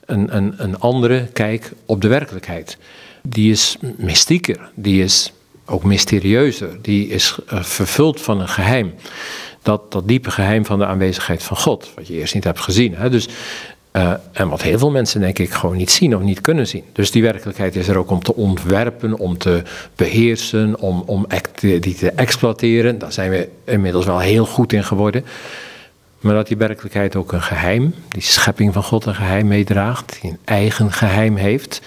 een, 0.04 0.36
een, 0.36 0.54
een 0.56 0.80
andere 0.80 1.26
kijk 1.32 1.72
op 1.86 2.00
de 2.00 2.08
werkelijkheid. 2.08 2.78
Die 3.28 3.50
is 3.50 3.76
mystieker, 3.96 4.70
die 4.74 5.02
is 5.02 5.32
ook 5.66 5.84
mysterieuzer, 5.84 6.78
die 6.82 7.08
is 7.08 7.38
uh, 7.52 7.62
vervuld 7.62 8.20
van 8.20 8.40
een 8.40 8.48
geheim. 8.48 8.94
Dat, 9.62 9.92
dat 9.92 10.08
diepe 10.08 10.30
geheim 10.30 10.64
van 10.64 10.78
de 10.78 10.86
aanwezigheid 10.86 11.42
van 11.42 11.56
God, 11.56 11.90
wat 11.94 12.06
je 12.06 12.14
eerst 12.14 12.34
niet 12.34 12.44
hebt 12.44 12.60
gezien. 12.60 12.94
Hè? 12.94 13.10
Dus 13.10 13.28
uh, 13.92 14.12
en 14.32 14.48
wat 14.48 14.62
heel 14.62 14.78
veel 14.78 14.90
mensen 14.90 15.20
denk 15.20 15.38
ik 15.38 15.52
gewoon 15.52 15.76
niet 15.76 15.90
zien 15.90 16.16
of 16.16 16.22
niet 16.22 16.40
kunnen 16.40 16.66
zien. 16.66 16.84
Dus 16.92 17.10
die 17.10 17.22
werkelijkheid 17.22 17.76
is 17.76 17.88
er 17.88 17.98
ook 17.98 18.10
om 18.10 18.22
te 18.22 18.34
ontwerpen, 18.34 19.18
om 19.18 19.38
te 19.38 19.62
beheersen, 19.96 20.80
om, 20.80 21.02
om 21.06 21.26
die 21.60 21.94
te 21.94 22.10
exploiteren. 22.10 22.98
Daar 22.98 23.12
zijn 23.12 23.30
we 23.30 23.48
inmiddels 23.64 24.06
wel 24.06 24.18
heel 24.18 24.46
goed 24.46 24.72
in 24.72 24.84
geworden. 24.84 25.24
Maar 26.20 26.34
dat 26.34 26.48
die 26.48 26.56
werkelijkheid 26.56 27.16
ook 27.16 27.32
een 27.32 27.42
geheim, 27.42 27.94
die 28.08 28.22
schepping 28.22 28.72
van 28.72 28.82
God 28.82 29.04
een 29.06 29.14
geheim 29.14 29.46
meedraagt, 29.46 30.18
die 30.20 30.30
een 30.30 30.38
eigen 30.44 30.92
geheim 30.92 31.36
heeft, 31.36 31.80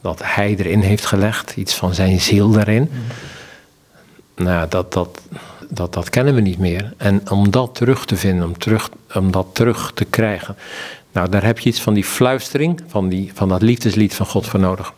dat 0.00 0.20
hij 0.24 0.54
erin 0.58 0.80
heeft 0.80 1.06
gelegd, 1.06 1.56
iets 1.56 1.74
van 1.74 1.94
zijn 1.94 2.20
ziel 2.20 2.50
daarin. 2.50 2.90
Nou, 4.36 4.68
dat, 4.68 4.92
dat, 4.92 5.20
dat, 5.68 5.92
dat 5.92 6.10
kennen 6.10 6.34
we 6.34 6.40
niet 6.40 6.58
meer. 6.58 6.92
En 6.96 7.30
om 7.30 7.50
dat 7.50 7.74
terug 7.74 8.04
te 8.04 8.16
vinden, 8.16 8.46
om, 8.46 8.58
terug, 8.58 8.90
om 9.14 9.30
dat 9.30 9.46
terug 9.52 9.92
te 9.94 10.04
krijgen, 10.04 10.56
nou, 11.12 11.28
daar 11.28 11.44
heb 11.44 11.58
je 11.58 11.68
iets 11.68 11.80
van 11.80 11.94
die 11.94 12.04
fluistering, 12.04 12.82
van, 12.86 13.08
die, 13.08 13.30
van 13.34 13.48
dat 13.48 13.62
liefdeslied 13.62 14.14
van 14.14 14.26
God 14.26 14.46
voor 14.46 14.60
nodig. 14.60 14.92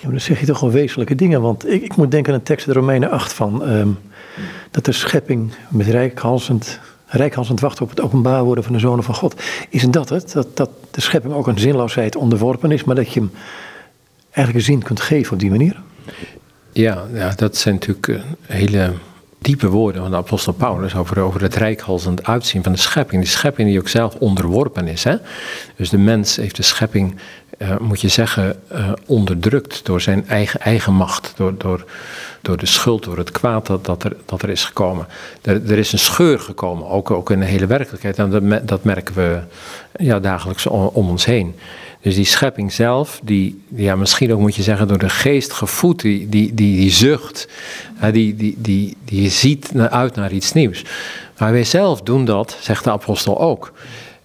Ja, 0.00 0.08
dan 0.08 0.20
zeg 0.20 0.40
je 0.40 0.46
toch 0.46 0.60
wel 0.60 0.70
wezenlijke 0.70 1.14
dingen. 1.14 1.40
Want 1.40 1.68
ik, 1.68 1.82
ik 1.82 1.96
moet 1.96 2.10
denken 2.10 2.32
aan 2.32 2.38
een 2.38 2.44
tekst 2.44 2.66
in 2.66 2.72
de 2.72 2.78
Romeinen 2.78 3.10
8 3.10 3.32
van... 3.32 3.64
Ehm, 3.64 3.88
dat 4.70 4.84
de 4.84 4.92
schepping 4.92 5.52
met 5.68 5.86
rijkhalsend, 5.86 6.80
rijkhalsend 7.06 7.60
wacht 7.60 7.80
op 7.80 7.90
het 7.90 8.00
openbaar 8.00 8.44
worden 8.44 8.64
van 8.64 8.72
de 8.72 8.78
zonen 8.78 9.04
van 9.04 9.14
God. 9.14 9.42
Is 9.68 9.82
dat 9.82 10.08
het? 10.08 10.32
Dat, 10.32 10.56
dat 10.56 10.70
de 10.90 11.00
schepping 11.00 11.34
ook 11.34 11.46
een 11.46 11.58
zinloosheid 11.58 12.16
onderworpen 12.16 12.70
is, 12.70 12.84
maar 12.84 12.94
dat 12.94 13.12
je 13.12 13.20
hem 13.20 13.30
eigenlijk 14.36 14.66
een 14.66 14.72
zin 14.72 14.82
kunt 14.82 15.00
geven 15.00 15.32
op 15.32 15.38
die 15.38 15.50
manier? 15.50 15.80
Ja, 16.72 17.04
ja 17.12 17.32
dat 17.36 17.56
zijn 17.56 17.74
natuurlijk 17.74 18.08
eh, 18.08 18.20
hele 18.46 18.92
diepe 19.38 19.68
woorden 19.68 20.02
van 20.02 20.10
de 20.10 20.16
apostel 20.16 20.52
Paulus 20.52 20.94
over, 20.94 21.20
over 21.20 21.42
het 21.42 21.54
rijkhalsend 21.54 22.26
uitzien 22.26 22.62
van 22.62 22.72
de 22.72 22.78
schepping. 22.78 23.22
Die 23.22 23.30
schepping 23.30 23.68
die 23.68 23.78
ook 23.78 23.88
zelf 23.88 24.14
onderworpen 24.14 24.88
is. 24.88 25.04
Hè? 25.04 25.16
Dus 25.76 25.90
de 25.90 25.98
mens 25.98 26.36
heeft 26.36 26.56
de 26.56 26.62
schepping, 26.62 27.16
uh, 27.58 27.76
moet 27.78 28.00
je 28.00 28.08
zeggen, 28.08 28.56
uh, 28.72 28.92
onderdrukt 29.06 29.84
door 29.84 30.00
zijn 30.00 30.28
eigen, 30.28 30.60
eigen 30.60 30.92
macht. 30.92 31.32
Door, 31.36 31.54
door, 31.58 31.84
door 32.42 32.56
de 32.56 32.66
schuld, 32.66 33.04
door 33.04 33.16
het 33.16 33.30
kwaad 33.30 33.66
dat, 33.66 33.84
dat, 33.84 34.04
er, 34.04 34.16
dat 34.24 34.42
er 34.42 34.50
is 34.50 34.64
gekomen. 34.64 35.06
Er, 35.42 35.70
er 35.70 35.78
is 35.78 35.92
een 35.92 35.98
scheur 35.98 36.38
gekomen, 36.40 36.88
ook, 36.88 37.10
ook 37.10 37.30
in 37.30 37.40
de 37.40 37.46
hele 37.46 37.66
werkelijkheid. 37.66 38.18
En 38.18 38.30
dat, 38.30 38.68
dat 38.68 38.84
merken 38.84 39.14
we 39.14 39.40
ja, 39.96 40.20
dagelijks 40.20 40.66
om 40.66 41.08
ons 41.08 41.24
heen. 41.24 41.54
Dus 42.06 42.14
die 42.14 42.24
schepping 42.24 42.72
zelf, 42.72 43.20
die, 43.22 43.62
ja, 43.74 43.96
misschien 43.96 44.32
ook 44.32 44.40
moet 44.40 44.54
je 44.54 44.62
zeggen 44.62 44.88
door 44.88 44.98
de 44.98 45.08
geest 45.08 45.52
gevoed, 45.52 46.00
die, 46.00 46.28
die, 46.28 46.54
die, 46.54 46.76
die 46.76 46.90
zucht, 46.90 47.48
die, 48.12 48.36
die, 48.36 48.56
die, 48.58 48.96
die 49.04 49.30
ziet 49.30 49.70
uit 49.74 50.14
naar 50.14 50.32
iets 50.32 50.52
nieuws. 50.52 50.84
Maar 51.38 51.52
wij 51.52 51.64
zelf 51.64 52.02
doen 52.02 52.24
dat, 52.24 52.56
zegt 52.60 52.84
de 52.84 52.90
apostel 52.90 53.40
ook. 53.40 53.72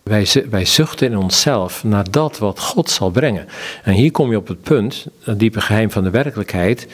Wij, 0.03 0.27
wij 0.49 0.65
zuchten 0.65 1.11
in 1.11 1.17
onszelf 1.17 1.83
naar 1.83 2.11
dat 2.11 2.37
wat 2.37 2.59
God 2.59 2.89
zal 2.89 3.09
brengen. 3.09 3.47
En 3.83 3.93
hier 3.93 4.11
kom 4.11 4.31
je 4.31 4.37
op 4.37 4.47
het 4.47 4.61
punt, 4.61 5.07
het 5.23 5.39
diepe 5.39 5.61
geheim 5.61 5.91
van 5.91 6.03
de 6.03 6.09
werkelijkheid. 6.09 6.87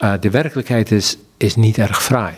Uh, 0.00 0.12
de 0.20 0.30
werkelijkheid 0.30 0.90
is, 0.90 1.16
is 1.36 1.56
niet 1.56 1.78
erg 1.78 2.02
fraai. 2.02 2.34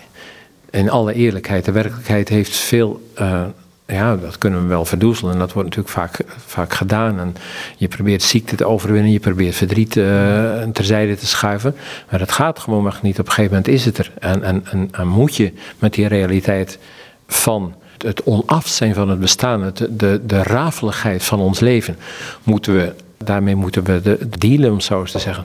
In 0.70 0.90
alle 0.90 1.14
eerlijkheid, 1.14 1.64
de 1.64 1.72
werkelijkheid 1.72 2.28
heeft 2.28 2.56
veel 2.56 3.10
uh, 3.18 3.42
ja, 3.86 4.16
dat 4.16 4.38
kunnen 4.38 4.62
we 4.62 4.66
wel 4.66 4.84
verdoezelen. 4.84 5.32
En 5.32 5.38
dat 5.38 5.52
wordt 5.52 5.68
natuurlijk 5.68 5.94
vaak, 5.94 6.24
vaak 6.46 6.74
gedaan. 6.74 7.18
En 7.18 7.34
je 7.76 7.88
probeert 7.88 8.22
ziekte 8.22 8.56
te 8.56 8.64
overwinnen, 8.64 9.12
je 9.12 9.20
probeert 9.20 9.54
verdriet 9.54 9.96
uh, 9.96 10.62
terzijde 10.62 11.16
te 11.16 11.26
schuiven. 11.26 11.74
Maar 12.10 12.18
dat 12.18 12.32
gaat 12.32 12.58
gewoon 12.58 12.92
niet. 13.02 13.18
Op 13.18 13.26
een 13.26 13.32
gegeven 13.32 13.56
moment 13.56 13.68
is 13.68 13.84
het 13.84 13.98
er. 13.98 14.12
En, 14.18 14.42
en, 14.42 14.64
en, 14.70 14.88
en 14.92 15.08
moet 15.08 15.36
je 15.36 15.52
met 15.78 15.94
die 15.94 16.06
realiteit 16.06 16.78
van 17.26 17.74
het 18.04 18.22
onaf 18.22 18.66
zijn 18.66 18.94
van 18.94 19.08
het 19.08 19.20
bestaan, 19.20 19.62
het, 19.62 19.86
de, 19.90 20.20
de 20.26 20.42
rafeligheid 20.42 21.24
van 21.24 21.40
ons 21.40 21.60
leven, 21.60 21.96
moeten 22.42 22.76
we, 22.76 22.94
daarmee 23.16 23.54
moeten 23.54 23.84
we 23.84 24.00
de, 24.00 24.28
dealen, 24.38 24.72
om 24.72 24.80
zo 24.80 25.00
eens 25.00 25.12
te 25.12 25.18
zeggen. 25.18 25.44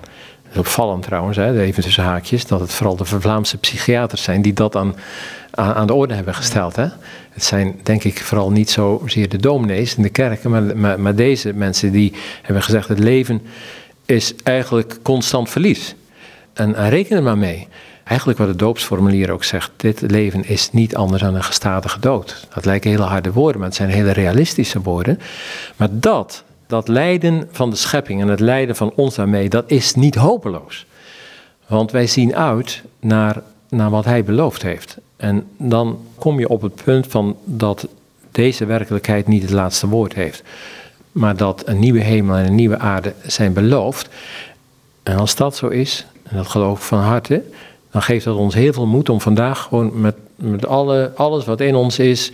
Is 0.51 0.57
opvallend 0.57 1.03
trouwens, 1.03 1.37
hè, 1.37 1.61
even 1.61 1.83
tussen 1.83 2.03
haakjes, 2.03 2.45
dat 2.45 2.59
het 2.59 2.73
vooral 2.73 2.95
de 2.95 3.05
Vlaamse 3.05 3.57
psychiaters 3.57 4.23
zijn 4.23 4.41
die 4.41 4.53
dat 4.53 4.75
aan, 4.75 4.95
aan, 5.51 5.87
de 5.87 5.93
orde 5.93 6.13
hebben 6.13 6.35
gesteld. 6.35 6.75
Hè. 6.75 6.87
Het 7.29 7.43
zijn 7.43 7.79
denk 7.83 8.03
ik 8.03 8.21
vooral 8.21 8.51
niet 8.51 8.69
zozeer 8.69 9.29
de 9.29 9.37
dominees 9.37 9.95
in 9.95 10.03
de 10.03 10.09
kerken, 10.09 10.49
maar, 10.49 10.77
maar, 10.77 10.99
maar 10.99 11.15
deze 11.15 11.53
mensen 11.53 11.91
die 11.91 12.13
hebben 12.41 12.63
gezegd: 12.63 12.87
het 12.87 12.99
leven 12.99 13.41
is 14.05 14.35
eigenlijk 14.43 14.97
constant 15.01 15.49
verlies. 15.49 15.95
En, 16.53 16.75
en 16.75 16.89
reken 16.89 17.17
er 17.17 17.23
maar 17.23 17.37
mee. 17.37 17.67
Eigenlijk 18.03 18.39
wat 18.39 18.47
het 18.47 18.59
doopsformulier 18.59 19.31
ook 19.31 19.43
zegt, 19.43 19.71
dit 19.75 20.01
leven 20.01 20.45
is 20.45 20.71
niet 20.71 20.95
anders 20.95 21.21
dan 21.21 21.35
een 21.35 21.43
gestadige 21.43 21.99
dood. 21.99 22.47
Dat 22.53 22.65
lijken 22.65 22.89
hele 22.89 23.03
harde 23.03 23.31
woorden, 23.31 23.57
maar 23.57 23.67
het 23.67 23.77
zijn 23.77 23.89
hele 23.89 24.11
realistische 24.11 24.81
woorden. 24.81 25.19
Maar 25.75 25.87
dat, 25.91 26.43
dat 26.71 26.87
lijden 26.87 27.47
van 27.51 27.69
de 27.69 27.75
schepping 27.75 28.21
en 28.21 28.27
het 28.27 28.39
lijden 28.39 28.75
van 28.75 28.91
ons 28.95 29.15
daarmee, 29.15 29.49
dat 29.49 29.63
is 29.67 29.95
niet 29.95 30.15
hopeloos. 30.15 30.85
Want 31.67 31.91
wij 31.91 32.07
zien 32.07 32.35
uit 32.35 32.81
naar, 32.99 33.41
naar 33.69 33.89
wat 33.89 34.05
hij 34.05 34.23
beloofd 34.23 34.61
heeft. 34.61 34.97
En 35.17 35.47
dan 35.57 35.99
kom 36.15 36.39
je 36.39 36.49
op 36.49 36.61
het 36.61 36.83
punt 36.83 37.07
van 37.07 37.37
dat 37.43 37.87
deze 38.31 38.65
werkelijkheid 38.65 39.27
niet 39.27 39.41
het 39.41 39.51
laatste 39.51 39.87
woord 39.87 40.13
heeft. 40.13 40.43
Maar 41.11 41.37
dat 41.37 41.67
een 41.67 41.79
nieuwe 41.79 41.99
hemel 41.99 42.35
en 42.35 42.45
een 42.45 42.55
nieuwe 42.55 42.77
aarde 42.77 43.13
zijn 43.25 43.53
beloofd. 43.53 44.09
En 45.03 45.17
als 45.17 45.35
dat 45.35 45.55
zo 45.55 45.67
is, 45.67 46.05
en 46.23 46.37
dat 46.37 46.47
geloof 46.47 46.77
ik 46.77 46.83
van 46.85 46.99
harte, 46.99 47.43
dan 47.91 48.01
geeft 48.01 48.25
dat 48.25 48.35
ons 48.35 48.53
heel 48.53 48.73
veel 48.73 48.87
moed 48.87 49.09
om 49.09 49.21
vandaag 49.21 49.61
gewoon 49.61 50.01
met, 50.01 50.15
met 50.35 50.65
alle, 50.65 51.11
alles 51.15 51.45
wat 51.45 51.61
in 51.61 51.75
ons 51.75 51.99
is, 51.99 52.31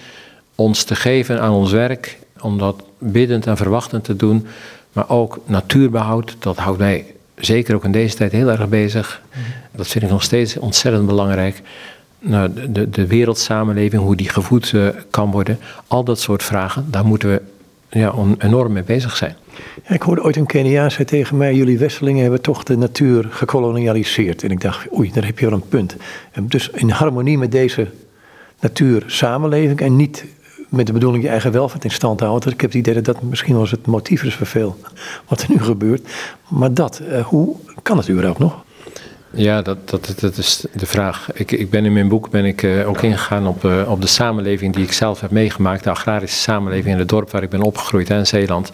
ons 0.55 0.83
te 0.83 0.95
geven 0.95 1.41
aan 1.41 1.53
ons 1.53 1.71
werk. 1.71 2.19
Om 2.41 2.57
dat 2.57 2.83
biddend 2.97 3.47
en 3.47 3.57
verwachtend 3.57 4.03
te 4.03 4.15
doen. 4.15 4.47
Maar 4.93 5.09
ook 5.09 5.39
natuurbehoud, 5.45 6.35
dat 6.39 6.57
houdt 6.57 6.79
mij 6.79 7.05
zeker 7.35 7.75
ook 7.75 7.83
in 7.83 7.91
deze 7.91 8.15
tijd 8.15 8.31
heel 8.31 8.49
erg 8.49 8.69
bezig. 8.69 9.21
Dat 9.71 9.87
vind 9.87 10.03
ik 10.03 10.09
nog 10.09 10.23
steeds 10.23 10.57
ontzettend 10.57 11.05
belangrijk. 11.05 11.61
Nou, 12.19 12.49
de, 12.69 12.89
de 12.89 13.07
wereldsamenleving, 13.07 14.01
hoe 14.01 14.15
die 14.15 14.29
gevoed 14.29 14.71
uh, 14.71 14.87
kan 15.09 15.31
worden. 15.31 15.59
Al 15.87 16.03
dat 16.03 16.19
soort 16.19 16.43
vragen, 16.43 16.85
daar 16.91 17.05
moeten 17.05 17.29
we 17.29 17.41
ja, 17.89 18.13
enorm 18.37 18.73
mee 18.73 18.83
bezig 18.83 19.15
zijn. 19.15 19.35
Ja, 19.87 19.95
ik 19.95 20.01
hoorde 20.01 20.23
ooit 20.23 20.35
een 20.35 20.45
Keniaan 20.45 20.91
zei 20.91 21.05
tegen 21.05 21.37
mij: 21.37 21.53
Jullie 21.53 21.77
Westelingen 21.77 22.21
hebben 22.21 22.41
toch 22.41 22.63
de 22.63 22.77
natuur 22.77 23.27
gekolonialiseerd. 23.29 24.43
En 24.43 24.51
ik 24.51 24.61
dacht: 24.61 24.87
Oei, 24.97 25.11
daar 25.11 25.25
heb 25.25 25.39
je 25.39 25.45
wel 25.45 25.55
een 25.55 25.67
punt. 25.67 25.95
En 26.31 26.47
dus 26.47 26.69
in 26.69 26.89
harmonie 26.89 27.37
met 27.37 27.51
deze 27.51 27.87
natuur 28.59 29.03
samenleving 29.05 29.81
en 29.81 29.95
niet 29.95 30.25
met 30.69 30.85
de 30.85 30.93
bedoeling 30.93 31.23
je 31.23 31.29
eigen 31.29 31.51
welvaart 31.51 31.83
in 31.83 31.91
stand 31.91 32.17
te 32.17 32.25
houden. 32.25 32.51
Ik 32.51 32.61
heb 32.61 32.69
het 32.69 32.79
idee 32.79 32.93
dat 32.93 33.05
dat 33.05 33.21
misschien 33.21 33.53
wel 33.53 33.61
eens 33.61 33.71
het 33.71 33.85
motief 33.85 34.23
is 34.23 34.35
voor 34.35 34.47
veel 34.47 34.77
wat 35.27 35.41
er 35.41 35.49
nu 35.49 35.59
gebeurt. 35.59 36.09
Maar 36.47 36.73
dat, 36.73 37.01
uh, 37.09 37.19
hoe 37.25 37.55
kan 37.81 37.97
het 37.97 38.09
überhaupt 38.09 38.39
nog? 38.39 38.65
Ja, 39.31 39.61
dat, 39.61 39.89
dat, 39.89 40.13
dat 40.19 40.37
is 40.37 40.65
de 40.73 40.85
vraag. 40.85 41.29
Ik, 41.33 41.51
ik 41.51 41.69
ben 41.69 41.85
in 41.85 41.93
mijn 41.93 42.07
boek 42.07 42.29
ben 42.29 42.45
ik, 42.45 42.63
uh, 42.63 42.89
ook 42.89 43.01
ingegaan 43.01 43.47
op, 43.47 43.63
uh, 43.63 43.91
op 43.91 44.01
de 44.01 44.07
samenleving 44.07 44.73
die 44.73 44.83
ik 44.83 44.91
zelf 44.91 45.21
heb 45.21 45.31
meegemaakt. 45.31 45.83
De 45.83 45.89
agrarische 45.89 46.37
samenleving 46.37 46.93
in 46.93 46.99
het 46.99 47.09
dorp 47.09 47.31
waar 47.31 47.43
ik 47.43 47.49
ben 47.49 47.61
opgegroeid, 47.61 48.07
hè, 48.07 48.17
in 48.17 48.27
Zeeland. 48.27 48.71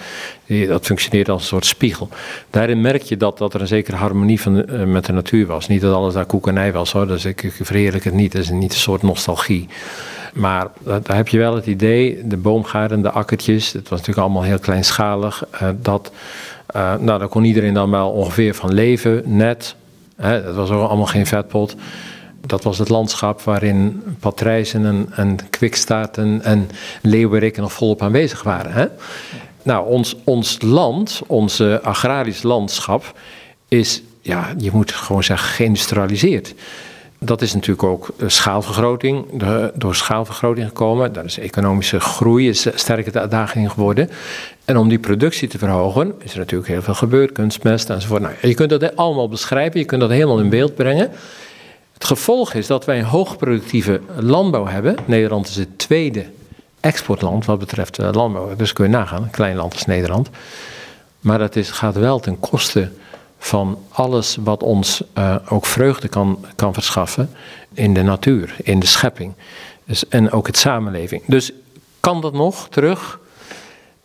Dat 0.67 0.85
functioneert 0.85 1.29
als 1.29 1.41
een 1.41 1.47
soort 1.47 1.65
spiegel. 1.65 2.09
Daarin 2.49 2.81
merk 2.81 3.01
je 3.01 3.17
dat, 3.17 3.37
dat 3.37 3.53
er 3.53 3.61
een 3.61 3.67
zekere 3.67 3.97
harmonie 3.97 4.41
van, 4.41 4.65
met 4.91 5.05
de 5.05 5.11
natuur 5.11 5.45
was. 5.45 5.67
Niet 5.67 5.81
dat 5.81 5.95
alles 5.95 6.13
daar 6.13 6.25
koekenij 6.25 6.71
was 6.71 6.91
hoor, 6.91 7.07
dus 7.07 7.25
ik, 7.25 7.43
ik 7.43 7.53
verheerlijk 7.61 8.03
het 8.03 8.13
niet. 8.13 8.31
Dat 8.31 8.41
is 8.41 8.49
niet 8.49 8.73
een 8.73 8.79
soort 8.79 9.01
nostalgie. 9.01 9.67
Maar 10.33 10.67
daar 10.83 11.15
heb 11.15 11.27
je 11.27 11.37
wel 11.37 11.55
het 11.55 11.65
idee, 11.65 12.27
de 12.27 12.37
boomgaarden, 12.37 13.01
de 13.01 13.11
akkertjes, 13.11 13.71
het 13.71 13.89
was 13.89 13.99
natuurlijk 13.99 14.27
allemaal 14.27 14.43
heel 14.43 14.59
kleinschalig. 14.59 15.43
dat, 15.81 16.11
nou, 16.73 17.19
daar 17.19 17.27
kon 17.27 17.43
iedereen 17.43 17.73
dan 17.73 17.91
wel 17.91 18.09
ongeveer 18.09 18.53
van 18.53 18.73
leven, 18.73 19.21
net 19.25 19.75
Hè, 20.15 20.43
dat 20.43 20.55
was 20.55 20.69
ook 20.69 20.87
allemaal 20.87 21.05
geen 21.05 21.25
vetpot. 21.25 21.75
Dat 22.41 22.63
was 22.63 22.77
het 22.77 22.89
landschap 22.89 23.41
waarin 23.41 24.03
patrijzen 24.19 24.85
en, 24.85 25.07
en 25.15 25.37
kwikstaarten 25.49 26.41
en 26.43 26.69
leeuwerikken 27.01 27.61
nog 27.61 27.73
volop 27.73 28.01
aanwezig 28.01 28.43
waren. 28.43 28.73
Hè? 28.73 28.85
Nou, 29.63 29.87
ons, 29.87 30.15
ons 30.23 30.61
land, 30.61 31.21
ons 31.27 31.61
agrarisch 31.61 32.43
landschap, 32.43 33.19
is, 33.67 34.01
ja, 34.21 34.53
je 34.57 34.69
moet 34.73 34.91
gewoon 34.91 35.23
zeggen, 35.23 35.49
geïndustrialiseerd. 35.49 36.53
Dat 37.25 37.41
is 37.41 37.53
natuurlijk 37.53 37.83
ook 37.83 38.09
schaalvergroting, 38.25 39.25
door 39.75 39.95
schaalvergroting 39.95 40.67
gekomen. 40.67 41.13
Daar 41.13 41.25
is 41.25 41.39
economische 41.39 41.99
groei 41.99 42.49
is 42.49 42.67
sterke 42.75 43.19
uitdaging 43.19 43.71
geworden. 43.71 44.09
En 44.65 44.77
om 44.77 44.89
die 44.89 44.99
productie 44.99 45.47
te 45.47 45.57
verhogen, 45.57 46.13
is 46.19 46.31
er 46.31 46.37
natuurlijk 46.37 46.69
heel 46.69 46.81
veel 46.81 46.93
gebeurd, 46.93 47.31
kunstmest 47.31 47.89
enzovoort. 47.89 48.21
Nou, 48.21 48.33
je 48.41 48.53
kunt 48.53 48.69
dat 48.69 48.95
allemaal 48.95 49.29
beschrijven, 49.29 49.79
je 49.79 49.85
kunt 49.85 50.01
dat 50.01 50.09
helemaal 50.09 50.39
in 50.39 50.49
beeld 50.49 50.75
brengen. 50.75 51.11
Het 51.93 52.05
gevolg 52.05 52.53
is 52.53 52.67
dat 52.67 52.85
wij 52.85 52.99
een 52.99 53.05
hoogproductieve 53.05 54.01
landbouw 54.19 54.65
hebben. 54.65 54.95
Nederland 55.05 55.47
is 55.47 55.55
het 55.55 55.77
tweede 55.77 56.25
exportland 56.79 57.45
wat 57.45 57.59
betreft 57.59 57.99
eh, 57.99 58.09
landbouw. 58.11 58.55
Dus 58.55 58.73
kun 58.73 58.85
je 58.85 58.91
nagaan, 58.91 59.23
een 59.23 59.29
klein 59.29 59.55
land 59.55 59.73
als 59.73 59.85
Nederland. 59.85 60.29
Maar 61.19 61.37
dat 61.37 61.55
is, 61.55 61.71
gaat 61.71 61.95
wel 61.95 62.19
ten 62.19 62.39
koste 62.39 62.89
van 63.45 63.77
alles 63.89 64.37
wat 64.43 64.63
ons 64.63 65.03
uh, 65.17 65.35
ook 65.49 65.65
vreugde 65.65 66.07
kan, 66.07 66.45
kan 66.55 66.73
verschaffen 66.73 67.29
in 67.73 67.93
de 67.93 68.03
natuur, 68.03 68.55
in 68.63 68.79
de 68.79 68.85
schepping. 68.85 69.33
Dus, 69.85 70.07
en 70.07 70.31
ook 70.31 70.47
het 70.47 70.57
samenleving. 70.57 71.21
Dus 71.27 71.51
kan 71.99 72.21
dat 72.21 72.33
nog 72.33 72.67
terug? 72.69 73.19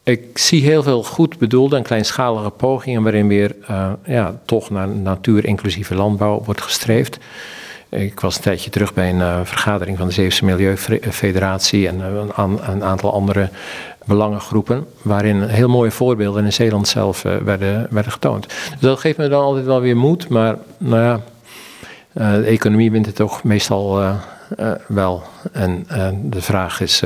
Ik 0.02 0.38
zie 0.38 0.62
heel 0.62 0.82
veel 0.82 1.02
goed 1.02 1.38
bedoelde 1.38 1.76
en 1.76 1.82
kleinschalige 1.82 2.50
pogingen 2.50 3.02
waarin 3.02 3.28
weer 3.28 3.56
uh, 3.70 3.92
ja, 4.04 4.40
toch 4.44 4.70
naar 4.70 4.88
natuur-inclusieve 4.88 5.94
landbouw 5.94 6.42
wordt 6.44 6.62
gestreefd. 6.62 7.18
Ik 7.88 8.20
was 8.20 8.36
een 8.36 8.42
tijdje 8.42 8.70
terug 8.70 8.94
bij 8.94 9.08
een 9.08 9.18
uh, 9.18 9.40
vergadering 9.44 9.98
van 9.98 10.06
de 10.06 10.12
Zeeuwse 10.12 10.44
Milieufederatie 10.44 11.88
en 11.88 12.00
een, 12.00 12.30
een, 12.70 12.84
aantal 12.84 13.12
andere 13.12 13.50
belangengroepen, 14.08 14.86
waarin 15.02 15.42
heel 15.42 15.68
mooie 15.68 15.90
voorbeelden 15.90 16.44
in 16.44 16.52
Zeeland 16.52 16.88
zelf 16.88 17.24
uh, 17.24 17.36
werden, 17.36 17.86
werden 17.90 18.12
getoond. 18.12 18.46
Dus 18.46 18.80
dat 18.80 18.98
geeft 18.98 19.18
me 19.18 19.28
dan 19.28 19.42
altijd 19.42 19.64
wel 19.64 19.80
weer 19.80 19.96
moed, 19.96 20.28
maar 20.28 20.56
nou 20.78 21.02
ja, 21.02 21.20
de 22.12 22.44
economie 22.46 22.90
wint 22.90 23.06
het 23.06 23.14
toch 23.14 23.42
meestal 23.42 24.16
wel. 24.86 25.22
En 25.52 25.86
de 26.22 26.42
vraag 26.42 26.80
is 26.80 27.02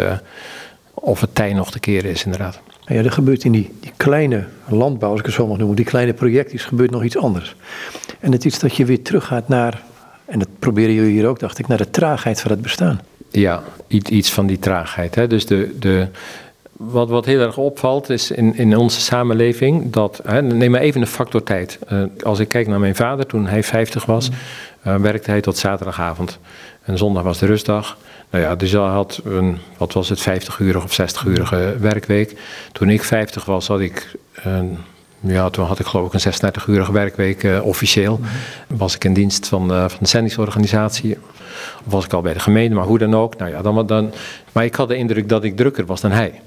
of 0.95 1.21
het 1.21 1.35
tij 1.35 1.53
nog 1.53 1.71
te 1.71 1.81
keren 1.81 2.11
is, 2.11 2.25
inderdaad. 2.25 2.61
Ja, 2.87 2.95
er 2.95 3.13
gebeurt 3.13 3.45
in 3.45 3.53
die, 3.53 3.73
die 3.81 3.93
kleine 3.97 4.45
landbouw, 4.69 5.11
als 5.11 5.19
ik 5.19 5.27
het 5.27 5.35
zo 5.35 5.47
mag 5.47 5.59
noemen, 5.59 5.77
die 5.77 5.85
kleine 5.85 6.13
projectjes, 6.13 6.65
gebeurt 6.65 6.91
nog 6.91 7.05
iets 7.05 7.17
anders. 7.17 7.57
En 8.21 8.33
het 8.33 8.45
is 8.45 8.59
dat 8.59 8.77
je 8.77 8.85
weer 8.85 9.03
teruggaat 9.03 9.49
naar, 9.49 9.83
en 10.25 10.39
dat 10.39 10.49
proberen 10.59 10.95
jullie 10.95 11.13
hier 11.13 11.27
ook, 11.27 11.39
dacht 11.39 11.59
ik, 11.59 11.69
naar 11.69 11.79
de 11.79 11.91
traagheid 11.91 12.41
van 12.41 12.51
het 12.51 12.63
bestaan. 12.63 13.01
Ja, 13.31 13.63
iets 13.87 14.33
van 14.33 14.47
die 14.47 14.59
traagheid. 14.59 15.15
Hè? 15.15 15.27
Dus 15.27 15.47
de, 15.47 15.77
de, 15.79 16.09
wat, 16.91 17.09
wat 17.09 17.25
heel 17.25 17.41
erg 17.41 17.57
opvalt 17.57 18.11
is 18.11 18.31
in, 18.31 18.57
in 18.57 18.77
onze 18.77 19.01
samenleving 19.01 19.93
dat. 19.93 20.21
Hè, 20.27 20.43
neem 20.43 20.71
maar 20.71 20.81
even 20.81 21.01
de 21.01 21.07
factor 21.07 21.43
tijd. 21.43 21.79
Uh, 21.93 22.03
als 22.23 22.39
ik 22.39 22.49
kijk 22.49 22.67
naar 22.67 22.81
mijn 22.81 22.97
vader 22.97 23.27
toen 23.27 23.47
hij 23.47 23.63
50 23.63 24.05
was, 24.05 24.31
uh, 24.87 24.95
werkte 24.97 25.31
hij 25.31 25.41
tot 25.41 25.57
zaterdagavond. 25.57 26.39
En 26.83 26.99
zondag 26.99 27.23
was 27.23 27.39
de 27.39 27.47
rustdag. 27.47 27.97
Nou 28.31 28.45
ja, 28.45 28.57
dus 28.57 28.73
hij 28.73 28.81
had 28.81 29.21
een, 29.25 29.59
wat 29.77 29.93
was 29.93 30.09
het, 30.09 30.21
50-urige 30.21 30.85
of 30.85 31.01
60-urige 31.01 31.77
werkweek. 31.79 32.37
Toen 32.73 32.89
ik 32.91 33.03
50 33.03 33.45
was, 33.45 33.67
had 33.67 33.81
ik, 33.81 34.17
een, 34.35 34.79
ja, 35.21 35.51
toen 35.51 35.65
had 35.65 35.79
ik 35.79 35.87
geloof 35.87 36.15
ik 36.15 36.25
een 36.25 36.33
36-urige 36.33 36.93
werkweek 36.93 37.43
uh, 37.43 37.67
officieel. 37.67 38.19
Mm 38.19 38.27
Was 38.79 38.95
ik 38.95 39.05
in 39.05 39.15
dienst 39.15 39.49
van, 39.49 39.69
van 39.69 39.99
de 40.01 40.09
zendingsorganisatie. 40.09 41.17
Of 41.87 41.93
was 41.93 42.05
ik 42.05 42.13
al 42.13 42.23
bij 42.23 42.33
de 42.33 42.41
gemeente, 42.41 42.75
maar 42.75 42.85
hoe 42.85 42.99
dan 42.99 43.15
ook. 43.15 43.37
Nou 43.37 43.51
ja, 43.51 43.63
dan, 43.63 43.87
dan, 43.87 44.13
maar 44.53 44.65
ik 44.65 44.75
had 44.75 44.89
de 44.89 44.97
indruk 44.97 45.29
dat 45.29 45.45
ik 45.45 45.57
drukker 45.57 45.87
was 45.87 46.01
dan 46.01 46.11
hij. 46.11 46.41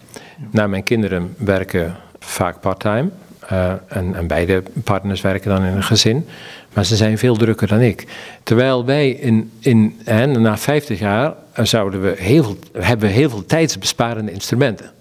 Nou, 0.51 0.69
mijn 0.69 0.83
kinderen 0.83 1.35
werken 1.37 1.95
vaak 2.19 2.59
parttime. 2.59 3.09
Uh, 3.51 3.71
en, 3.87 4.15
en, 4.15 4.27
beide 4.27 4.63
partners 4.83 5.21
werken 5.21 5.49
dan 5.49 5.63
in 5.63 5.75
een 5.75 5.83
gezin. 5.83 6.27
Maar 6.73 6.85
ze 6.85 6.95
zijn 6.95 7.17
veel 7.17 7.35
drukker 7.35 7.67
dan 7.67 7.81
ik. 7.81 8.07
Terwijl 8.43 8.85
wij 8.85 9.09
in, 9.09 9.51
in, 9.59 9.95
na 10.37 10.57
50 10.57 10.99
jaar 10.99 11.33
zouden 11.53 12.01
we 12.01 12.15
heel 12.17 12.43
veel, 12.43 12.57
hebben 12.73 13.07
we 13.07 13.13
heel 13.13 13.29
veel 13.29 13.45
tijdsbesparende 13.45 14.31
instrumenten. 14.31 14.91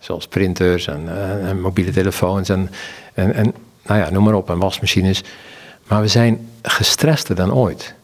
Zoals 0.00 0.26
printers 0.26 0.86
en, 0.86 1.02
en 1.46 1.60
mobiele 1.60 1.90
telefoons 1.90 2.48
en, 2.48 2.70
en, 3.14 3.34
en 3.34 3.54
nou 3.82 4.00
ja, 4.00 4.10
noem 4.10 4.24
maar 4.24 4.34
op, 4.34 4.50
en 4.50 4.58
wasmachines. 4.58 5.24
Maar 5.88 6.00
we 6.00 6.08
zijn 6.08 6.48
gestrester 6.62 7.34
dan 7.34 7.54
ooit. 7.54 7.94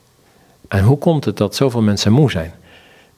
En 0.68 0.85
hoe 0.85 0.99
komt 0.99 1.24
het 1.24 1.37
dat 1.37 1.57
zoveel 1.57 1.83
mensen 1.83 2.12
moe 2.12 2.31
zijn? 2.31 2.53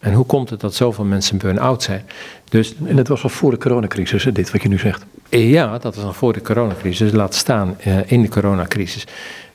En 0.03 0.13
hoe 0.13 0.27
komt 0.27 0.51
het 0.51 0.61
dat 0.61 0.75
zoveel 0.75 1.05
mensen 1.05 1.39
burn-out 1.39 1.83
zijn? 1.83 2.03
Dus, 2.49 2.75
en 2.85 2.97
dat 2.97 3.09
was 3.09 3.23
al 3.23 3.29
voor 3.29 3.51
de 3.51 3.59
coronacrisis, 3.59 4.25
dit 4.33 4.51
wat 4.51 4.63
je 4.63 4.69
nu 4.69 4.79
zegt? 4.79 5.05
Ja, 5.29 5.79
dat 5.79 5.95
was 5.95 6.05
al 6.05 6.13
voor 6.13 6.33
de 6.33 6.43
coronacrisis. 6.43 7.13
Laat 7.13 7.35
staan 7.35 7.77
uh, 7.87 7.99
in 8.07 8.23
de 8.23 8.29
coronacrisis. 8.29 9.07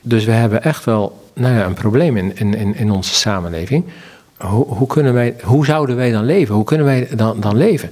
Dus 0.01 0.25
we 0.25 0.31
hebben 0.31 0.63
echt 0.63 0.85
wel 0.85 1.29
nou 1.33 1.55
ja, 1.55 1.65
een 1.65 1.73
probleem 1.73 2.17
in, 2.17 2.35
in, 2.35 2.75
in 2.75 2.91
onze 2.91 3.13
samenleving. 3.13 3.85
Hoe, 4.37 4.65
hoe, 4.65 4.87
kunnen 4.87 5.13
wij, 5.13 5.35
hoe 5.43 5.65
zouden 5.65 5.95
wij 5.95 6.11
dan 6.11 6.25
leven? 6.25 6.55
Hoe 6.55 6.63
kunnen 6.63 6.85
wij 6.85 7.07
dan, 7.15 7.39
dan 7.39 7.57
leven? 7.57 7.89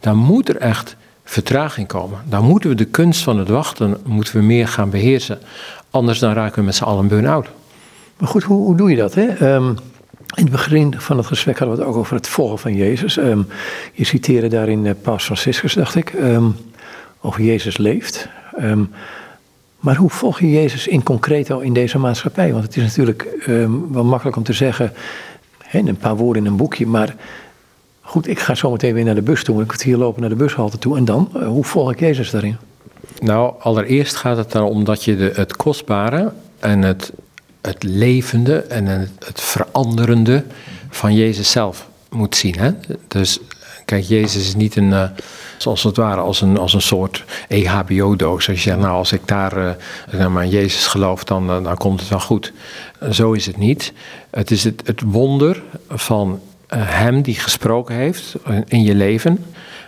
Dan 0.00 0.16
moet 0.16 0.48
er 0.48 0.56
echt 0.56 0.96
vertraging 1.24 1.86
komen. 1.86 2.18
Dan 2.28 2.44
moeten 2.44 2.70
we 2.70 2.76
de 2.76 2.84
kunst 2.84 3.22
van 3.22 3.38
het 3.38 3.48
wachten 3.48 3.96
moeten 4.04 4.36
we 4.36 4.42
meer 4.42 4.68
gaan 4.68 4.90
beheersen. 4.90 5.38
Anders 5.90 6.18
dan 6.18 6.32
raken 6.32 6.58
we 6.58 6.64
met 6.64 6.74
z'n 6.74 6.84
allen 6.84 7.08
burn-out. 7.08 7.48
Maar 8.18 8.28
goed, 8.28 8.42
hoe, 8.42 8.64
hoe 8.64 8.76
doe 8.76 8.90
je 8.90 8.96
dat? 8.96 9.14
Hè? 9.14 9.54
Um, 9.54 9.76
in 10.34 10.42
het 10.42 10.50
begin 10.50 10.94
van 11.00 11.16
het 11.16 11.26
gesprek 11.26 11.58
hadden 11.58 11.76
we 11.76 11.82
het 11.82 11.90
ook 11.90 11.98
over 11.98 12.14
het 12.14 12.28
volgen 12.28 12.58
van 12.58 12.74
Jezus. 12.74 13.16
Um, 13.16 13.46
je 13.92 14.04
citeerde 14.04 14.48
daarin 14.48 14.84
uh, 14.84 14.92
Paus 15.02 15.24
Franciscus, 15.24 15.74
dacht 15.74 15.94
ik, 15.94 16.12
um, 16.12 16.56
over 17.20 17.42
Jezus 17.42 17.76
leeft. 17.76 18.28
maar 19.80 19.96
hoe 19.96 20.10
volg 20.10 20.40
je 20.40 20.50
Jezus 20.50 20.86
in 20.86 21.02
concreto 21.02 21.58
in 21.58 21.72
deze 21.72 21.98
maatschappij? 21.98 22.52
Want 22.52 22.64
het 22.64 22.76
is 22.76 22.82
natuurlijk 22.82 23.48
wel 23.90 24.04
makkelijk 24.04 24.36
om 24.36 24.42
te 24.42 24.52
zeggen, 24.52 24.92
hè, 25.58 25.78
een 25.78 25.96
paar 25.96 26.16
woorden 26.16 26.44
in 26.44 26.50
een 26.50 26.56
boekje, 26.56 26.86
maar 26.86 27.16
goed, 28.08 28.26
ik 28.28 28.38
ga 28.38 28.54
zo 28.54 28.70
meteen 28.70 28.94
weer 28.94 29.04
naar 29.04 29.14
de 29.14 29.22
bus 29.22 29.44
toe. 29.44 29.62
Ik 29.62 29.70
moet 29.70 29.82
hier 29.82 29.96
lopen 29.96 30.20
naar 30.20 30.30
de 30.30 30.36
bushalte 30.36 30.78
toe. 30.78 30.96
En 30.96 31.04
dan, 31.04 31.30
uh, 31.36 31.46
hoe 31.46 31.64
volg 31.64 31.92
ik 31.92 32.00
Jezus 32.00 32.30
daarin? 32.30 32.56
Nou, 33.20 33.54
allereerst 33.58 34.16
gaat 34.16 34.36
het 34.36 34.54
erom 34.54 34.84
dat 34.84 35.04
je 35.04 35.16
de, 35.16 35.32
het 35.34 35.56
kostbare 35.56 36.32
en 36.58 36.82
het 36.82 37.12
het 37.68 37.82
levende 37.82 38.58
en 38.58 38.86
het, 38.86 39.40
veranderende 39.40 40.44
van 40.90 41.14
Jezus 41.14 41.50
zelf 41.50 41.88
moet 42.10 42.36
zien. 42.36 42.58
Hè? 42.58 42.70
Dus 43.08 43.38
kijk, 43.84 44.04
Jezus 44.04 44.46
is 44.46 44.54
niet 44.54 44.76
een, 44.76 44.90
uh, 44.90 45.04
zoals 45.58 45.82
het 45.82 45.96
ware, 45.96 46.20
als 46.20 46.40
een, 46.40 46.58
als 46.58 46.74
een 46.74 46.82
soort 46.82 47.24
EHBO-doos. 47.48 48.48
Als 48.48 48.56
je 48.56 48.62
zegt, 48.62 48.78
nou, 48.78 48.92
als 48.92 49.12
ik 49.12 49.20
daar 49.24 49.76
uh, 50.14 50.26
maar 50.26 50.46
Jezus 50.46 50.86
geloof, 50.86 51.24
dan, 51.24 51.50
uh, 51.50 51.64
dan 51.64 51.76
komt 51.76 52.00
het 52.00 52.08
wel 52.08 52.20
goed. 52.20 52.52
zo 53.10 53.32
is 53.32 53.46
het 53.46 53.56
niet. 53.56 53.92
Het 54.30 54.50
is 54.50 54.64
het, 54.64 54.82
het 54.84 55.00
wonder 55.00 55.62
van 55.88 56.40
Hem 56.74 57.22
die 57.22 57.34
gesproken 57.34 57.94
heeft 57.94 58.34
in 58.66 58.82
je 58.82 58.94
leven, 58.94 59.44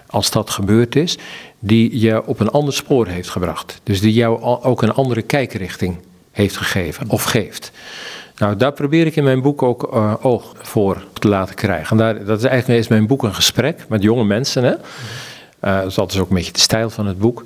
als 0.06 0.30
dat 0.30 0.50
gebeurd 0.50 0.96
is, 0.96 1.18
die 1.58 2.00
je 2.00 2.26
op 2.26 2.40
een 2.40 2.50
ander 2.50 2.74
spoor 2.74 3.06
heeft 3.06 3.30
gebracht. 3.30 3.80
Dus 3.82 4.00
die 4.00 4.12
jou 4.12 4.42
ook 4.42 4.82
een 4.82 4.92
andere 4.92 5.22
kijkrichting 5.22 5.96
heeft 6.30 6.56
gegeven 6.56 7.08
of 7.08 7.22
geeft. 7.22 7.70
Nou, 8.36 8.56
daar 8.56 8.72
probeer 8.72 9.06
ik 9.06 9.16
in 9.16 9.24
mijn 9.24 9.42
boek 9.42 9.62
ook 9.62 9.90
uh, 9.94 10.14
oog 10.20 10.54
voor 10.58 11.04
te 11.12 11.28
laten 11.28 11.54
krijgen. 11.54 11.90
En 11.90 11.96
daar, 11.96 12.24
dat 12.24 12.38
is 12.38 12.44
eigenlijk 12.44 12.80
is 12.80 12.88
mijn 12.88 13.06
boek 13.06 13.22
een 13.22 13.34
gesprek 13.34 13.84
met 13.88 14.02
jonge 14.02 14.24
mensen. 14.24 14.64
Hè? 14.64 14.74
Dus 15.84 15.94
dat 15.94 16.12
is 16.12 16.18
ook 16.18 16.28
een 16.28 16.34
beetje 16.34 16.52
de 16.52 16.60
stijl 16.60 16.90
van 16.90 17.06
het 17.06 17.18
boek. 17.18 17.44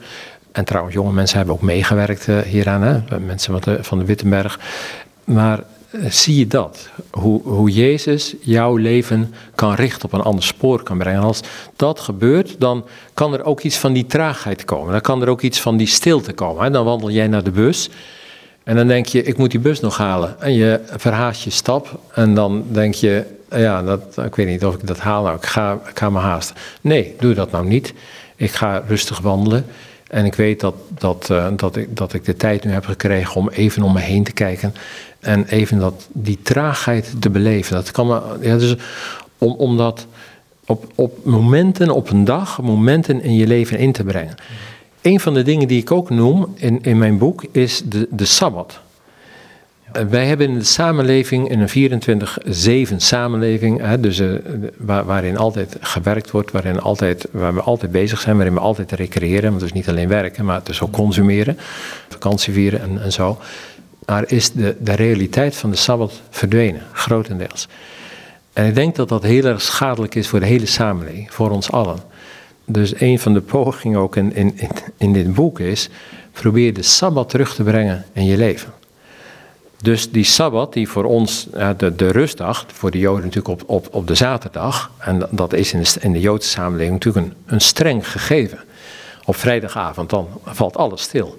En 0.52 0.64
trouwens, 0.64 0.94
jonge 0.94 1.12
mensen 1.12 1.36
hebben 1.36 1.54
ook 1.54 1.62
meegewerkt 1.62 2.26
uh, 2.26 2.38
hieraan. 2.38 2.82
Hè? 2.82 3.18
Mensen 3.18 3.60
van 3.60 3.74
de, 3.74 3.84
van 3.84 3.98
de 3.98 4.04
Wittenberg. 4.04 4.58
Maar 5.24 5.62
zie 6.08 6.38
je 6.38 6.46
dat? 6.46 6.88
Hoe, 7.10 7.42
hoe 7.42 7.70
Jezus 7.70 8.34
jouw 8.40 8.76
leven 8.76 9.34
kan 9.54 9.74
richten, 9.74 10.04
op 10.04 10.12
een 10.12 10.20
ander 10.20 10.44
spoor 10.44 10.82
kan 10.82 10.98
brengen. 10.98 11.20
En 11.20 11.26
als 11.26 11.40
dat 11.76 12.00
gebeurt, 12.00 12.56
dan 12.58 12.84
kan 13.14 13.32
er 13.32 13.44
ook 13.44 13.60
iets 13.60 13.76
van 13.76 13.92
die 13.92 14.06
traagheid 14.06 14.64
komen. 14.64 14.92
Dan 14.92 15.00
kan 15.00 15.22
er 15.22 15.28
ook 15.28 15.42
iets 15.42 15.60
van 15.60 15.76
die 15.76 15.86
stilte 15.86 16.32
komen. 16.32 16.64
Hè? 16.64 16.70
Dan 16.70 16.84
wandel 16.84 17.10
jij 17.10 17.26
naar 17.28 17.44
de 17.44 17.50
bus. 17.50 17.90
En 18.64 18.76
dan 18.76 18.86
denk 18.86 19.06
je, 19.06 19.22
ik 19.22 19.36
moet 19.36 19.50
die 19.50 19.60
bus 19.60 19.80
nog 19.80 19.96
halen. 19.96 20.40
En 20.40 20.52
je 20.54 20.80
verhaast 20.96 21.42
je 21.42 21.50
stap. 21.50 22.00
En 22.12 22.34
dan 22.34 22.64
denk 22.68 22.94
je, 22.94 23.24
ja, 23.50 23.82
dat, 23.82 24.18
ik 24.24 24.34
weet 24.34 24.46
niet 24.46 24.64
of 24.64 24.74
ik 24.74 24.86
dat 24.86 24.98
haal. 24.98 25.22
Nou, 25.22 25.36
ik 25.36 25.46
ga, 25.46 25.72
ik 25.72 25.98
ga 25.98 26.10
me 26.10 26.18
haasten. 26.18 26.56
Nee, 26.80 27.14
doe 27.18 27.34
dat 27.34 27.50
nou 27.50 27.66
niet. 27.66 27.94
Ik 28.36 28.50
ga 28.50 28.82
rustig 28.86 29.18
wandelen. 29.20 29.66
En 30.08 30.24
ik 30.24 30.34
weet 30.34 30.60
dat, 30.60 30.74
dat, 30.88 31.28
uh, 31.30 31.46
dat, 31.56 31.76
ik, 31.76 31.96
dat 31.96 32.12
ik 32.12 32.24
de 32.24 32.36
tijd 32.36 32.64
nu 32.64 32.70
heb 32.70 32.84
gekregen 32.84 33.34
om 33.34 33.48
even 33.48 33.82
om 33.82 33.92
me 33.92 34.00
heen 34.00 34.24
te 34.24 34.32
kijken. 34.32 34.74
En 35.20 35.46
even 35.46 35.78
dat, 35.78 36.08
die 36.12 36.38
traagheid 36.42 37.14
te 37.18 37.30
beleven. 37.30 37.74
Dat 37.74 37.90
kan 37.90 38.06
me, 38.06 38.20
ja, 38.40 38.56
dus 38.56 38.76
om, 39.38 39.52
om 39.52 39.76
dat 39.76 40.06
op, 40.66 40.92
op 40.94 41.24
momenten, 41.24 41.90
op 41.90 42.10
een 42.10 42.24
dag, 42.24 42.62
momenten 42.62 43.22
in 43.22 43.34
je 43.34 43.46
leven 43.46 43.78
in 43.78 43.92
te 43.92 44.04
brengen. 44.04 44.34
Een 45.04 45.20
van 45.20 45.34
de 45.34 45.42
dingen 45.42 45.68
die 45.68 45.80
ik 45.80 45.90
ook 45.90 46.10
noem 46.10 46.54
in, 46.54 46.78
in 46.82 46.98
mijn 46.98 47.18
boek 47.18 47.44
is 47.52 47.82
de, 47.84 48.08
de 48.10 48.24
Sabbat. 48.24 48.80
Wij 50.08 50.26
hebben 50.26 50.48
in 50.48 50.58
de 50.58 50.64
samenleving, 50.64 51.48
in 51.48 51.60
een 51.60 52.90
24-7 52.92 52.96
samenleving, 52.96 53.80
hè, 53.80 54.00
dus, 54.00 54.20
uh, 54.20 54.34
waar, 54.76 55.04
waarin 55.04 55.36
altijd 55.36 55.76
gewerkt 55.80 56.30
wordt, 56.30 56.50
waarin 56.50 56.80
altijd, 56.80 57.28
waar 57.30 57.54
we 57.54 57.60
altijd 57.60 57.92
bezig 57.92 58.20
zijn, 58.20 58.36
waarin 58.36 58.54
we 58.54 58.60
altijd 58.60 58.92
recreëren, 58.92 59.48
want 59.48 59.60
dus 59.60 59.72
niet 59.72 59.88
alleen 59.88 60.08
werken, 60.08 60.44
maar 60.44 60.60
dus 60.64 60.80
ook 60.80 60.92
consumeren, 60.92 61.58
vakantie 62.08 62.52
vieren 62.52 62.80
en, 62.80 63.02
en 63.02 63.12
zo. 63.12 63.38
Maar 64.06 64.24
is 64.26 64.52
de, 64.52 64.76
de 64.80 64.94
realiteit 64.94 65.56
van 65.56 65.70
de 65.70 65.76
Sabbat 65.76 66.20
verdwenen, 66.30 66.82
grotendeels. 66.92 67.68
En 68.52 68.66
ik 68.66 68.74
denk 68.74 68.96
dat 68.96 69.08
dat 69.08 69.22
heel 69.22 69.44
erg 69.44 69.62
schadelijk 69.62 70.14
is 70.14 70.28
voor 70.28 70.40
de 70.40 70.46
hele 70.46 70.66
samenleving, 70.66 71.32
voor 71.32 71.50
ons 71.50 71.70
allen. 71.70 72.12
Dus 72.64 73.00
een 73.00 73.18
van 73.18 73.32
de 73.34 73.40
pogingen 73.40 74.00
ook 74.00 74.16
in, 74.16 74.36
in, 74.36 74.54
in 74.96 75.12
dit 75.12 75.34
boek 75.34 75.60
is, 75.60 75.88
probeer 76.32 76.74
de 76.74 76.82
Sabbat 76.82 77.28
terug 77.28 77.54
te 77.54 77.62
brengen 77.62 78.04
in 78.12 78.24
je 78.24 78.36
leven. 78.36 78.72
Dus 79.82 80.10
die 80.10 80.24
Sabbat, 80.24 80.72
die 80.72 80.88
voor 80.88 81.04
ons, 81.04 81.46
de, 81.76 81.94
de 81.96 82.10
rustdag, 82.10 82.66
voor 82.72 82.90
de 82.90 82.98
Joden 82.98 83.24
natuurlijk 83.24 83.48
op, 83.48 83.62
op, 83.66 83.88
op 83.90 84.06
de 84.06 84.14
zaterdag, 84.14 84.90
en 84.98 85.28
dat 85.30 85.52
is 85.52 85.72
in 85.72 85.82
de, 85.82 85.94
in 86.00 86.12
de 86.12 86.20
Joodse 86.20 86.48
samenleving 86.48 86.92
natuurlijk 86.92 87.26
een, 87.26 87.34
een 87.46 87.60
streng 87.60 88.10
gegeven. 88.10 88.58
Op 89.24 89.36
vrijdagavond 89.36 90.10
dan 90.10 90.28
valt 90.44 90.76
alles 90.76 91.02
stil. 91.02 91.38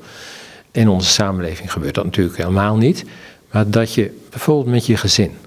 In 0.71 0.89
onze 0.89 1.09
samenleving 1.09 1.71
gebeurt 1.71 1.95
dat 1.95 2.03
natuurlijk 2.03 2.37
helemaal 2.37 2.77
niet. 2.77 3.05
Maar 3.51 3.69
dat 3.69 3.93
je 3.93 4.21
bijvoorbeeld 4.29 4.67
met 4.67 4.85
je 4.85 4.97
gezin 4.97 5.37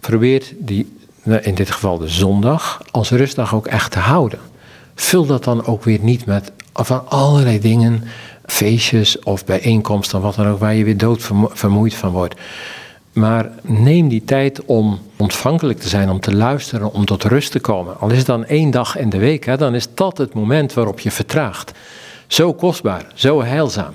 probeert 0.00 0.52
die, 0.58 0.96
in 1.40 1.54
dit 1.54 1.70
geval 1.70 1.98
de 1.98 2.08
zondag, 2.08 2.82
als 2.90 3.10
rustdag 3.10 3.54
ook 3.54 3.66
echt 3.66 3.92
te 3.92 3.98
houden. 3.98 4.38
Vul 5.00 5.26
dat 5.26 5.44
dan 5.44 5.66
ook 5.66 5.84
weer 5.84 5.98
niet 6.00 6.26
met 6.26 6.52
van 6.72 7.08
allerlei 7.08 7.60
dingen, 7.60 8.02
feestjes 8.44 9.18
of 9.18 9.44
bijeenkomsten, 9.44 10.20
wat 10.20 10.34
dan 10.34 10.46
ook, 10.46 10.58
waar 10.58 10.74
je 10.74 10.84
weer 10.84 10.96
doodvermoeid 10.96 11.94
van 11.94 12.10
wordt. 12.10 12.34
Maar 13.12 13.50
neem 13.62 14.08
die 14.08 14.24
tijd 14.24 14.64
om 14.64 14.98
ontvankelijk 15.16 15.78
te 15.78 15.88
zijn, 15.88 16.10
om 16.10 16.20
te 16.20 16.34
luisteren, 16.34 16.92
om 16.92 17.04
tot 17.04 17.24
rust 17.24 17.52
te 17.52 17.60
komen. 17.60 18.00
Al 18.00 18.10
is 18.10 18.18
het 18.18 18.26
dan 18.26 18.44
één 18.44 18.70
dag 18.70 18.96
in 18.96 19.10
de 19.10 19.18
week, 19.18 19.44
hè, 19.44 19.56
dan 19.56 19.74
is 19.74 19.88
dat 19.94 20.18
het 20.18 20.34
moment 20.34 20.74
waarop 20.74 21.00
je 21.00 21.10
vertraagt. 21.10 21.72
Zo 22.26 22.52
kostbaar, 22.52 23.06
zo 23.14 23.42
heilzaam. 23.42 23.94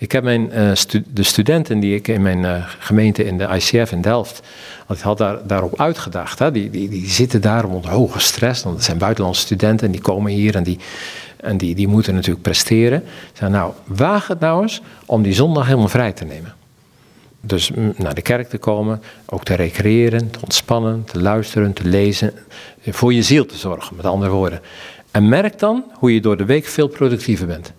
Ik 0.00 0.12
heb 0.12 0.22
mijn, 0.24 0.76
stu 0.76 1.04
de 1.12 1.22
studenten 1.22 1.80
die 1.80 1.94
ik 1.94 2.08
in 2.08 2.22
mijn 2.22 2.38
uh, 2.38 2.64
gemeente 2.78 3.24
in 3.24 3.38
de 3.38 3.48
ICF 3.54 3.92
in 3.92 4.00
Delft, 4.00 4.42
ik 4.88 4.98
had 4.98 5.18
daar, 5.18 5.46
daarop 5.46 5.80
uitgedacht. 5.80 6.38
Hè. 6.38 6.50
Die, 6.50 6.70
die, 6.70 6.88
die 6.88 7.08
zitten 7.08 7.40
daar 7.40 7.64
onder 7.64 7.90
hoge 7.90 8.18
stress, 8.18 8.62
want 8.62 8.76
het 8.76 8.84
zijn 8.84 8.98
buitenlandse 8.98 9.40
studenten 9.40 9.86
en 9.86 9.92
die 9.92 10.00
komen 10.00 10.32
hier 10.32 10.54
en 10.54 10.62
die, 10.62 10.78
en 11.36 11.56
die, 11.56 11.74
die 11.74 11.88
moeten 11.88 12.14
natuurlijk 12.14 12.42
presteren. 12.42 13.04
Zeg, 13.32 13.48
nou, 13.48 13.72
waag 13.84 14.26
het 14.26 14.40
nou 14.40 14.62
eens 14.62 14.80
om 15.06 15.22
die 15.22 15.32
zondag 15.32 15.66
helemaal 15.66 15.88
vrij 15.88 16.12
te 16.12 16.24
nemen. 16.24 16.54
Dus 17.40 17.70
naar 17.96 18.14
de 18.14 18.22
kerk 18.22 18.48
te 18.48 18.58
komen, 18.58 19.02
ook 19.26 19.44
te 19.44 19.54
recreëren, 19.54 20.30
te 20.30 20.38
ontspannen, 20.42 21.04
te 21.04 21.20
luisteren, 21.20 21.72
te 21.72 21.84
lezen, 21.84 22.32
voor 22.86 23.14
je 23.14 23.22
ziel 23.22 23.46
te 23.46 23.56
zorgen, 23.56 23.96
met 23.96 24.04
andere 24.04 24.30
woorden. 24.30 24.60
En 25.10 25.28
merk 25.28 25.58
dan 25.58 25.84
hoe 25.92 26.14
je 26.14 26.20
door 26.20 26.36
de 26.36 26.44
week 26.44 26.66
veel 26.66 26.88
productiever 26.88 27.46
bent. 27.46 27.72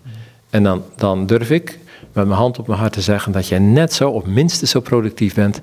En 0.49 0.63
dan, 0.63 0.83
dan 0.95 1.25
durf 1.25 1.49
ik 1.49 1.79
met 2.19 2.27
mijn 2.27 2.39
hand 2.39 2.59
op 2.59 2.67
mijn 2.67 2.79
hart 2.79 2.93
te 2.93 3.01
zeggen 3.01 3.31
dat 3.31 3.47
jij 3.47 3.59
net 3.59 3.93
zo 3.93 4.09
of 4.09 4.25
minstens 4.25 4.71
zo 4.71 4.79
productief 4.79 5.33
bent 5.33 5.61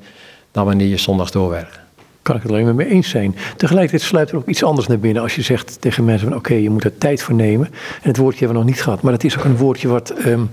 dan 0.50 0.64
wanneer 0.64 0.86
je 0.86 0.96
zondags 0.96 1.30
doorwerkt. 1.30 1.78
Kan 2.22 2.36
ik 2.36 2.42
het 2.42 2.50
alleen 2.50 2.64
maar 2.64 2.74
mee 2.74 2.88
eens 2.88 3.08
zijn. 3.08 3.36
Tegelijkertijd 3.56 4.02
sluit 4.02 4.30
er 4.30 4.36
ook 4.36 4.46
iets 4.46 4.62
anders 4.62 4.86
naar 4.86 4.98
binnen 4.98 5.22
als 5.22 5.34
je 5.34 5.42
zegt 5.42 5.80
tegen 5.80 6.04
mensen 6.04 6.28
van 6.28 6.36
oké, 6.36 6.54
je 6.54 6.70
moet 6.70 6.84
er 6.84 6.98
tijd 6.98 7.22
voor 7.22 7.34
nemen. 7.34 7.66
En 8.02 8.08
het 8.08 8.16
woordje 8.16 8.38
hebben 8.38 8.56
we 8.56 8.64
nog 8.64 8.72
niet 8.74 8.82
gehad, 8.82 9.02
maar 9.02 9.12
het 9.12 9.24
is 9.24 9.38
ook 9.38 9.44
een 9.44 9.56
woordje 9.56 9.88
wat, 9.88 10.14
um, 10.26 10.50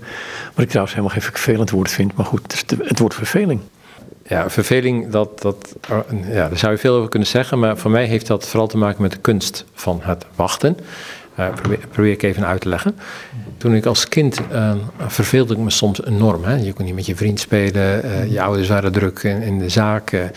wat 0.53 0.63
ik 0.63 0.67
trouwens 0.67 0.95
helemaal 0.95 1.15
geen 1.17 1.31
vervelend 1.31 1.69
woord 1.69 1.91
vind, 1.91 2.15
maar 2.15 2.25
goed, 2.25 2.41
het, 2.67 2.75
het 2.87 2.99
woord 2.99 3.13
verveling. 3.13 3.59
Ja, 4.27 4.49
verveling, 4.49 5.09
dat, 5.09 5.41
dat, 5.41 5.75
ja, 6.27 6.47
daar 6.47 6.57
zou 6.57 6.71
je 6.71 6.77
veel 6.77 6.95
over 6.95 7.09
kunnen 7.09 7.27
zeggen, 7.27 7.59
maar 7.59 7.77
voor 7.77 7.91
mij 7.91 8.05
heeft 8.05 8.27
dat 8.27 8.47
vooral 8.47 8.67
te 8.67 8.77
maken 8.77 9.01
met 9.01 9.11
de 9.11 9.17
kunst 9.17 9.65
van 9.73 9.99
het 10.01 10.25
wachten. 10.35 10.77
Uh, 11.39 11.47
probeer, 11.91 12.11
ik 12.11 12.23
even 12.23 12.45
uit 12.45 12.61
te 12.61 12.69
leggen. 12.69 12.95
Toen 13.57 13.75
ik 13.75 13.85
als 13.85 14.07
kind 14.07 14.39
uh, 14.51 14.73
verveelde 15.07 15.53
ik 15.53 15.59
me 15.59 15.69
soms 15.69 16.05
enorm. 16.05 16.43
Hè? 16.43 16.55
Je 16.55 16.73
kon 16.73 16.85
niet 16.85 16.95
met 16.95 17.05
je 17.05 17.15
vriend 17.15 17.39
spelen, 17.39 18.05
uh, 18.05 18.31
je 18.31 18.41
ouders 18.41 18.67
waren 18.67 18.91
druk 18.91 19.23
in, 19.23 19.59
de 19.59 19.69
zaak. 19.69 20.31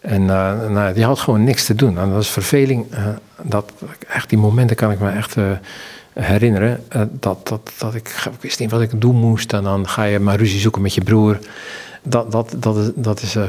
en 0.00 0.24
nou, 0.24 0.98
je 0.98 1.04
had 1.04 1.18
gewoon 1.18 1.44
niks 1.44 1.64
te 1.64 1.74
doen. 1.74 1.98
En 1.98 2.04
dat 2.04 2.14
was 2.14 2.30
verveling. 2.30 2.86
dat, 3.42 3.72
echt 4.08 4.28
die 4.28 4.38
momenten 4.38 4.76
kan 4.76 4.90
ik 4.90 5.00
me 5.00 5.10
echt 5.10 5.36
herinneren. 6.12 6.84
dat, 7.10 7.48
dat, 7.48 7.72
dat 7.78 7.94
ik, 7.94 8.08
ik 8.08 8.40
wist 8.40 8.58
niet 8.58 8.70
wat 8.70 8.80
ik 8.80 9.00
doen 9.00 9.16
moest. 9.16 9.52
En 9.52 9.62
dan 9.62 9.88
ga 9.88 10.04
je 10.04 10.18
maar 10.18 10.36
ruzie 10.36 10.60
zoeken 10.60 10.82
met 10.82 10.94
je 10.94 11.00
broer. 11.00 11.38
Dat, 12.02 12.32
dat, 12.32 12.54
dat 12.56 12.76
is, 12.76 12.90
dat 12.94 13.22
is 13.22 13.36
uh, 13.36 13.44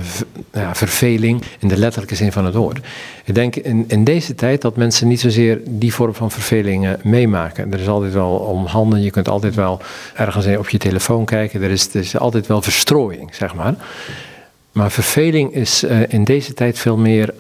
ja, 0.54 0.76
verveling 0.76 1.43
in 1.60 1.68
de 1.68 1.78
letterlijke 1.78 2.16
zin 2.16 2.32
van 2.32 2.45
het 2.45 2.56
woord. 2.56 2.80
Ik 3.26 3.36
denk 3.36 3.56
in, 3.56 3.86
in 3.88 4.04
deze 4.04 4.36
tijd 4.36 4.62
dat 4.62 4.76
mensen 4.76 5.08
niet 5.08 5.20
zozeer 5.20 5.62
die 5.66 5.93
vorm 5.93 6.14
van 6.14 6.32
verveling 6.32 6.86
uh, 6.86 6.91
meemaken. 7.04 7.74
Er 7.74 7.80
is 7.80 7.88
altijd 7.88 8.14
wel 8.14 8.30
om 8.30 8.66
handen, 8.66 9.02
je 9.02 9.12
kunt 9.12 9.30
altijd 9.30 9.56
wel 9.56 9.82
ergens 10.16 10.45
op 10.58 10.70
je 10.70 10.78
telefoon 10.78 11.26
kijken. 11.26 11.62
Er 11.62 11.70
is, 11.70 11.93
er 11.93 11.99
is 11.99 12.18
altijd 12.18 12.47
wel 12.47 12.62
verstrooiing, 12.62 13.36
zeg 13.36 13.56
maar. 13.56 13.76
Maar 14.72 14.91
verveling 14.91 15.54
is 15.54 15.84
uh, 15.84 16.14
in 16.14 16.24
deze 16.24 16.54
tijd 16.54 16.80
veel 16.80 16.97
meer 16.97 17.34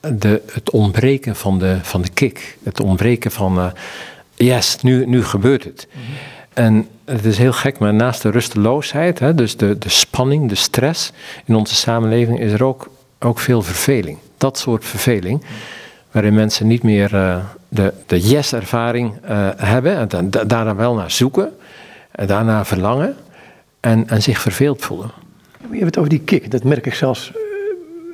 de, 0.00 0.42
het 0.52 0.70
ontbreken 0.70 1.36
van 1.36 1.58
de, 1.58 1.78
van 1.82 2.02
de 2.02 2.10
kick. 2.14 2.58
Het 2.62 2.80
ontbreken 2.80 3.30
van, 3.30 3.72
yes, 4.34 4.76
nu, 4.82 5.06
nu 5.06 5.24
gebeurt 5.24 5.64
het. 5.64 5.88
-hmm. 5.90 6.38
En 6.60 6.88
het 7.04 7.24
is 7.24 7.38
heel 7.38 7.52
gek, 7.52 7.78
maar 7.78 7.94
naast 7.94 8.22
de 8.22 8.30
rusteloosheid, 8.30 9.18
hè, 9.18 9.34
dus 9.34 9.56
de, 9.56 9.78
de 9.78 9.88
spanning, 9.88 10.48
de 10.48 10.54
stress 10.54 11.12
in 11.44 11.54
onze 11.54 11.74
samenleving, 11.74 12.40
is 12.40 12.52
er 12.52 12.64
ook, 12.64 12.90
ook 13.18 13.38
veel 13.38 13.62
verveling. 13.62 14.18
Dat 14.36 14.58
soort 14.58 14.84
verveling, 14.84 15.44
waarin 16.10 16.34
mensen 16.34 16.66
niet 16.66 16.82
meer 16.82 17.14
uh, 17.14 17.36
de, 17.68 17.92
de 18.06 18.20
yes-ervaring 18.20 19.12
uh, 19.24 19.48
hebben, 19.56 20.10
en 20.10 20.30
da 20.30 20.44
daarna 20.44 20.74
wel 20.74 20.94
naar 20.94 21.10
zoeken, 21.10 21.52
en 22.10 22.26
daarna 22.26 22.64
verlangen 22.64 23.16
en, 23.80 24.08
en 24.08 24.22
zich 24.22 24.40
verveeld 24.40 24.82
voelen. 24.82 25.10
Je 25.60 25.78
hebt 25.78 25.84
het 25.84 25.98
over 25.98 26.10
die 26.10 26.20
kick, 26.20 26.50
dat 26.50 26.64
merk 26.64 26.86
ik 26.86 26.94
zelfs 26.94 27.30
uh, 27.30 27.36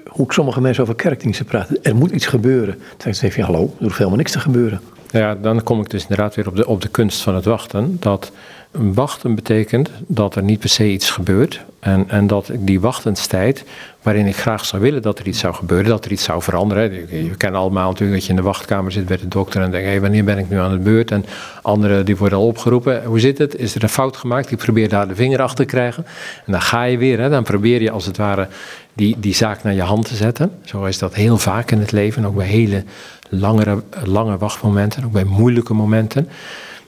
hoe 0.08 0.32
sommige 0.32 0.60
mensen 0.60 0.82
over 0.82 0.94
kerkdiensten 0.94 1.46
praten. 1.46 1.78
Er 1.82 1.96
moet 1.96 2.10
iets 2.10 2.26
gebeuren. 2.26 2.80
Dan 2.96 3.14
zeg 3.14 3.36
je, 3.36 3.42
hallo, 3.42 3.62
er 3.62 3.82
hoeft 3.82 3.98
helemaal 3.98 4.18
niks 4.18 4.32
te 4.32 4.40
gebeuren. 4.40 4.80
Ja, 5.10 5.34
dan 5.34 5.62
kom 5.62 5.80
ik 5.80 5.90
dus 5.90 6.02
inderdaad 6.02 6.34
weer 6.34 6.48
op 6.48 6.56
de, 6.56 6.66
op 6.66 6.80
de 6.80 6.88
kunst 6.88 7.22
van 7.22 7.34
het 7.34 7.44
wachten. 7.44 7.96
Dat 8.00 8.32
wachten 8.78 9.34
betekent 9.34 9.90
dat 10.06 10.36
er 10.36 10.42
niet 10.42 10.60
per 10.60 10.68
se 10.68 10.90
iets 10.90 11.10
gebeurt. 11.10 11.60
En, 11.78 12.04
en 12.08 12.26
dat 12.26 12.50
die 12.58 12.80
wachtenstijd, 12.80 13.64
waarin 14.02 14.26
ik 14.26 14.36
graag 14.36 14.64
zou 14.64 14.82
willen 14.82 15.02
dat 15.02 15.18
er 15.18 15.26
iets 15.26 15.38
zou 15.38 15.54
gebeuren, 15.54 15.88
dat 15.88 16.04
er 16.04 16.12
iets 16.12 16.24
zou 16.24 16.42
veranderen. 16.42 16.92
Je 17.24 17.36
kennen 17.36 17.60
allemaal 17.60 17.90
natuurlijk 17.90 18.18
dat 18.18 18.24
je 18.24 18.30
in 18.30 18.36
de 18.36 18.42
wachtkamer 18.42 18.92
zit 18.92 19.06
bij 19.06 19.16
de 19.16 19.28
dokter 19.28 19.62
en 19.62 19.70
denkt, 19.70 19.88
hé, 19.88 20.00
wanneer 20.00 20.24
ben 20.24 20.38
ik 20.38 20.50
nu 20.50 20.58
aan 20.58 20.70
de 20.70 20.78
beurt? 20.78 21.10
En 21.10 21.24
anderen 21.62 22.04
die 22.04 22.16
worden 22.16 22.38
al 22.38 22.46
opgeroepen. 22.46 23.04
Hoe 23.04 23.20
zit 23.20 23.38
het? 23.38 23.56
Is 23.56 23.74
er 23.74 23.82
een 23.82 23.88
fout 23.88 24.16
gemaakt? 24.16 24.50
Ik 24.50 24.58
probeer 24.58 24.88
daar 24.88 25.08
de 25.08 25.14
vinger 25.14 25.42
achter 25.42 25.64
te 25.66 25.70
krijgen. 25.70 26.06
En 26.46 26.52
dan 26.52 26.62
ga 26.62 26.82
je 26.82 26.98
weer, 26.98 27.20
hè, 27.20 27.28
dan 27.28 27.42
probeer 27.42 27.82
je 27.82 27.90
als 27.90 28.06
het 28.06 28.16
ware 28.16 28.48
die, 28.92 29.16
die 29.18 29.34
zaak 29.34 29.62
naar 29.62 29.74
je 29.74 29.82
hand 29.82 30.08
te 30.08 30.14
zetten. 30.14 30.50
Zo 30.64 30.84
is 30.84 30.98
dat 30.98 31.14
heel 31.14 31.38
vaak 31.38 31.70
in 31.70 31.78
het 31.78 31.92
leven, 31.92 32.24
ook 32.24 32.36
bij 32.36 32.46
hele 32.46 32.84
langere, 33.28 33.82
lange 34.04 34.38
wachtmomenten, 34.38 35.04
ook 35.04 35.12
bij 35.12 35.24
moeilijke 35.24 35.74
momenten. 35.74 36.28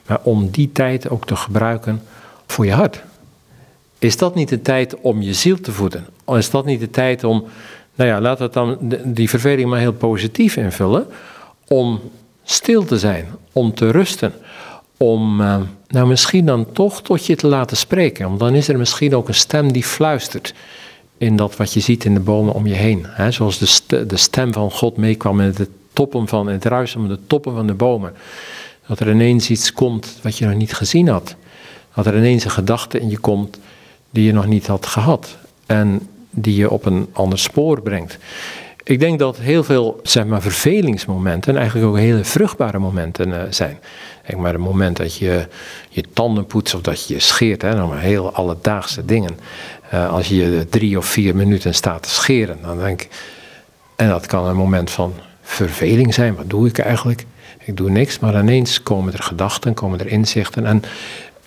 Maar 0.09 0.19
om 0.23 0.49
die 0.49 0.71
tijd 0.71 1.09
ook 1.09 1.25
te 1.25 1.35
gebruiken 1.35 2.01
voor 2.47 2.65
je 2.65 2.71
hart. 2.71 3.01
Is 3.99 4.17
dat 4.17 4.35
niet 4.35 4.49
de 4.49 4.61
tijd 4.61 4.95
om 5.01 5.21
je 5.21 5.33
ziel 5.33 5.59
te 5.59 5.71
voeden? 5.71 6.05
Is 6.27 6.49
dat 6.49 6.65
niet 6.65 6.79
de 6.79 6.89
tijd 6.89 7.23
om, 7.23 7.45
nou 7.95 8.09
ja, 8.09 8.21
laten 8.21 8.45
we 8.47 8.53
dan 8.53 8.77
die 9.05 9.29
verveling 9.29 9.69
maar 9.69 9.79
heel 9.79 9.93
positief 9.93 10.55
invullen. 10.55 11.07
Om 11.67 12.01
stil 12.43 12.85
te 12.85 12.99
zijn, 12.99 13.27
om 13.53 13.73
te 13.73 13.91
rusten. 13.91 14.33
Om, 14.97 15.41
uh, 15.41 15.57
nou 15.87 16.07
misschien 16.07 16.45
dan 16.45 16.71
toch 16.71 17.01
tot 17.01 17.25
je 17.25 17.35
te 17.35 17.47
laten 17.47 17.77
spreken. 17.77 18.27
Want 18.27 18.39
dan 18.39 18.55
is 18.55 18.67
er 18.67 18.77
misschien 18.77 19.15
ook 19.15 19.27
een 19.27 19.33
stem 19.33 19.71
die 19.71 19.83
fluistert 19.83 20.53
in 21.17 21.35
dat 21.35 21.55
wat 21.55 21.73
je 21.73 21.79
ziet 21.79 22.05
in 22.05 22.13
de 22.13 22.19
bomen 22.19 22.53
om 22.53 22.67
je 22.67 22.73
heen. 22.73 23.05
He, 23.07 23.31
zoals 23.31 23.83
de, 23.87 24.05
de 24.05 24.17
stem 24.17 24.53
van 24.53 24.71
God 24.71 24.97
meekwam 24.97 25.35
met 25.35 25.57
het 25.57 25.69
toppen 25.93 26.27
van 26.27 26.47
het 26.47 26.65
ruisen 26.65 26.99
van 26.99 27.09
de 27.09 27.19
toppen 27.27 27.53
van 27.53 27.67
de 27.67 27.73
bomen. 27.73 28.13
Dat 28.89 28.99
er 28.99 29.09
ineens 29.09 29.49
iets 29.49 29.73
komt 29.73 30.17
wat 30.21 30.37
je 30.37 30.45
nog 30.45 30.55
niet 30.55 30.73
gezien 30.73 31.07
had. 31.07 31.35
Dat 31.95 32.05
er 32.05 32.17
ineens 32.17 32.43
een 32.43 32.51
gedachte 32.51 32.99
in 32.99 33.09
je 33.09 33.17
komt 33.17 33.59
die 34.09 34.25
je 34.25 34.33
nog 34.33 34.45
niet 34.45 34.67
had 34.67 34.85
gehad. 34.85 35.37
En 35.65 36.07
die 36.29 36.55
je 36.55 36.69
op 36.69 36.85
een 36.85 37.07
ander 37.13 37.39
spoor 37.39 37.81
brengt. 37.81 38.17
Ik 38.83 38.99
denk 38.99 39.19
dat 39.19 39.37
heel 39.37 39.63
veel 39.63 39.99
zeg 40.03 40.25
maar, 40.25 40.41
vervelingsmomenten 40.41 41.57
eigenlijk 41.57 41.87
ook 41.87 41.97
hele 41.97 42.23
vruchtbare 42.23 42.79
momenten 42.79 43.29
uh, 43.29 43.41
zijn. 43.49 43.79
Kijk 44.25 44.37
maar, 44.37 44.53
het 44.53 44.61
moment 44.61 44.97
dat 44.97 45.15
je 45.15 45.47
je 45.89 46.03
tanden 46.13 46.45
poetst 46.45 46.73
of 46.73 46.81
dat 46.81 47.07
je 47.07 47.13
je 47.13 47.19
scheert, 47.19 47.61
hè, 47.61 47.75
nog 47.75 47.89
maar 47.89 47.99
heel 47.99 48.33
alledaagse 48.33 49.05
dingen. 49.05 49.39
Uh, 49.93 50.09
als 50.09 50.27
je 50.27 50.67
drie 50.69 50.97
of 50.97 51.05
vier 51.05 51.35
minuten 51.35 51.73
staat 51.73 52.03
te 52.03 52.09
scheren, 52.09 52.57
dan 52.61 52.79
denk 52.79 53.01
ik. 53.01 53.09
En 53.95 54.09
dat 54.09 54.25
kan 54.25 54.45
een 54.45 54.55
moment 54.55 54.91
van 54.91 55.13
verveling 55.41 56.13
zijn. 56.13 56.35
Wat 56.35 56.49
doe 56.49 56.67
ik 56.67 56.77
eigenlijk? 56.77 57.25
Ik 57.65 57.77
doe 57.77 57.89
niks, 57.89 58.19
maar 58.19 58.39
ineens 58.39 58.83
komen 58.83 59.13
er 59.13 59.23
gedachten, 59.23 59.73
komen 59.73 59.99
er 59.99 60.07
inzichten. 60.07 60.65
En 60.65 60.81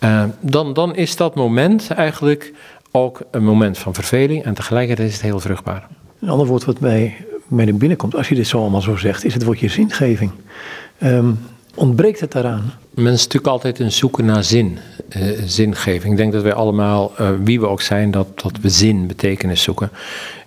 uh, 0.05 0.25
dan, 0.41 0.73
dan 0.73 0.97
is 0.97 1.17
dat 1.17 1.35
moment 1.35 1.91
eigenlijk 1.91 2.53
ook 2.91 3.23
een 3.31 3.45
moment 3.45 3.79
van 3.79 3.95
verveling 3.95 4.45
en 4.45 4.55
tegelijkertijd 4.55 5.09
is 5.09 5.15
het 5.15 5.23
heel 5.23 5.41
vruchtbaar. 5.41 5.87
Een 6.21 6.29
ander 6.29 6.47
woord 6.47 6.65
wat 6.65 6.81
mij, 6.81 7.17
mij 7.47 7.65
naar 7.65 7.75
binnen 7.75 7.99
komt, 7.99 8.15
als 8.17 8.29
je 8.29 8.35
dit 8.35 8.47
zo 8.47 8.59
allemaal 8.59 8.81
zo 8.81 8.97
zegt, 8.97 9.25
is 9.25 9.35
het 9.35 9.45
woordje 9.45 9.69
zingeving. 9.69 10.31
Um, 11.03 11.39
ontbreekt 11.75 12.21
het 12.21 12.33
daaraan? 12.33 12.73
Men 12.91 13.13
is 13.13 13.23
natuurlijk 13.23 13.53
altijd 13.53 13.79
een 13.79 13.93
zoeken 13.93 14.25
naar 14.25 14.45
zin, 14.45 14.79
uh, 15.17 15.41
zingeving. 15.45 16.13
Ik 16.13 16.17
denk 16.17 16.33
dat 16.33 16.43
wij 16.43 16.55
allemaal, 16.55 17.13
uh, 17.21 17.31
wie 17.45 17.61
we 17.61 17.67
ook 17.67 17.83
zijn, 17.83 18.11
dat, 18.11 18.41
dat 18.41 18.53
we 18.61 18.69
zin, 18.69 19.07
betekenis 19.07 19.63
zoeken. 19.63 19.91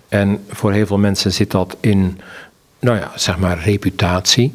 En 0.08 0.44
voor 0.48 0.72
heel 0.72 0.86
veel 0.86 0.98
mensen 0.98 1.32
zit 1.32 1.50
dat 1.50 1.76
in, 1.80 2.20
nou 2.78 2.98
ja, 2.98 3.12
zeg 3.14 3.38
maar 3.38 3.58
reputatie 3.58 4.52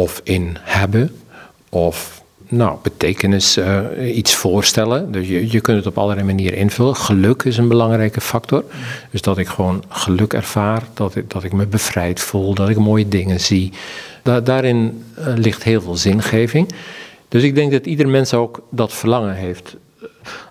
of 0.00 0.20
in 0.24 0.56
hebben 0.60 1.16
of 1.68 2.22
nou, 2.48 2.78
betekenis 2.82 3.58
uh, 3.58 4.16
iets 4.16 4.34
voorstellen. 4.34 5.12
Dus 5.12 5.28
je, 5.28 5.50
je 5.52 5.60
kunt 5.60 5.76
het 5.76 5.86
op 5.86 5.98
allerlei 5.98 6.26
manieren 6.26 6.58
invullen. 6.58 6.96
Geluk 6.96 7.42
is 7.42 7.56
een 7.56 7.68
belangrijke 7.68 8.20
factor. 8.20 8.64
Dus 9.10 9.22
dat 9.22 9.38
ik 9.38 9.48
gewoon 9.48 9.84
geluk 9.88 10.32
ervaar, 10.32 10.82
dat 10.94 11.16
ik, 11.16 11.30
dat 11.30 11.44
ik 11.44 11.52
me 11.52 11.66
bevrijd 11.66 12.20
voel, 12.20 12.54
dat 12.54 12.68
ik 12.68 12.76
mooie 12.76 13.08
dingen 13.08 13.40
zie. 13.40 13.72
Da 14.22 14.40
daarin 14.40 15.04
uh, 15.18 15.26
ligt 15.36 15.62
heel 15.62 15.80
veel 15.80 15.96
zingeving. 15.96 16.68
Dus 17.28 17.42
ik 17.42 17.54
denk 17.54 17.72
dat 17.72 17.86
ieder 17.86 18.08
mens 18.08 18.34
ook 18.34 18.62
dat 18.70 18.92
verlangen 18.92 19.34
heeft. 19.34 19.76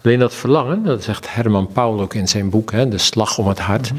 Alleen 0.04 0.20
dat 0.20 0.34
verlangen, 0.34 0.84
dat 0.84 1.04
zegt 1.04 1.34
Herman 1.34 1.68
Paul 1.68 2.02
ook 2.02 2.14
in 2.14 2.28
zijn 2.28 2.50
boek, 2.50 2.72
hè, 2.72 2.88
De 2.88 2.98
Slag 2.98 3.38
om 3.38 3.48
het 3.48 3.60
Hart 3.60 3.92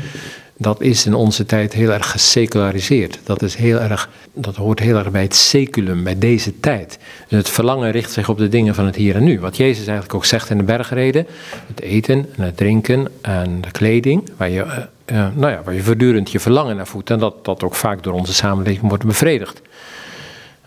dat 0.62 0.80
is 0.80 1.06
in 1.06 1.14
onze 1.14 1.46
tijd 1.46 1.72
heel 1.72 1.90
erg 1.90 2.10
geseculariseerd. 2.10 3.18
Dat, 3.24 3.42
is 3.42 3.54
heel 3.54 3.78
erg, 3.78 4.08
dat 4.32 4.56
hoort 4.56 4.78
heel 4.78 4.96
erg 4.96 5.10
bij 5.10 5.22
het 5.22 5.34
seculum, 5.34 6.02
bij 6.04 6.18
deze 6.18 6.60
tijd. 6.60 6.98
Dus 7.28 7.38
het 7.38 7.48
verlangen 7.48 7.90
richt 7.90 8.12
zich 8.12 8.28
op 8.28 8.38
de 8.38 8.48
dingen 8.48 8.74
van 8.74 8.86
het 8.86 8.96
hier 8.96 9.16
en 9.16 9.24
nu. 9.24 9.40
Wat 9.40 9.56
Jezus 9.56 9.86
eigenlijk 9.86 10.14
ook 10.14 10.24
zegt 10.24 10.50
in 10.50 10.56
de 10.56 10.62
bergreden. 10.62 11.26
Het 11.66 11.80
eten 11.80 12.26
en 12.36 12.42
het 12.42 12.56
drinken 12.56 13.08
en 13.20 13.60
de 13.60 13.70
kleding. 13.70 14.30
Waar 14.36 14.50
je, 14.50 14.64
uh, 14.64 14.76
uh, 15.16 15.26
nou 15.34 15.52
ja, 15.52 15.62
waar 15.64 15.74
je 15.74 15.82
voortdurend 15.82 16.30
je 16.30 16.40
verlangen 16.40 16.76
naar 16.76 16.86
voedt. 16.86 17.10
En 17.10 17.18
dat 17.18 17.44
dat 17.44 17.62
ook 17.62 17.74
vaak 17.74 18.02
door 18.02 18.14
onze 18.14 18.34
samenleving 18.34 18.88
wordt 18.88 19.04
bevredigd. 19.04 19.62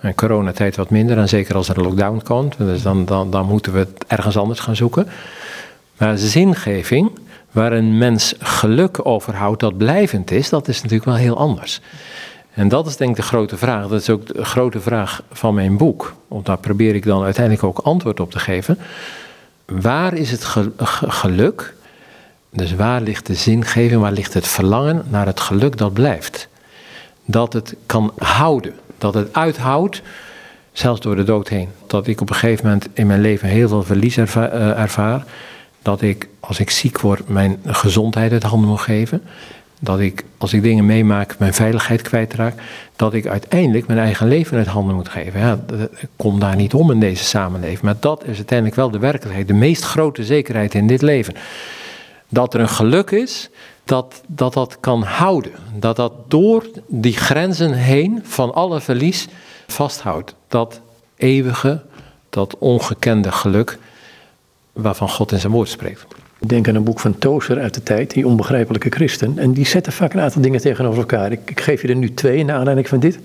In 0.01 0.15
coronatijd 0.15 0.75
wat 0.75 0.89
minder, 0.89 1.17
en 1.17 1.29
zeker 1.29 1.55
als 1.55 1.69
er 1.69 1.77
een 1.77 1.83
lockdown 1.83 2.21
komt. 2.23 2.57
Dus 2.57 2.81
dan, 2.81 3.05
dan, 3.05 3.31
dan 3.31 3.45
moeten 3.45 3.73
we 3.73 3.79
het 3.79 4.05
ergens 4.07 4.37
anders 4.37 4.59
gaan 4.59 4.75
zoeken. 4.75 5.07
Maar 5.97 6.17
zingeving 6.17 7.11
waar 7.54 7.72
een 7.72 7.97
mens 7.97 8.34
geluk 8.39 9.06
overhoudt 9.06 9.60
dat 9.60 9.78
blijvend 9.78 10.32
is, 10.32 10.49
dat 10.49 10.68
is 10.68 10.76
natuurlijk 10.76 11.06
wel 11.06 11.16
heel 11.16 11.38
anders. 11.38 11.82
En 12.54 12.68
dat 12.68 12.88
is 12.88 12.97
denk 12.97 13.10
ik 13.10 13.16
de 13.16 13.22
grote 13.22 13.58
vraag. 13.58 13.88
Dat 13.88 14.01
is 14.01 14.10
ook 14.10 14.26
de 14.26 14.45
grote 14.45 14.80
vraag 14.80 15.24
van 15.32 15.54
mijn 15.54 15.78
boek. 15.78 16.14
Want 16.28 16.45
daar 16.45 16.58
probeer 16.58 16.95
ik 16.95 17.06
dan 17.06 17.24
uiteindelijk 17.24 17.66
ook 17.66 17.78
antwoord 17.78 18.20
op 18.20 18.32
te 18.32 18.39
geven. 18.39 18.78
Waar 19.66 20.14
is 20.14 20.32
het 20.32 20.45
geluk? 21.08 21.74
Dus 22.49 22.76
waar 22.76 23.01
ligt 23.01 23.26
de 23.26 23.36
zingeving, 23.36 24.01
waar 24.01 24.12
ligt 24.12 24.34
het 24.34 24.47
verlangen 24.47 25.04
naar 25.10 25.26
het 25.26 25.39
geluk 25.39 25.78
dat 25.78 25.93
blijft? 25.93 26.47
Dat 27.26 27.54
het 27.54 27.76
kan 27.86 28.14
houden, 28.18 28.74
dat 28.97 29.14
het 29.14 29.34
uithoudt, 29.34 30.01
zelfs 30.72 31.01
door 31.01 31.16
de 31.16 31.24
dood 31.24 31.47
heen. 31.47 31.70
Dat 31.88 32.08
ik 32.08 32.22
op 32.22 32.30
een 32.30 32.36
gegeven 32.36 32.66
moment 32.66 32.88
in 32.93 33.08
mijn 33.08 33.22
leven 33.22 33.47
heel 33.47 33.68
veel 33.68 33.84
verlies 33.84 34.18
eh, 34.18 34.80
ervaar 34.80 35.26
dat 35.84 36.01
ik 36.01 36.27
als 36.39 36.59
ik 36.59 36.69
ziek 36.69 36.99
word 36.99 37.27
mijn 37.27 37.59
gezondheid 37.65 38.31
uit 38.31 38.43
handen 38.43 38.69
moet 38.69 38.79
geven. 38.79 39.23
Dat 39.79 39.99
ik 39.99 40.25
als 40.38 40.53
ik 40.53 40.61
dingen 40.61 40.86
meemaak 40.86 41.36
mijn 41.39 41.53
veiligheid 41.53 42.01
kwijtraak. 42.01 42.53
Dat 42.95 43.13
ik 43.13 43.27
uiteindelijk 43.27 43.88
mijn 43.88 43.99
eigen 43.99 44.27
leven 44.27 44.57
uit 44.57 44.67
handen 44.67 44.95
moet 44.95 45.09
geven. 45.09 45.39
Ja, 45.39 45.59
ik 45.99 46.09
kom 46.15 46.39
daar 46.39 46.55
niet 46.55 46.73
om 46.73 46.91
in 46.91 46.99
deze 46.99 47.23
samenleving. 47.23 47.81
Maar 47.81 47.95
dat 47.99 48.23
is 48.25 48.38
uiteindelijk 48.38 48.77
wel 48.77 48.91
de 48.91 48.99
werkelijkheid. 48.99 49.47
De 49.47 49.53
meest 49.53 49.84
grote 49.84 50.23
zekerheid 50.23 50.73
in 50.73 50.88
dit 50.88 51.01
leven. 51.01 51.34
Dat 52.29 52.53
er 52.53 52.59
een 52.59 52.69
geluk 52.69 53.11
is 53.11 53.49
dat, 53.84 54.21
dat 54.27 54.53
dat 54.53 54.77
kan 54.79 55.03
houden. 55.03 55.51
Dat 55.79 55.95
dat 55.95 56.13
door 56.27 56.65
die 56.88 57.17
grenzen 57.17 57.73
heen 57.73 58.19
van 58.23 58.53
alle 58.53 58.81
verlies 58.81 59.27
vasthoudt. 59.67 60.36
Dat 60.47 60.81
eeuwige, 61.15 61.81
dat 62.29 62.57
ongekende 62.57 63.31
geluk 63.31 63.77
waarvan 64.74 65.09
God 65.09 65.32
in 65.32 65.39
zijn 65.39 65.53
woord 65.53 65.69
spreekt. 65.69 66.05
Denk 66.39 66.67
aan 66.67 66.76
een 66.76 66.84
boek 66.84 66.99
van 66.99 67.17
Tozer 67.17 67.59
uit 67.59 67.74
de 67.74 67.84
tijd, 67.84 68.11
Die 68.13 68.28
Onbegrijpelijke 68.28 68.89
Christen. 68.89 69.38
En 69.38 69.53
die 69.53 69.65
zetten 69.65 69.93
vaak 69.93 70.13
een 70.13 70.19
aantal 70.19 70.41
dingen 70.41 70.61
tegenover 70.61 70.99
elkaar. 70.99 71.32
Ik, 71.32 71.39
ik 71.45 71.61
geef 71.61 71.82
je 71.82 71.88
er 71.88 71.95
nu 71.95 72.13
twee 72.13 72.45
naar 72.45 72.55
aanleiding 72.55 72.88
van 72.88 72.99
dit. 72.99 73.19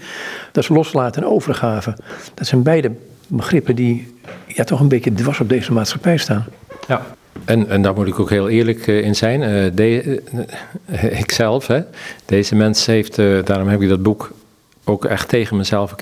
Dat 0.53 0.63
is 0.63 0.69
loslaten 0.69 1.23
en 1.23 1.29
overgave. 1.29 1.97
Dat 2.35 2.47
zijn 2.47 2.63
beide 2.63 2.91
begrippen 3.27 3.75
die 3.77 4.15
ja, 4.47 4.65
toch 4.65 4.81
een 4.81 4.89
beetje 4.89 5.15
dwars 5.15 5.41
op 5.41 5.49
deze 5.49 5.73
maatschappij 5.73 6.17
staan. 6.17 6.47
Ja, 6.89 7.07
en, 7.45 7.69
en 7.69 7.83
daar 7.83 7.95
moet 7.95 8.07
ik 8.07 8.21
ook 8.21 8.31
heel 8.31 8.49
eerlijk 8.49 8.87
eh, 8.87 9.01
in 9.05 9.17
zijn. 9.17 9.43
Uh, 9.43 9.71
de, 9.75 10.23
uh, 10.93 11.21
ikzelf, 11.21 11.67
hè. 11.67 11.81
deze 12.25 12.55
mens 12.55 12.87
heeft, 12.87 13.17
daarom 13.17 13.69
heb 13.69 13.83
ik 13.83 13.89
dat 13.89 14.03
boek 14.03 14.33
ook 14.85 15.05
echt 15.05 15.29
tegen 15.29 15.57
mezelf 15.57 15.95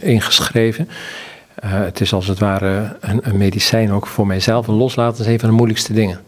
ingeschreven. 0.00 0.88
Het 1.68 2.00
is 2.00 2.12
als 2.12 2.26
het 2.26 2.38
ware 2.38 2.96
een, 3.00 3.20
een, 3.22 3.36
medicijn 3.36 3.92
ook 3.92 4.06
voor 4.06 4.26
mijzelf. 4.26 4.68
En 4.68 4.74
loslaten 4.74 5.24
is 5.24 5.30
een 5.30 5.40
van 5.40 5.48
de 5.48 5.54
moeilijkste 5.54 5.92
dingen. 5.92 6.20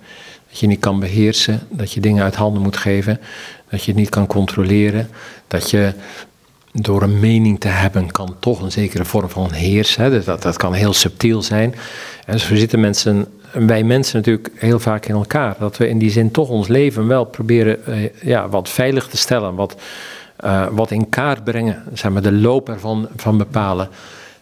Dat 0.49 0.59
je 0.59 0.67
niet 0.67 0.81
kan 0.81 1.01
beheersen, 1.01 1.61
dat 1.71 1.93
je 1.93 2.01
dingen 2.01 2.23
uit 2.23 2.35
handen 2.35 2.63
moet 2.63 2.77
geven, 2.77 3.21
dat 3.71 3.85
je 3.85 3.91
het 3.91 4.01
niet 4.01 4.09
kan 4.09 4.27
controleren, 4.27 5.09
dat 5.49 5.71
je 5.71 5.93
door 6.73 7.03
een 7.03 7.21
mening 7.21 7.61
te 7.61 7.69
hebben 7.69 8.11
kan 8.11 8.37
toch 8.41 8.61
een 8.61 8.73
zekere 8.73 9.05
vorm 9.05 9.29
van 9.29 9.53
heers. 9.53 9.97
Hè. 9.97 10.25
Dat, 10.25 10.43
dat 10.43 10.57
kan 10.57 10.73
heel 10.73 10.93
subtiel 10.93 11.43
zijn. 11.43 11.75
En 12.27 12.41
zo 12.41 12.57
zitten 12.57 12.81
mensen, 12.81 13.27
wij 13.53 13.83
mensen 13.83 14.17
natuurlijk 14.17 14.51
heel 14.55 14.79
vaak 14.79 15.07
in 15.07 15.15
elkaar. 15.15 15.57
Dat 15.59 15.77
we 15.77 15.89
in 15.89 15.99
die 15.99 16.11
zin 16.11 16.31
toch 16.31 16.49
ons 16.49 16.69
leven 16.69 17.07
wel 17.07 17.25
proberen 17.25 17.87
eh, 17.87 18.11
ja, 18.23 18.49
wat 18.49 18.69
veilig 18.69 19.07
te 19.07 19.17
stellen. 19.17 19.55
Wat, 19.55 19.77
uh, 20.45 20.67
wat 20.71 20.91
in 20.91 21.09
kaart 21.09 21.45
brengen. 21.45 21.83
Zeg 21.93 22.11
maar, 22.11 22.23
de 22.23 22.33
loop 22.33 22.69
ervan 22.69 23.09
van 23.17 23.39
bepalen. 23.39 23.89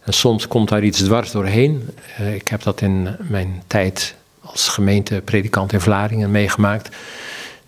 En 0.05 0.13
soms 0.13 0.49
komt 0.49 0.69
daar 0.69 0.85
iets 0.85 1.03
dwars 1.03 1.31
doorheen. 1.31 1.89
Uh, 2.21 2.35
ik 2.35 2.49
heb 2.49 2.63
dat 2.63 2.81
in 2.81 3.17
mijn 3.21 3.63
tijd 3.67 4.15
als 4.41 4.69
gemeentepredikant 4.69 5.73
in 5.73 5.81
Vlaardingen 5.81 6.31
meegemaakt. 6.31 6.97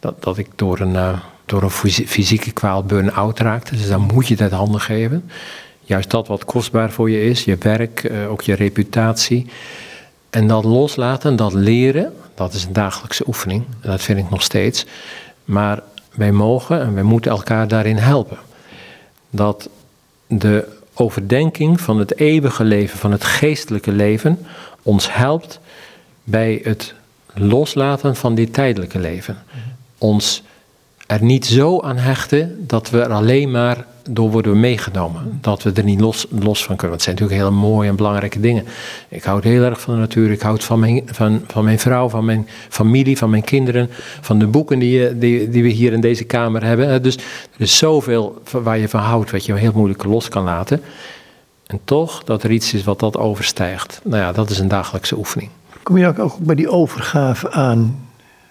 Dat, 0.00 0.22
dat 0.22 0.38
ik 0.38 0.48
door 0.54 0.80
een 0.80 1.18
door 1.46 1.62
een 1.62 1.92
fysieke 2.06 2.50
kwaal 2.50 2.84
burn-out 2.84 3.38
raakte. 3.38 3.76
Dus 3.76 3.88
dan 3.88 4.00
moet 4.00 4.26
je 4.26 4.36
uit 4.38 4.52
handen 4.52 4.80
geven. 4.80 5.30
Juist 5.80 6.10
dat 6.10 6.26
wat 6.26 6.44
kostbaar 6.44 6.90
voor 6.90 7.10
je 7.10 7.24
is, 7.24 7.44
je 7.44 7.56
werk, 7.60 8.04
eh, 8.04 8.30
ook 8.30 8.42
je 8.42 8.54
reputatie. 8.54 9.46
En 10.30 10.46
dat 10.46 10.64
loslaten, 10.64 11.36
dat 11.36 11.52
leren, 11.52 12.12
dat 12.34 12.52
is 12.52 12.64
een 12.64 12.72
dagelijkse 12.72 13.26
oefening. 13.26 13.64
En 13.80 13.90
dat 13.90 14.02
vind 14.02 14.18
ik 14.18 14.30
nog 14.30 14.42
steeds. 14.42 14.86
Maar 15.44 15.82
wij 16.14 16.32
mogen 16.32 16.80
en 16.80 16.94
wij 16.94 17.02
moeten 17.02 17.30
elkaar 17.30 17.68
daarin 17.68 17.96
helpen. 17.96 18.38
Dat 19.30 19.68
de 20.26 20.75
overdenking 20.98 21.80
van 21.80 21.98
het 21.98 22.18
eeuwige 22.18 22.64
leven, 22.64 22.98
van 22.98 23.12
het 23.12 23.24
geestelijke 23.24 23.92
leven, 23.92 24.46
ons 24.82 25.14
helpt 25.14 25.60
bij 26.24 26.60
het 26.62 26.94
loslaten 27.34 28.16
van 28.16 28.34
dit 28.34 28.52
tijdelijke 28.52 28.98
leven. 28.98 29.42
Ons 29.98 30.42
er 31.06 31.22
niet 31.22 31.46
zo 31.46 31.80
aan 31.80 31.96
hechten 31.96 32.64
dat 32.66 32.90
we 32.90 33.00
er 33.00 33.12
alleen 33.12 33.50
maar 33.50 33.86
door 34.10 34.30
worden 34.30 34.60
meegenomen. 34.60 35.38
Dat 35.40 35.62
we 35.62 35.72
er 35.72 35.84
niet 35.84 36.00
los, 36.00 36.26
los 36.30 36.64
van 36.64 36.76
kunnen. 36.76 36.88
Want 36.88 36.92
het 36.92 37.02
zijn 37.02 37.16
natuurlijk 37.16 37.40
hele 37.40 37.70
mooie 37.70 37.88
en 37.88 37.96
belangrijke 37.96 38.40
dingen. 38.40 38.64
Ik 39.08 39.22
houd 39.22 39.44
heel 39.44 39.62
erg 39.62 39.80
van 39.80 39.94
de 39.94 40.00
natuur. 40.00 40.30
Ik 40.30 40.40
houd 40.40 40.64
van 40.64 40.80
mijn, 40.80 41.02
van, 41.06 41.42
van 41.46 41.64
mijn 41.64 41.78
vrouw, 41.78 42.08
van 42.08 42.24
mijn 42.24 42.48
familie, 42.68 43.18
van 43.18 43.30
mijn 43.30 43.44
kinderen. 43.44 43.90
Van 44.20 44.38
de 44.38 44.46
boeken 44.46 44.78
die, 44.78 45.18
die, 45.18 45.48
die 45.48 45.62
we 45.62 45.68
hier 45.68 45.92
in 45.92 46.00
deze 46.00 46.24
kamer 46.24 46.64
hebben. 46.64 47.02
Dus 47.02 47.16
er 47.16 47.60
is 47.60 47.76
zoveel 47.76 48.42
waar 48.50 48.78
je 48.78 48.88
van 48.88 49.00
houdt, 49.00 49.30
wat 49.30 49.44
je 49.44 49.54
heel 49.54 49.72
moeilijk 49.74 50.04
los 50.04 50.28
kan 50.28 50.44
laten. 50.44 50.80
En 51.66 51.80
toch 51.84 52.24
dat 52.24 52.42
er 52.42 52.50
iets 52.50 52.74
is 52.74 52.84
wat 52.84 52.98
dat 52.98 53.16
overstijgt. 53.16 54.00
Nou 54.04 54.22
ja, 54.22 54.32
dat 54.32 54.50
is 54.50 54.58
een 54.58 54.68
dagelijkse 54.68 55.16
oefening. 55.16 55.50
Kom 55.82 55.98
je 55.98 56.18
ook 56.18 56.38
bij 56.38 56.54
die 56.54 56.68
overgave 56.68 57.50
aan 57.50 58.05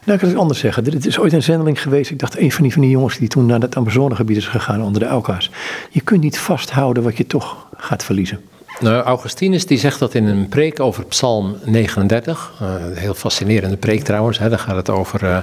nou, 0.05 0.17
ik 0.17 0.19
kan 0.19 0.29
het 0.29 0.37
anders 0.37 0.59
zeggen. 0.59 0.83
Dit 0.83 1.05
is 1.05 1.19
ooit 1.19 1.33
een 1.33 1.43
zendeling 1.43 1.81
geweest. 1.81 2.11
Ik 2.11 2.19
dacht, 2.19 2.37
een 2.37 2.51
van 2.51 2.63
die, 2.63 2.73
van 2.73 2.81
die 2.81 2.91
jongens 2.91 3.17
die 3.17 3.27
toen 3.27 3.45
naar 3.45 3.59
het 3.59 3.75
Amazonegebied 3.75 4.37
is 4.37 4.47
gegaan 4.47 4.81
onder 4.81 5.01
de 5.01 5.07
Elka's. 5.07 5.51
Je 5.89 6.01
kunt 6.01 6.21
niet 6.21 6.39
vasthouden 6.39 7.03
wat 7.03 7.17
je 7.17 7.27
toch 7.27 7.67
gaat 7.77 8.03
verliezen. 8.03 8.39
Nou, 8.79 9.03
Augustinus 9.03 9.65
die 9.65 9.77
zegt 9.77 9.99
dat 9.99 10.13
in 10.13 10.25
een 10.25 10.49
preek 10.49 10.79
over 10.79 11.05
Psalm 11.05 11.55
39. 11.65 12.53
Uh, 12.61 12.75
eh, 12.75 12.81
een 12.81 12.97
heel 12.97 13.13
fascinerende 13.13 13.77
preek 13.77 14.03
trouwens. 14.03 14.39
Hè, 14.39 14.49
daar 14.49 14.59
gaat 14.59 14.75
het 14.75 14.89
over 14.89 15.23
uh, 15.23 15.37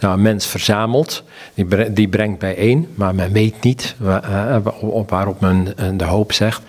nou, 0.00 0.14
een 0.14 0.22
mens 0.22 0.46
verzamelt. 0.46 1.22
Die, 1.54 1.92
die 1.92 2.08
brengt 2.08 2.38
bijeen, 2.38 2.88
maar 2.94 3.14
men 3.14 3.32
weet 3.32 3.62
niet 3.62 3.94
waar, 3.98 4.30
uh, 4.30 5.02
waarop 5.06 5.40
men 5.40 5.74
de 5.96 6.04
hoop 6.04 6.32
zegt. 6.32 6.62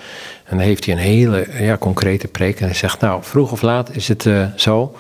En 0.44 0.58
dan 0.58 0.66
heeft 0.66 0.86
hij 0.86 0.94
een 0.94 1.02
hele 1.02 1.48
ja, 1.60 1.78
concrete 1.78 2.28
preek. 2.28 2.60
En 2.60 2.66
hij 2.66 2.76
zegt, 2.76 3.00
nou, 3.00 3.24
vroeg 3.24 3.52
of 3.52 3.62
laat 3.62 3.96
is 3.96 4.08
het 4.08 4.30
zo 4.56 4.96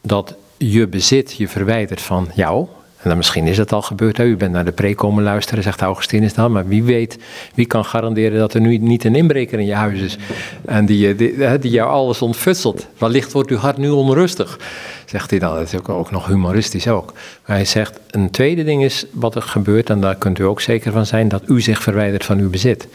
dat 0.00 0.34
je 0.70 0.86
bezit 0.86 1.34
je 1.36 1.48
verwijdert 1.48 2.00
van 2.00 2.28
jou. 2.34 2.66
En 2.96 3.10
dan 3.10 3.18
misschien 3.18 3.46
is 3.46 3.58
het 3.58 3.72
al 3.72 3.82
gebeurd. 3.82 4.16
Hè? 4.16 4.24
U 4.24 4.36
bent 4.36 4.52
naar 4.52 4.64
de 4.64 4.72
preek 4.72 4.96
komen 4.96 5.22
luisteren, 5.22 5.62
zegt 5.62 5.80
Augustinus 5.80 6.34
dan. 6.34 6.52
Maar 6.52 6.68
wie 6.68 6.82
weet, 6.82 7.18
wie 7.54 7.66
kan 7.66 7.84
garanderen 7.84 8.38
dat 8.38 8.54
er 8.54 8.60
nu 8.60 8.78
niet 8.78 9.04
een 9.04 9.14
inbreker 9.14 9.58
in 9.58 9.66
je 9.66 9.74
huis 9.74 10.00
is. 10.00 10.16
En 10.64 10.86
die, 10.86 11.14
die, 11.14 11.58
die 11.58 11.70
jou 11.70 11.90
alles 11.90 12.22
ontfutselt. 12.22 12.86
Wellicht 12.98 13.32
wordt 13.32 13.50
uw 13.50 13.56
hart 13.56 13.76
nu 13.76 13.90
onrustig. 13.90 14.58
Zegt 15.04 15.30
hij 15.30 15.38
dan. 15.38 15.54
Dat 15.54 15.72
is 15.72 15.74
ook, 15.74 15.88
ook 15.88 16.10
nog 16.10 16.26
humoristisch 16.26 16.88
ook. 16.88 17.12
Maar 17.46 17.56
hij 17.56 17.64
zegt, 17.64 18.00
een 18.10 18.30
tweede 18.30 18.64
ding 18.64 18.84
is 18.84 19.06
wat 19.12 19.34
er 19.34 19.42
gebeurt. 19.42 19.90
En 19.90 20.00
daar 20.00 20.16
kunt 20.16 20.38
u 20.38 20.42
ook 20.42 20.60
zeker 20.60 20.92
van 20.92 21.06
zijn. 21.06 21.28
Dat 21.28 21.42
u 21.46 21.60
zich 21.60 21.82
verwijdert 21.82 22.24
van 22.24 22.38
uw 22.38 22.50
bezit. 22.50 22.88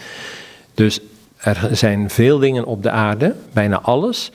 Dus 0.73 0.99
er 1.37 1.69
zijn 1.71 2.09
veel 2.09 2.39
dingen 2.39 2.65
op 2.65 2.83
de 2.83 2.91
aarde, 2.91 3.35
bijna 3.53 3.81
alles, 3.81 4.31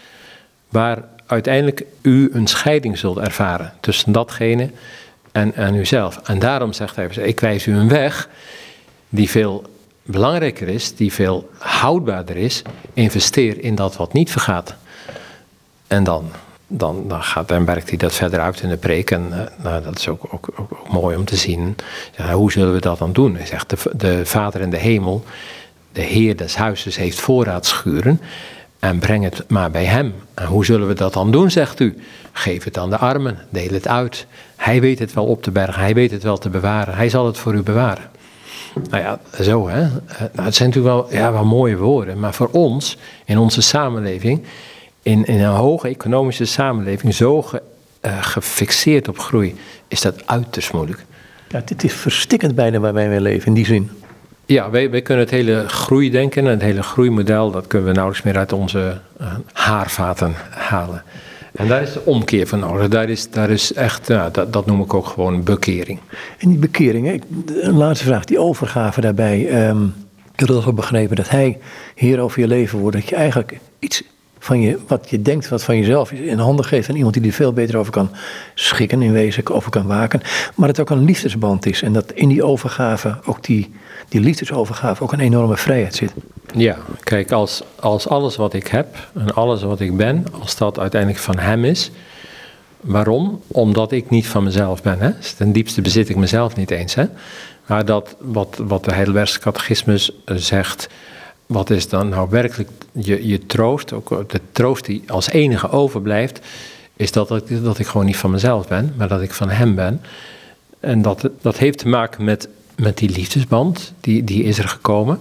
waar 0.68 1.02
uiteindelijk 1.34 1.84
u 2.02 2.30
een 2.32 2.46
scheiding 2.46 2.98
zult 2.98 3.18
ervaren 3.18 3.72
tussen 3.80 4.12
datgene 4.12 4.70
en, 5.32 5.54
en 5.54 5.74
uzelf. 5.74 6.20
En 6.24 6.38
daarom 6.38 6.72
zegt 6.72 6.96
hij, 6.96 7.06
ik 7.06 7.40
wijs 7.40 7.66
u 7.66 7.76
een 7.76 7.88
weg 7.88 8.28
die 9.08 9.30
veel 9.30 9.64
belangrijker 10.02 10.68
is, 10.68 10.94
die 10.94 11.12
veel 11.12 11.50
houdbaarder 11.58 12.36
is. 12.36 12.62
Investeer 12.92 13.62
in 13.62 13.74
dat 13.74 13.96
wat 13.96 14.12
niet 14.12 14.30
vergaat. 14.30 14.74
En 15.86 16.04
dan, 16.04 16.30
dan, 16.66 17.08
dan, 17.08 17.22
gaat, 17.22 17.48
dan 17.48 17.64
werkt 17.64 17.88
hij 17.88 17.98
dat 17.98 18.14
verder 18.14 18.40
uit 18.40 18.60
in 18.60 18.68
de 18.68 18.76
preek. 18.76 19.10
En 19.10 19.28
uh, 19.30 19.64
nou, 19.64 19.82
dat 19.82 19.98
is 19.98 20.08
ook, 20.08 20.26
ook, 20.30 20.48
ook, 20.56 20.88
mooi 20.88 21.16
om 21.16 21.24
te 21.24 21.36
zien. 21.36 21.76
Ja, 22.16 22.32
hoe 22.32 22.52
zullen 22.52 22.74
we 22.74 22.80
dat 22.80 22.98
dan 22.98 23.12
doen? 23.12 23.36
Hij 23.36 23.46
zegt, 23.46 23.70
de, 23.70 23.90
de 23.96 24.26
Vader 24.26 24.60
in 24.60 24.70
de 24.70 24.76
hemel, 24.76 25.24
de 25.92 26.02
Heer 26.02 26.36
des 26.36 26.56
huizes, 26.56 26.96
heeft 26.96 27.20
voorraadschuren 27.20 28.20
en 28.84 28.98
breng 28.98 29.24
het 29.24 29.44
maar 29.48 29.70
bij 29.70 29.84
hem. 29.84 30.14
En 30.34 30.46
hoe 30.46 30.64
zullen 30.64 30.88
we 30.88 30.94
dat 30.94 31.12
dan 31.12 31.30
doen, 31.30 31.50
zegt 31.50 31.80
u? 31.80 31.96
Geef 32.32 32.64
het 32.64 32.78
aan 32.78 32.90
de 32.90 32.98
armen, 32.98 33.38
deel 33.50 33.72
het 33.72 33.88
uit. 33.88 34.26
Hij 34.56 34.80
weet 34.80 34.98
het 34.98 35.12
wel 35.12 35.24
op 35.24 35.42
te 35.42 35.50
bergen, 35.50 35.82
hij 35.82 35.94
weet 35.94 36.10
het 36.10 36.22
wel 36.22 36.38
te 36.38 36.48
bewaren, 36.48 36.94
hij 36.94 37.08
zal 37.08 37.26
het 37.26 37.38
voor 37.38 37.54
u 37.54 37.62
bewaren. 37.62 38.10
Nou 38.90 39.02
ja, 39.02 39.20
zo 39.42 39.68
hè. 39.68 39.82
Eh, 39.82 39.88
nou, 40.32 40.44
het 40.46 40.54
zijn 40.54 40.68
natuurlijk 40.68 40.94
wel, 40.94 41.12
ja, 41.12 41.32
wel 41.32 41.44
mooie 41.44 41.76
woorden, 41.76 42.20
maar 42.20 42.34
voor 42.34 42.48
ons, 42.52 42.98
in 43.24 43.38
onze 43.38 43.62
samenleving, 43.62 44.42
in, 45.02 45.24
in 45.24 45.40
een 45.40 45.54
hoge 45.54 45.88
economische 45.88 46.44
samenleving, 46.44 47.14
zo 47.14 47.42
ge, 47.42 47.62
uh, 48.02 48.22
gefixeerd 48.22 49.08
op 49.08 49.18
groei, 49.18 49.54
is 49.88 50.00
dat 50.00 50.26
uiterst 50.26 50.72
moeilijk. 50.72 51.04
Ja, 51.48 51.62
dit 51.64 51.84
is 51.84 51.92
verstikkend 51.92 52.54
bijna 52.54 52.78
waar 52.78 52.92
wij 52.94 53.08
mee 53.08 53.20
leven, 53.20 53.46
in 53.46 53.54
die 53.54 53.66
zin. 53.66 53.90
Ja, 54.46 54.70
wij, 54.70 55.02
kunnen 55.02 55.24
het 55.24 55.32
hele 55.32 55.68
groeidenken 55.68 56.44
en 56.44 56.50
het 56.50 56.62
hele 56.62 56.82
groeimodel, 56.82 57.50
dat 57.50 57.66
kunnen 57.66 57.88
we 57.88 57.94
nauwelijks 57.94 58.24
meer 58.24 58.36
uit 58.36 58.52
onze 58.52 58.98
uh, 59.20 59.26
haarvaten 59.52 60.34
halen. 60.50 61.02
En 61.54 61.68
daar 61.68 61.82
is 61.82 61.92
de 61.92 62.04
omkeer 62.04 62.46
van 62.46 62.58
nodig. 62.58 62.88
Daar 62.88 63.08
is, 63.08 63.30
daar 63.30 63.50
is 63.50 63.72
echt, 63.72 64.06
ja, 64.06 64.30
dat, 64.30 64.52
dat 64.52 64.66
noem 64.66 64.80
ik 64.80 64.94
ook 64.94 65.06
gewoon 65.06 65.42
bekering. 65.42 65.98
En 66.38 66.48
die 66.48 66.58
bekering, 66.58 67.22
een 67.60 67.76
laatste 67.76 68.04
vraag, 68.04 68.24
die 68.24 68.38
overgave 68.38 69.00
daarbij. 69.00 69.68
Um, 69.68 69.94
ik 70.36 70.40
heb 70.40 70.48
het 70.48 70.74
begrepen 70.74 71.16
dat 71.16 71.28
hij 71.28 71.58
heer 71.94 72.20
over 72.20 72.40
je 72.40 72.46
leven 72.46 72.78
wordt. 72.78 72.96
Dat 72.96 73.08
je 73.08 73.16
eigenlijk 73.16 73.58
iets 73.78 74.02
van 74.38 74.60
je, 74.60 74.78
wat 74.86 75.10
je 75.10 75.22
denkt, 75.22 75.48
wat 75.48 75.64
van 75.64 75.78
jezelf 75.78 76.12
is, 76.12 76.18
in 76.18 76.38
handen 76.38 76.64
geeft 76.64 76.88
aan 76.88 76.96
iemand 76.96 77.14
die 77.14 77.26
er 77.26 77.32
veel 77.32 77.52
beter 77.52 77.76
over 77.76 77.92
kan 77.92 78.10
schikken, 78.54 79.02
in 79.02 79.12
wezen, 79.12 79.50
over 79.50 79.70
kan 79.70 79.86
waken. 79.86 80.20
Maar 80.54 80.66
dat 80.66 80.76
het 80.76 80.80
ook 80.80 80.98
een 80.98 81.04
liefdesband 81.04 81.66
is. 81.66 81.82
En 81.82 81.92
dat 81.92 82.12
in 82.12 82.28
die 82.28 82.44
overgave 82.44 83.18
ook 83.24 83.44
die 83.44 83.70
die 84.08 84.20
liefdesovergave 84.20 85.02
ook 85.02 85.12
een 85.12 85.20
enorme 85.20 85.56
vrijheid 85.56 85.94
zit. 85.94 86.12
Ja, 86.54 86.76
kijk, 87.00 87.32
als, 87.32 87.62
als 87.80 88.08
alles 88.08 88.36
wat 88.36 88.54
ik 88.54 88.66
heb 88.66 88.96
en 89.14 89.34
alles 89.34 89.62
wat 89.62 89.80
ik 89.80 89.96
ben, 89.96 90.26
als 90.40 90.56
dat 90.56 90.78
uiteindelijk 90.78 91.20
van 91.20 91.38
Hem 91.38 91.64
is. 91.64 91.90
Waarom? 92.80 93.42
Omdat 93.46 93.92
ik 93.92 94.10
niet 94.10 94.26
van 94.26 94.44
mezelf 94.44 94.82
ben. 94.82 94.98
Hè? 94.98 95.10
Dus 95.16 95.32
ten 95.32 95.52
diepste 95.52 95.80
bezit 95.80 96.08
ik 96.08 96.16
mezelf 96.16 96.56
niet 96.56 96.70
eens. 96.70 96.94
Hè? 96.94 97.04
Maar 97.66 97.84
dat, 97.84 98.16
wat, 98.18 98.60
wat 98.66 98.84
de 98.84 98.92
Heidelbergse 98.92 99.40
catechismus 99.40 100.10
zegt, 100.24 100.88
wat 101.46 101.70
is 101.70 101.88
dan 101.88 102.08
nou 102.08 102.30
werkelijk 102.30 102.70
je, 102.92 103.26
je 103.26 103.46
troost, 103.46 103.92
ook 103.92 104.30
de 104.30 104.40
troost 104.52 104.84
die 104.84 105.02
als 105.06 105.28
enige 105.28 105.70
overblijft, 105.70 106.40
is 106.96 107.12
dat 107.12 107.30
ik, 107.30 107.62
dat 107.64 107.78
ik 107.78 107.86
gewoon 107.86 108.06
niet 108.06 108.16
van 108.16 108.30
mezelf 108.30 108.68
ben, 108.68 108.94
maar 108.96 109.08
dat 109.08 109.22
ik 109.22 109.32
van 109.32 109.50
Hem 109.50 109.74
ben. 109.74 110.00
En 110.80 111.02
dat, 111.02 111.28
dat 111.40 111.58
heeft 111.58 111.78
te 111.78 111.88
maken 111.88 112.24
met, 112.24 112.48
met 112.76 112.98
die 112.98 113.10
liefdesband, 113.10 113.92
die, 114.00 114.24
die 114.24 114.44
is 114.44 114.58
er 114.58 114.68
gekomen. 114.68 115.18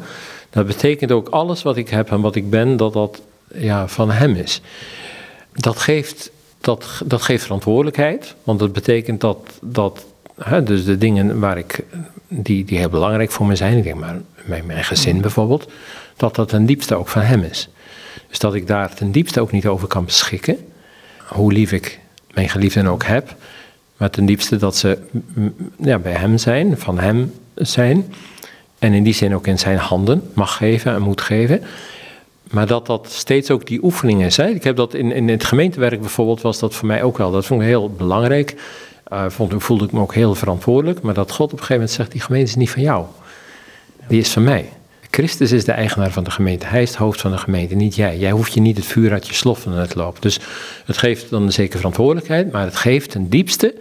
Dat 0.50 0.68
betekent 0.68 1.12
ook 1.12 1.30
alles 1.30 1.64
wat 1.64 1.78
ik 1.78 1.90
heb 1.90 2.12
en 2.12 2.22
wat 2.22 2.36
ik 2.36 2.50
ben, 2.50 2.78
dat 2.78 2.94
dat 2.94 3.22
ja, 3.54 3.88
van 3.88 4.12
hem 4.12 4.36
is. 4.36 4.62
Dat 5.54 5.78
geeft, 5.78 6.32
dat, 6.62 7.02
dat 7.06 7.22
geeft 7.22 7.44
verantwoordelijkheid, 7.44 8.36
want 8.44 8.60
dat 8.60 8.74
betekent 8.74 9.22
dat, 9.22 9.38
dat 9.62 10.06
hè, 10.44 10.64
dus 10.64 10.86
de 10.86 10.98
dingen 10.98 11.40
waar 11.40 11.58
ik, 11.58 11.84
die, 12.28 12.66
die 12.66 12.78
heel 12.78 12.90
belangrijk 12.90 13.32
voor 13.32 13.46
me 13.46 13.56
zijn, 13.56 13.78
ik 13.78 13.84
denk 13.84 14.00
maar 14.00 14.22
mijn, 14.46 14.66
mijn 14.66 14.84
gezin 14.84 15.22
bijvoorbeeld, 15.22 15.72
dat 16.18 16.36
dat 16.36 16.50
ten 16.50 16.66
diepste 16.66 16.96
ook 16.96 17.08
van 17.08 17.22
hem 17.22 17.44
is. 17.44 17.70
Dus 18.30 18.40
dat 18.40 18.54
ik 18.54 18.68
daar 18.68 18.94
ten 18.94 19.12
diepste 19.12 19.42
ook 19.42 19.52
niet 19.52 19.68
over 19.68 19.88
kan 19.88 20.06
beschikken, 20.06 20.58
hoe 21.28 21.54
lief 21.54 21.72
ik 21.72 22.00
mijn 22.34 22.50
geliefden 22.50 22.88
ook 22.88 23.04
heb, 23.04 23.36
maar 23.98 24.10
ten 24.10 24.26
diepste 24.26 24.58
dat 24.58 24.76
ze 24.76 24.98
ja, 25.78 26.00
bij 26.00 26.14
hem 26.14 26.38
zijn, 26.38 26.78
van 26.78 27.00
hem 27.00 27.34
zijn. 27.56 28.14
En 28.80 28.94
in 28.94 29.04
die 29.04 29.14
zin 29.14 29.36
ook 29.36 29.48
in 29.48 29.60
zijn 29.60 29.78
handen 29.78 30.32
mag 30.34 30.58
geven 30.58 30.94
en 30.94 31.02
moet 31.02 31.22
geven. 31.22 31.62
Maar 32.52 32.68
dat 32.68 32.86
dat 32.86 33.08
steeds 33.12 33.52
ook 33.52 33.68
die 33.68 33.84
oefening 33.84 34.24
is. 34.24 34.38
Ik 34.40 34.64
heb 34.64 34.76
dat 34.76 34.94
in, 34.94 35.12
in 35.12 35.30
het 35.30 35.44
gemeentewerk 35.44 36.00
bijvoorbeeld, 36.00 36.42
was 36.42 36.60
dat 36.60 36.76
voor 36.76 36.88
mij 36.88 37.04
ook 37.04 37.18
wel. 37.18 37.32
Dat 37.32 37.46
vond 37.46 37.62
ik 37.62 37.68
heel 37.68 37.90
belangrijk. 37.90 38.56
Uh, 39.14 39.26
vond, 39.28 39.54
voelde 39.58 39.86
ik 39.86 39.92
me 39.92 40.00
ook 40.00 40.14
heel 40.14 40.36
verantwoordelijk. 40.36 41.02
Maar 41.02 41.14
dat 41.14 41.32
God 41.32 41.46
op 41.46 41.52
een 41.52 41.58
gegeven 41.58 41.76
moment 41.76 41.92
zegt, 41.92 42.12
die 42.12 42.22
gemeente 42.22 42.50
is 42.50 42.56
niet 42.56 42.72
van 42.72 42.82
jou. 42.82 43.06
Die 44.08 44.20
is 44.20 44.30
van 44.30 44.44
mij. 44.44 44.70
Christus 45.10 45.52
is 45.52 45.66
de 45.66 45.72
eigenaar 45.72 46.12
van 46.12 46.24
de 46.24 46.32
gemeente. 46.32 46.66
Hij 46.66 46.82
is 46.82 46.90
het 46.90 46.98
hoofd 46.98 47.22
van 47.22 47.32
de 47.32 47.38
gemeente, 47.38 47.76
niet 47.76 47.96
jij. 47.96 48.18
Jij 48.18 48.32
hoeft 48.32 48.54
je 48.54 48.62
niet 48.62 48.78
het 48.78 48.86
vuur 48.86 49.12
uit 49.12 49.28
je 49.28 49.34
sloffen 49.34 49.72
het 49.72 49.96
lopen. 49.96 50.22
Dus 50.22 50.40
het 50.86 50.98
geeft 50.98 51.30
dan 51.30 51.44
een 51.44 51.52
zekere 51.52 51.78
verantwoordelijkheid, 51.78 52.52
maar 52.52 52.66
het 52.66 52.76
geeft 52.76 53.10
ten 53.12 53.30
diepste, 53.30 53.76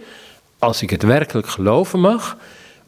als 0.59 0.81
ik 0.81 0.89
het 0.89 1.03
werkelijk 1.03 1.47
geloven 1.47 1.99
mag, 1.99 2.37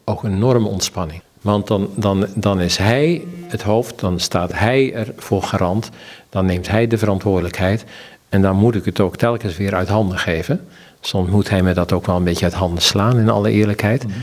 ook 0.08 0.22
een 0.22 0.34
enorme 0.34 0.68
ontspanning. 0.68 1.20
Want 1.40 1.66
dan, 1.66 1.90
dan, 1.94 2.26
dan 2.34 2.60
is 2.60 2.76
hij 2.76 3.24
het 3.46 3.62
hoofd, 3.62 4.00
dan 4.00 4.20
staat 4.20 4.52
hij 4.52 4.94
er 4.94 5.12
voor 5.16 5.42
garant, 5.42 5.90
dan 6.28 6.46
neemt 6.46 6.68
hij 6.68 6.86
de 6.86 6.98
verantwoordelijkheid 6.98 7.84
en 8.28 8.42
dan 8.42 8.56
moet 8.56 8.74
ik 8.74 8.84
het 8.84 9.00
ook 9.00 9.16
telkens 9.16 9.56
weer 9.56 9.74
uit 9.74 9.88
handen 9.88 10.18
geven. 10.18 10.66
Soms 11.00 11.30
moet 11.30 11.50
hij 11.50 11.62
me 11.62 11.72
dat 11.72 11.92
ook 11.92 12.06
wel 12.06 12.16
een 12.16 12.24
beetje 12.24 12.44
uit 12.44 12.54
handen 12.54 12.82
slaan, 12.82 13.18
in 13.18 13.28
alle 13.28 13.50
eerlijkheid. 13.50 14.06
Mhm. 14.06 14.18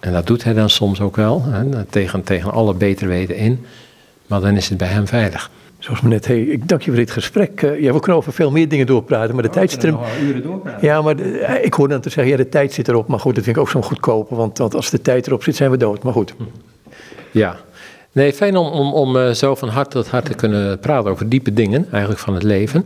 En 0.00 0.12
dat 0.12 0.26
doet 0.26 0.44
hij 0.44 0.52
dan 0.52 0.70
soms 0.70 1.00
ook 1.00 1.16
wel, 1.16 1.42
hè, 1.44 1.84
tegen, 1.84 2.22
tegen 2.22 2.52
alle 2.52 2.74
beter 2.74 3.08
weten 3.08 3.36
in. 3.36 3.66
Maar 4.26 4.40
dan 4.40 4.56
is 4.56 4.68
het 4.68 4.78
bij 4.78 4.88
hem 4.88 5.06
veilig. 5.06 5.50
Zoals 5.84 6.00
me 6.00 6.08
net, 6.08 6.26
hey, 6.26 6.40
ik 6.40 6.68
dank 6.68 6.82
je 6.82 6.90
voor 6.90 6.98
dit 6.98 7.10
gesprek. 7.10 7.62
Uh, 7.62 7.80
ja, 7.80 7.92
we 7.92 8.00
kunnen 8.00 8.16
over 8.16 8.32
veel 8.32 8.50
meer 8.50 8.68
dingen 8.68 8.86
doorpraten, 8.86 9.34
maar 9.34 9.42
de 9.42 9.48
oh, 9.48 9.54
tijd 9.54 9.70
zit 9.70 9.82
er... 9.82 9.94
uren 10.22 10.42
doorpraten. 10.42 10.86
Ja, 10.86 11.02
maar 11.02 11.18
eh, 11.18 11.64
ik 11.64 11.74
hoor 11.74 11.88
dan 11.88 12.00
te 12.00 12.10
zeggen, 12.10 12.32
ja, 12.32 12.36
de 12.36 12.48
tijd 12.48 12.72
zit 12.72 12.88
erop. 12.88 13.08
Maar 13.08 13.20
goed, 13.20 13.34
dat 13.34 13.44
vind 13.44 13.56
ik 13.56 13.62
ook 13.62 13.70
zo'n 13.70 13.82
goedkope, 13.82 14.34
want, 14.34 14.58
want 14.58 14.74
als 14.74 14.90
de 14.90 15.02
tijd 15.02 15.26
erop 15.26 15.42
zit, 15.42 15.56
zijn 15.56 15.70
we 15.70 15.76
dood. 15.76 16.02
Maar 16.02 16.12
goed. 16.12 16.34
Ja, 17.30 17.56
nee, 18.12 18.32
fijn 18.32 18.56
om, 18.56 18.66
om, 18.66 18.92
om 18.92 19.16
uh, 19.16 19.30
zo 19.30 19.54
van 19.54 19.68
hart 19.68 19.90
tot 19.90 20.08
hart 20.08 20.24
te 20.24 20.34
kunnen 20.34 20.78
praten 20.78 21.10
over 21.10 21.28
diepe 21.28 21.52
dingen, 21.52 21.86
eigenlijk 21.90 22.20
van 22.20 22.34
het 22.34 22.42
leven 22.42 22.84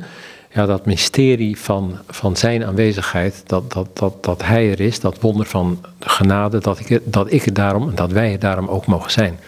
ja, 0.54 0.66
dat 0.66 0.86
mysterie 0.86 1.58
van, 1.58 1.98
van 2.08 2.36
zijn 2.36 2.64
aanwezigheid, 2.64 3.42
dat, 3.46 3.72
dat, 3.72 3.88
dat, 3.92 4.24
dat 4.24 4.42
hij 4.44 4.70
er 4.70 4.80
is, 4.80 5.00
dat 5.00 5.20
wonder 5.20 5.46
van 5.46 5.84
genade, 6.00 6.58
dat 6.58 6.78
ik, 6.78 7.00
dat 7.04 7.32
ik 7.32 7.42
het 7.42 7.54
daarom 7.54 7.88
en 7.88 7.94
dat 7.94 8.12
wij 8.12 8.30
het 8.30 8.40
daarom 8.40 8.68
ook 8.68 8.86
mogen 8.86 9.10
zijn. 9.10 9.38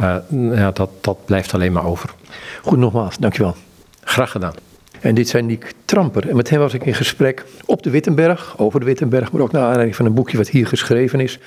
Uh, 0.00 0.16
ja, 0.30 0.70
dat, 0.70 0.90
dat 1.00 1.24
blijft 1.24 1.54
alleen 1.54 1.72
maar 1.72 1.86
over. 1.86 2.14
Goed, 2.62 2.78
nogmaals, 2.78 3.16
dankjewel. 3.16 3.54
Graag 4.00 4.30
gedaan. 4.30 4.54
En 5.00 5.14
dit 5.14 5.28
zijn 5.28 5.46
Niek 5.46 5.72
Tramper. 5.84 6.28
En 6.28 6.36
met 6.36 6.50
hem 6.50 6.58
was 6.58 6.74
ik 6.74 6.84
in 6.86 6.94
gesprek 6.94 7.44
op 7.64 7.82
de 7.82 7.90
Wittenberg, 7.90 8.54
over 8.58 8.80
de 8.80 8.86
Wittenberg, 8.86 9.32
maar 9.32 9.42
ook 9.42 9.52
naar 9.52 9.62
aanleiding 9.62 9.96
van 9.96 10.06
een 10.06 10.14
boekje 10.14 10.36
wat 10.36 10.48
hier 10.48 10.66
geschreven 10.66 11.20
is. 11.20 11.38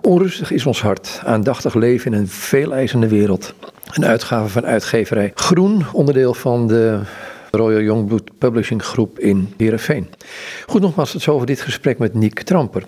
Onrustig 0.00 0.50
is 0.50 0.66
ons 0.66 0.82
hart, 0.82 1.20
aandachtig 1.24 1.74
leven 1.74 2.12
in 2.12 2.18
een 2.18 2.28
veeleisende 2.28 3.08
wereld. 3.08 3.54
Een 3.92 4.06
uitgave 4.06 4.48
van 4.48 4.66
uitgeverij 4.66 5.32
Groen, 5.34 5.84
onderdeel 5.92 6.34
van 6.34 6.66
de 6.66 7.00
Royal 7.50 7.80
Youngblood 7.80 8.30
Publishing 8.38 8.82
Groep 8.82 9.18
in 9.18 9.52
Heerenveen. 9.56 10.08
Goed, 10.66 10.80
nogmaals, 10.80 11.12
het 11.12 11.20
is 11.20 11.28
over 11.28 11.46
dit 11.46 11.60
gesprek 11.60 11.98
met 11.98 12.14
Nick 12.14 12.42
Tramper. 12.42 12.84